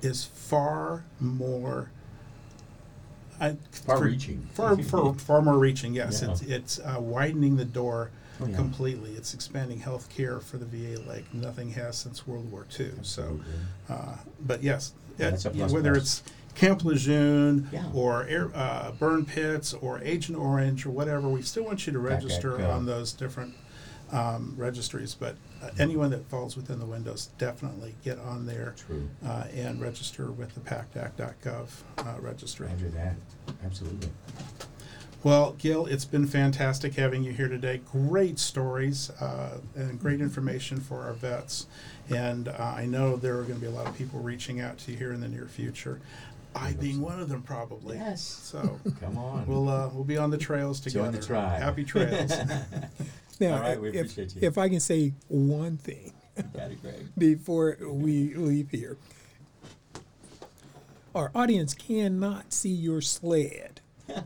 is 0.01 0.23
far 0.25 1.03
more 1.19 1.89
I, 3.39 3.55
Far 3.71 4.01
reaching. 4.03 4.47
Far, 4.53 4.75
far, 4.81 5.13
far 5.13 5.41
more 5.43 5.59
reaching, 5.59 5.93
yes. 5.93 6.23
Yeah. 6.23 6.31
It's, 6.31 6.41
it's 6.41 6.79
uh, 6.79 6.95
widening 6.99 7.55
the 7.55 7.65
door 7.65 8.09
Oh, 8.41 8.45
yeah. 8.47 8.55
completely. 8.55 9.11
It's 9.13 9.33
expanding 9.33 9.79
health 9.79 10.09
care 10.09 10.39
for 10.39 10.57
the 10.57 10.65
VA 10.65 10.99
like 11.07 11.31
nothing 11.33 11.69
has 11.71 11.97
since 11.97 12.25
World 12.27 12.51
War 12.51 12.65
II. 12.79 12.91
So, 13.03 13.39
uh, 13.89 14.15
but 14.45 14.61
yes, 14.63 14.93
it- 15.19 15.39
plus 15.55 15.71
whether 15.71 15.93
plus. 15.93 16.21
it's 16.23 16.33
Camp 16.55 16.83
Lejeune 16.83 17.67
Yeah. 17.71 17.85
or 17.93 18.25
air, 18.25 18.49
uh, 18.55 18.91
Burn 18.91 19.23
Pits 19.25 19.73
or 19.75 19.99
Agent 20.03 20.37
Orange 20.37 20.85
or 20.85 20.91
whatever, 20.91 21.29
we 21.29 21.41
still 21.43 21.63
want 21.63 21.85
you 21.87 21.93
to 21.93 21.99
register 21.99 22.63
on 22.65 22.85
those 22.87 23.13
different 23.13 23.53
um, 24.11 24.53
registries. 24.57 25.13
But 25.13 25.35
uh, 25.61 25.69
anyone 25.79 26.11
that 26.11 26.25
falls 26.29 26.55
within 26.55 26.79
the 26.79 26.85
windows, 26.85 27.29
definitely 27.37 27.95
get 28.03 28.19
on 28.19 28.45
there 28.45 28.75
True. 28.77 29.09
uh, 29.25 29.45
and 29.53 29.81
register 29.81 30.31
with 30.31 30.53
the 30.53 30.61
PACTAC.gov 30.61 31.67
uh, 31.99 32.19
registry. 32.19 32.67
Roger 32.67 32.89
that. 32.89 33.15
Absolutely. 33.65 34.09
Well, 35.23 35.55
Gil, 35.57 35.87
it's 35.87 36.05
been 36.05 36.27
fantastic 36.27 36.93
having 36.93 37.23
you 37.23 37.31
here 37.31 37.47
today. 37.47 37.81
Great 37.91 38.37
stories 38.37 39.09
uh, 39.19 39.57
and 39.75 39.99
great 39.99 40.21
information 40.21 40.79
for 40.79 41.01
our 41.03 41.13
vets. 41.13 41.65
And 42.09 42.47
uh, 42.47 42.73
I 42.77 42.85
know 42.85 43.15
there 43.15 43.37
are 43.37 43.41
going 43.41 43.55
to 43.55 43.59
be 43.61 43.67
a 43.67 43.71
lot 43.71 43.87
of 43.87 43.97
people 43.97 44.19
reaching 44.19 44.61
out 44.61 44.77
to 44.79 44.91
you 44.91 44.97
here 44.97 45.11
in 45.11 45.19
the 45.19 45.27
near 45.27 45.47
future. 45.47 45.99
I 46.55 46.73
being 46.73 47.01
one 47.01 47.19
of 47.19 47.29
them, 47.29 47.41
probably. 47.41 47.97
Yes. 47.97 48.21
So 48.21 48.79
Come 49.01 49.17
on. 49.17 49.45
we'll 49.47 49.69
uh, 49.69 49.89
we'll 49.93 50.03
be 50.03 50.17
on 50.17 50.29
the 50.29 50.37
trails 50.37 50.79
together. 50.79 51.11
Join 51.11 51.19
the 51.19 51.25
tribe. 51.25 51.61
Happy 51.61 51.83
trails. 51.83 52.31
Now, 53.39 53.55
All 53.55 53.61
right, 53.61 53.79
we 53.79 53.89
if, 53.89 53.95
appreciate 53.95 54.35
you. 54.35 54.41
if 54.47 54.57
I 54.57 54.69
can 54.69 54.79
say 54.79 55.13
one 55.27 55.77
thing 55.77 56.13
it, 56.35 56.77
before 57.17 57.77
we 57.81 58.33
leave 58.33 58.69
here, 58.71 58.97
our 61.13 61.31
audience 61.35 61.73
cannot 61.73 62.53
see 62.53 62.69
your 62.69 63.01
sled. 63.01 63.81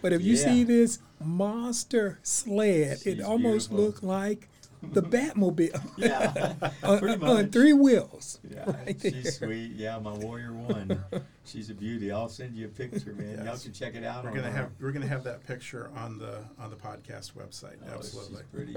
But 0.00 0.12
if 0.12 0.22
you 0.22 0.34
Yeah. 0.36 0.44
see 0.44 0.62
this 0.62 1.00
monster 1.20 2.20
sled, 2.22 3.00
it 3.04 3.20
almost 3.20 3.68
beautiful. 3.70 3.76
looked 3.78 4.02
like 4.04 4.48
the 4.82 5.02
Batmobile 5.02 5.80
Yeah, 5.96 6.54
on, 6.82 6.98
pretty 6.98 7.22
on 7.24 7.50
three 7.50 7.72
wheels. 7.72 8.38
Yeah, 8.48 8.64
right 8.84 8.96
she's 9.00 9.22
there. 9.22 9.32
sweet. 9.32 9.72
Yeah, 9.72 9.98
my 9.98 10.12
warrior 10.12 10.52
one. 10.52 11.02
She's 11.44 11.70
a 11.70 11.74
beauty. 11.74 12.12
I'll 12.12 12.28
send 12.28 12.56
you 12.56 12.66
a 12.66 12.68
picture, 12.68 13.12
man. 13.14 13.44
Y'all 13.44 13.56
can 13.58 13.72
check 13.72 13.94
it 13.94 14.04
out. 14.04 14.24
we're 14.24 14.30
gonna 14.30 14.48
our- 14.48 14.52
have 14.52 14.66
uh, 14.66 14.70
we're 14.80 14.92
gonna 14.92 15.06
have 15.06 15.24
that 15.24 15.46
picture 15.46 15.90
on 15.96 16.18
the 16.18 16.38
on 16.58 16.70
the 16.70 16.76
podcast 16.76 17.32
website. 17.32 17.76
Oh, 17.88 17.94
Absolutely. 17.94 18.36
She's 18.36 18.46
pretty. 18.52 18.76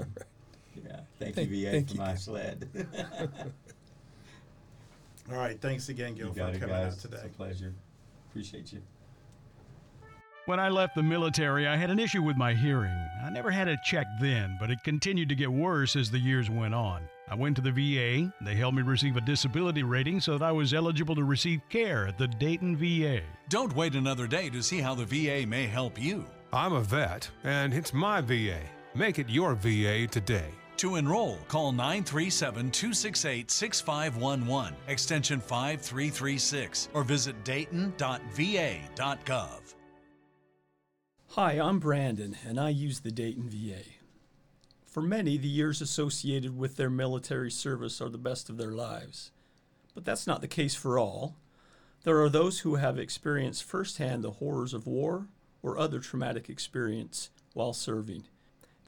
Yeah. 0.84 1.00
Thank, 1.18 1.34
Thank- 1.36 1.50
you, 1.50 1.64
VA, 1.66 1.70
thank 1.72 1.88
for 1.88 1.94
you. 1.94 2.00
my 2.00 2.14
sled. 2.14 2.68
All 5.30 5.36
right. 5.38 5.60
Thanks 5.60 5.88
again, 5.88 6.14
Gil, 6.14 6.32
for 6.32 6.38
coming 6.40 6.58
guys. 6.60 6.94
out 6.94 6.98
today. 7.00 7.16
It's 7.18 7.26
a 7.26 7.36
pleasure. 7.36 7.74
Appreciate 8.30 8.72
you. 8.72 8.82
When 10.46 10.58
I 10.58 10.70
left 10.70 10.96
the 10.96 11.04
military, 11.04 11.68
I 11.68 11.76
had 11.76 11.90
an 11.90 12.00
issue 12.00 12.20
with 12.20 12.36
my 12.36 12.52
hearing. 12.52 13.08
I 13.24 13.30
never 13.30 13.52
had 13.52 13.68
it 13.68 13.84
checked 13.84 14.18
then, 14.20 14.56
but 14.58 14.72
it 14.72 14.82
continued 14.82 15.28
to 15.28 15.36
get 15.36 15.52
worse 15.52 15.94
as 15.94 16.10
the 16.10 16.18
years 16.18 16.50
went 16.50 16.74
on. 16.74 17.08
I 17.28 17.36
went 17.36 17.54
to 17.56 17.62
the 17.62 17.70
VA. 17.70 18.32
They 18.40 18.56
helped 18.56 18.76
me 18.76 18.82
receive 18.82 19.16
a 19.16 19.20
disability 19.20 19.84
rating 19.84 20.18
so 20.18 20.36
that 20.36 20.44
I 20.44 20.50
was 20.50 20.74
eligible 20.74 21.14
to 21.14 21.22
receive 21.22 21.60
care 21.68 22.08
at 22.08 22.18
the 22.18 22.26
Dayton 22.26 22.76
VA. 22.76 23.20
Don't 23.50 23.76
wait 23.76 23.94
another 23.94 24.26
day 24.26 24.50
to 24.50 24.64
see 24.64 24.80
how 24.80 24.96
the 24.96 25.04
VA 25.04 25.46
may 25.46 25.68
help 25.68 25.96
you. 25.96 26.24
I'm 26.52 26.72
a 26.72 26.80
vet, 26.80 27.30
and 27.44 27.72
it's 27.72 27.94
my 27.94 28.20
VA. 28.20 28.58
Make 28.96 29.20
it 29.20 29.30
your 29.30 29.54
VA 29.54 30.08
today. 30.08 30.50
To 30.78 30.96
enroll, 30.96 31.38
call 31.46 31.70
937 31.70 32.72
268 32.72 33.48
6511, 33.48 34.74
extension 34.88 35.38
5336, 35.38 36.88
or 36.94 37.04
visit 37.04 37.44
dayton.va.gov. 37.44 39.74
Hi, 41.36 41.52
I'm 41.52 41.78
Brandon, 41.78 42.36
and 42.46 42.60
I 42.60 42.68
use 42.68 43.00
the 43.00 43.10
Dayton 43.10 43.48
VA. 43.48 43.84
For 44.84 45.00
many, 45.00 45.38
the 45.38 45.48
years 45.48 45.80
associated 45.80 46.58
with 46.58 46.76
their 46.76 46.90
military 46.90 47.50
service 47.50 48.02
are 48.02 48.10
the 48.10 48.18
best 48.18 48.50
of 48.50 48.58
their 48.58 48.72
lives. 48.72 49.30
But 49.94 50.04
that's 50.04 50.26
not 50.26 50.42
the 50.42 50.46
case 50.46 50.74
for 50.74 50.98
all. 50.98 51.36
There 52.04 52.20
are 52.20 52.28
those 52.28 52.60
who 52.60 52.74
have 52.74 52.98
experienced 52.98 53.64
firsthand 53.64 54.22
the 54.22 54.32
horrors 54.32 54.74
of 54.74 54.86
war 54.86 55.28
or 55.62 55.78
other 55.78 56.00
traumatic 56.00 56.50
experience 56.50 57.30
while 57.54 57.72
serving. 57.72 58.24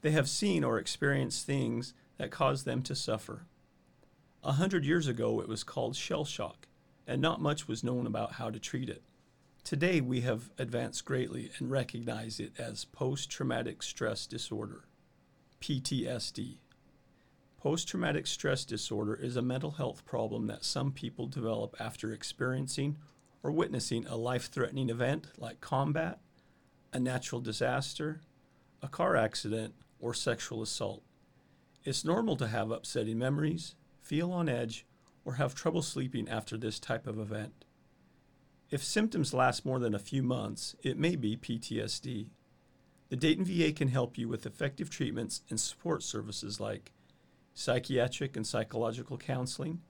They 0.03 0.11
have 0.11 0.29
seen 0.29 0.63
or 0.63 0.77
experienced 0.77 1.47
things 1.47 1.95
that 2.19 2.29
cause 2.29 2.63
them 2.63 2.83
to 2.83 2.93
suffer. 2.93 3.47
A 4.43 4.51
hundred 4.51 4.85
years 4.85 5.07
ago, 5.07 5.41
it 5.41 5.47
was 5.47 5.63
called 5.63 5.95
shell 5.95 6.25
shock, 6.25 6.67
and 7.07 7.19
not 7.19 7.41
much 7.41 7.67
was 7.67 7.83
known 7.83 8.05
about 8.05 8.33
how 8.33 8.51
to 8.51 8.59
treat 8.59 8.87
it. 8.87 9.01
Today, 9.65 9.99
we 9.99 10.21
have 10.21 10.51
advanced 10.59 11.05
greatly 11.05 11.49
and 11.57 11.71
recognize 11.71 12.39
it 12.39 12.53
as 12.59 12.85
post 12.85 13.31
traumatic 13.31 13.81
stress 13.81 14.27
disorder, 14.27 14.85
PTSD. 15.59 16.57
Post 17.57 17.87
traumatic 17.87 18.27
stress 18.27 18.63
disorder 18.63 19.15
is 19.15 19.35
a 19.35 19.41
mental 19.41 19.71
health 19.71 20.05
problem 20.05 20.45
that 20.45 20.63
some 20.63 20.91
people 20.91 21.25
develop 21.25 21.75
after 21.79 22.13
experiencing 22.13 22.97
or 23.41 23.51
witnessing 23.51 24.05
a 24.05 24.15
life 24.15 24.51
threatening 24.51 24.91
event 24.91 25.29
like 25.39 25.61
combat, 25.61 26.19
a 26.93 26.99
natural 26.99 27.41
disaster, 27.41 28.21
a 28.83 28.87
car 28.87 29.15
accident, 29.15 29.73
or 29.99 30.13
sexual 30.13 30.61
assault. 30.61 31.01
It's 31.83 32.05
normal 32.05 32.35
to 32.35 32.49
have 32.49 32.69
upsetting 32.69 33.17
memories, 33.17 33.73
feel 34.03 34.31
on 34.31 34.47
edge, 34.47 34.85
or 35.25 35.33
have 35.33 35.55
trouble 35.55 35.81
sleeping 35.81 36.29
after 36.29 36.55
this 36.55 36.77
type 36.77 37.07
of 37.07 37.17
event. 37.17 37.64
If 38.71 38.83
symptoms 38.83 39.33
last 39.33 39.65
more 39.65 39.79
than 39.79 39.93
a 39.93 39.99
few 39.99 40.23
months, 40.23 40.75
it 40.81 40.97
may 40.97 41.15
be 41.15 41.37
PTSD. 41.37 42.27
The 43.09 43.15
Dayton 43.15 43.45
VA 43.45 43.71
can 43.71 43.89
help 43.89 44.17
you 44.17 44.27
with 44.27 44.45
effective 44.45 44.89
treatments 44.89 45.43
and 45.49 45.59
support 45.59 46.01
services 46.01 46.59
like 46.59 46.91
psychiatric 47.53 48.35
and 48.35 48.45
psychological 48.45 49.17
counseling, 49.17 49.81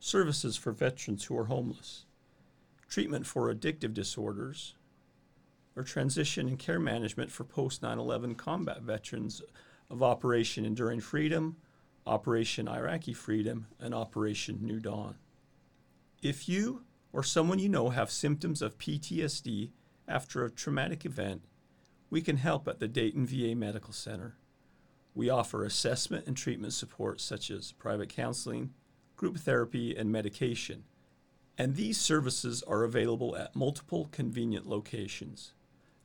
services 0.00 0.56
for 0.56 0.72
veterans 0.72 1.24
who 1.24 1.38
are 1.38 1.44
homeless, 1.44 2.06
treatment 2.88 3.26
for 3.26 3.52
addictive 3.52 3.92
disorders, 3.92 4.74
or 5.76 5.82
transition 5.82 6.48
and 6.48 6.58
care 6.58 6.80
management 6.80 7.30
for 7.30 7.44
post 7.44 7.82
9 7.82 7.98
11 7.98 8.36
combat 8.36 8.80
veterans 8.80 9.42
of 9.90 10.02
Operation 10.02 10.64
Enduring 10.64 11.00
Freedom, 11.00 11.56
Operation 12.06 12.68
Iraqi 12.68 13.12
Freedom, 13.12 13.66
and 13.78 13.94
Operation 13.94 14.58
New 14.62 14.80
Dawn. 14.80 15.16
If 16.22 16.48
you 16.48 16.84
or 17.14 17.22
someone 17.22 17.60
you 17.60 17.68
know 17.68 17.90
have 17.90 18.10
symptoms 18.10 18.60
of 18.60 18.76
PTSD 18.76 19.70
after 20.08 20.44
a 20.44 20.50
traumatic 20.50 21.06
event, 21.06 21.42
we 22.10 22.20
can 22.20 22.38
help 22.38 22.66
at 22.66 22.80
the 22.80 22.88
Dayton 22.88 23.24
VA 23.24 23.54
Medical 23.54 23.92
Center. 23.92 24.36
We 25.14 25.30
offer 25.30 25.64
assessment 25.64 26.26
and 26.26 26.36
treatment 26.36 26.72
support 26.72 27.20
such 27.20 27.52
as 27.52 27.70
private 27.70 28.08
counseling, 28.08 28.74
group 29.14 29.38
therapy, 29.38 29.96
and 29.96 30.10
medication. 30.10 30.82
And 31.56 31.76
these 31.76 32.00
services 32.00 32.64
are 32.64 32.82
available 32.82 33.36
at 33.36 33.54
multiple 33.54 34.08
convenient 34.10 34.66
locations, 34.66 35.54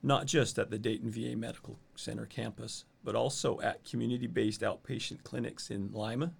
not 0.03 0.28
just 0.28 0.60
at 0.60 0.70
the 0.70 0.78
Dayton 0.78 1.10
VA 1.10 1.36
Medical 1.36 1.80
Center 1.95 2.28
campus, 2.28 2.86
but 3.03 3.16
also 3.16 3.60
at 3.62 3.84
community 3.84 4.28
based 4.28 4.62
outpatient 4.62 5.24
clinics 5.24 5.72
in 5.72 5.91
Lima, 5.91 6.34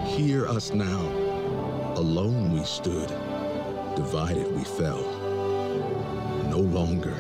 Hear 0.06 0.48
us 0.48 0.74
now. 0.74 1.02
Alone 1.96 2.54
we 2.54 2.64
stood, 2.64 3.10
divided 3.96 4.52
we 4.56 4.64
fell. 4.64 5.04
No 6.50 6.60
longer. 6.60 7.16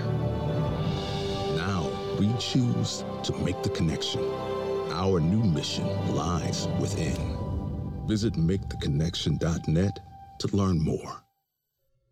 Now 1.55 1.89
we 2.19 2.33
choose 2.39 3.05
to 3.23 3.33
make 3.39 3.61
the 3.63 3.69
connection. 3.69 4.21
Our 4.97 5.19
new 5.19 5.43
mission 5.43 5.85
lies 6.15 6.67
within. 6.79 7.37
Visit 8.07 8.33
maketheconnection.net 8.33 9.99
to 10.39 10.57
learn 10.57 10.83
more. 10.83 11.21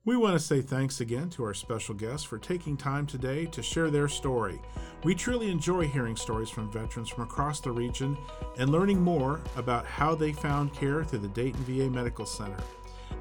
We 0.06 0.16
want 0.18 0.34
to 0.34 0.40
say 0.40 0.62
thanks 0.62 1.02
again 1.02 1.32
to 1.32 1.46
our 1.46 1.56
special 1.56 1.96
guests 1.96 2.24
for 2.24 2.38
taking 2.38 2.78
time 2.78 3.08
today 3.08 3.48
to 3.48 3.64
share 3.64 3.90
their 3.90 4.08
story. 4.08 4.62
We 5.04 5.16
truly 5.16 5.50
enjoy 5.50 5.88
hearing 5.88 6.16
stories 6.16 6.52
from 6.52 6.72
veterans 6.72 7.10
from 7.10 7.24
across 7.24 7.60
the 7.60 7.72
region 7.72 8.16
and 8.60 8.70
learning 8.70 9.02
more 9.02 9.42
about 9.56 9.88
how 9.88 10.14
they 10.14 10.32
found 10.32 10.72
care 10.76 11.04
through 11.04 11.20
the 11.20 11.28
Dayton 11.30 11.64
VA 11.64 11.90
Medical 11.90 12.28
Center. 12.28 12.60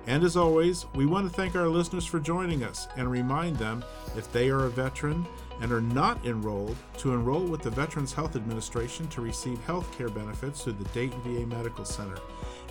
And 0.07 0.23
as 0.23 0.37
always, 0.37 0.87
we 0.95 1.07
want 1.07 1.29
to 1.29 1.35
thank 1.35 1.57
our 1.57 1.69
listeners 1.69 2.05
for 2.05 2.21
joining 2.21 2.63
us 2.63 2.89
and 2.97 3.11
remind 3.11 3.57
them 3.57 3.83
if 4.17 4.31
they 4.33 4.51
are 4.51 4.67
a 4.67 4.71
veteran 4.71 5.27
and 5.61 5.73
are 5.73 5.81
not 5.81 6.25
enrolled 6.27 6.77
to 6.99 7.15
enroll 7.15 7.45
with 7.45 7.63
the 7.63 7.71
Veterans 7.71 8.13
Health 8.13 8.37
Administration 8.37 9.09
to 9.09 9.23
receive 9.23 9.65
health 9.65 9.91
care 9.97 10.11
benefits 10.11 10.63
through 10.63 10.75
the 10.75 10.85
Dayton 10.91 11.21
VA 11.23 11.47
Medical 11.47 11.85
Center. 11.85 12.19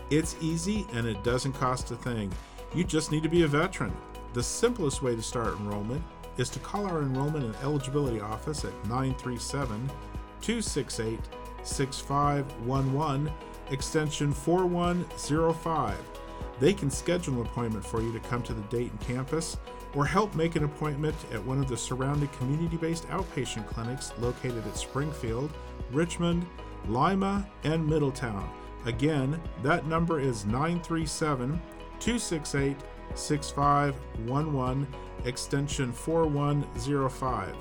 It's 0.10 0.36
easy 0.42 0.86
and 0.94 1.08
it 1.08 1.24
doesn't 1.24 1.54
cost 1.54 1.90
a 1.92 1.96
thing. 1.96 2.32
You 2.76 2.84
just 2.84 3.12
need 3.12 3.24
to 3.24 3.30
be 3.30 3.44
a 3.44 3.48
veteran. 3.48 3.96
The 4.34 4.44
simplest 4.44 5.02
way 5.02 5.16
to 5.16 5.22
start 5.22 5.60
enrollment 5.60 6.04
is 6.38 6.50
to 6.50 6.60
call 6.60 6.86
our 6.86 7.02
enrollment 7.02 7.46
and 7.46 7.56
eligibility 7.64 8.20
office 8.20 8.66
at 8.66 8.74
937 8.86 9.90
268 10.42 11.20
6511, 11.64 13.32
extension 13.72 14.34
4105. 14.34 16.13
They 16.60 16.74
can 16.74 16.90
schedule 16.90 17.42
an 17.42 17.48
appointment 17.48 17.86
for 17.86 18.02
you 18.02 18.12
to 18.14 18.20
come 18.20 18.42
to 18.44 18.54
the 18.54 18.62
Dayton 18.64 18.98
campus 19.00 19.58
or 19.96 20.06
help 20.06 20.36
make 20.36 20.56
an 20.56 20.64
appointment 20.64 21.16
at 21.32 21.44
one 21.44 21.60
of 21.60 21.68
the 21.68 21.78
surrounding 21.78 22.30
community 22.30 22.78
based 22.78 23.08
outpatient 23.10 23.68
clinics 23.68 24.14
located 24.20 24.66
at 24.66 24.78
Springfield, 24.78 25.52
Richmond, 25.92 26.46
Lima, 26.88 27.48
and 27.64 27.88
Middletown. 27.88 28.50
Again, 28.86 29.42
that 29.62 29.88
number 29.88 30.20
is 30.20 30.46
937 30.46 31.62
268 32.00 32.78
6511, 33.16 34.88
extension 35.26 35.92
4105. 35.92 37.56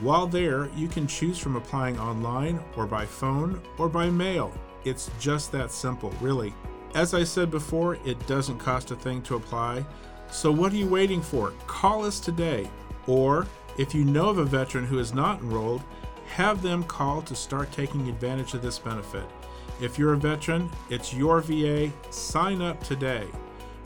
While 0.00 0.26
there, 0.26 0.70
you 0.76 0.88
can 0.88 1.06
choose 1.06 1.38
from 1.38 1.56
applying 1.56 1.98
online 1.98 2.62
or 2.76 2.86
by 2.86 3.04
phone 3.04 3.60
or 3.78 3.88
by 3.88 4.08
mail. 4.08 4.52
It's 4.84 5.10
just 5.20 5.52
that 5.52 5.70
simple, 5.70 6.12
really. 6.20 6.54
As 6.94 7.14
I 7.14 7.22
said 7.22 7.50
before, 7.50 7.98
it 8.04 8.26
doesn't 8.26 8.58
cost 8.58 8.90
a 8.90 8.96
thing 8.96 9.22
to 9.22 9.36
apply. 9.36 9.84
So 10.30 10.50
what 10.50 10.72
are 10.72 10.76
you 10.76 10.88
waiting 10.88 11.20
for? 11.20 11.52
Call 11.66 12.04
us 12.04 12.18
today. 12.18 12.70
Or 13.06 13.46
if 13.78 13.94
you 13.94 14.04
know 14.04 14.28
of 14.28 14.38
a 14.38 14.44
veteran 14.44 14.86
who 14.86 14.98
is 14.98 15.12
not 15.12 15.40
enrolled, 15.40 15.82
have 16.34 16.62
them 16.62 16.84
call 16.84 17.22
to 17.22 17.34
start 17.34 17.72
taking 17.72 18.08
advantage 18.08 18.54
of 18.54 18.62
this 18.62 18.78
benefit. 18.78 19.24
If 19.80 19.98
you're 19.98 20.14
a 20.14 20.18
veteran, 20.18 20.70
it's 20.88 21.12
your 21.12 21.40
VA. 21.40 21.90
Sign 22.10 22.62
up 22.62 22.82
today. 22.82 23.26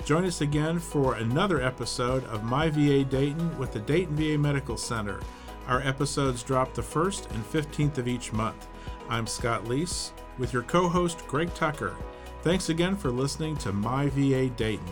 Join 0.05 0.27
us 0.27 0.43
again 0.43 0.79
for 0.79 1.15
another 1.15 1.63
episode 1.63 2.25
of 2.27 2.45
My 2.45 2.69
VA 2.69 3.05
Dayton 3.05 3.57
with 3.57 3.73
the 3.73 3.81
Dayton 3.81 4.15
VA 4.17 4.37
Medical 4.37 4.77
Center. 4.77 5.19
Our 5.67 5.81
episodes 5.81 6.43
drop 6.43 6.75
the 6.75 6.83
1st 6.83 7.31
and 7.31 7.43
15th 7.43 7.97
of 7.97 8.07
each 8.07 8.31
month. 8.31 8.69
I'm 9.09 9.27
Scott 9.27 9.65
Leese 9.65 10.13
with 10.37 10.53
your 10.53 10.63
co 10.65 10.91
host 10.91 11.27
Greg 11.27 11.55
Tucker. 11.55 11.97
Thanks 12.43 12.69
again 12.69 12.97
for 12.97 13.11
listening 13.11 13.57
to 13.59 13.73
My 13.73 14.11
VA 14.11 14.51
Dayton. 14.51 14.85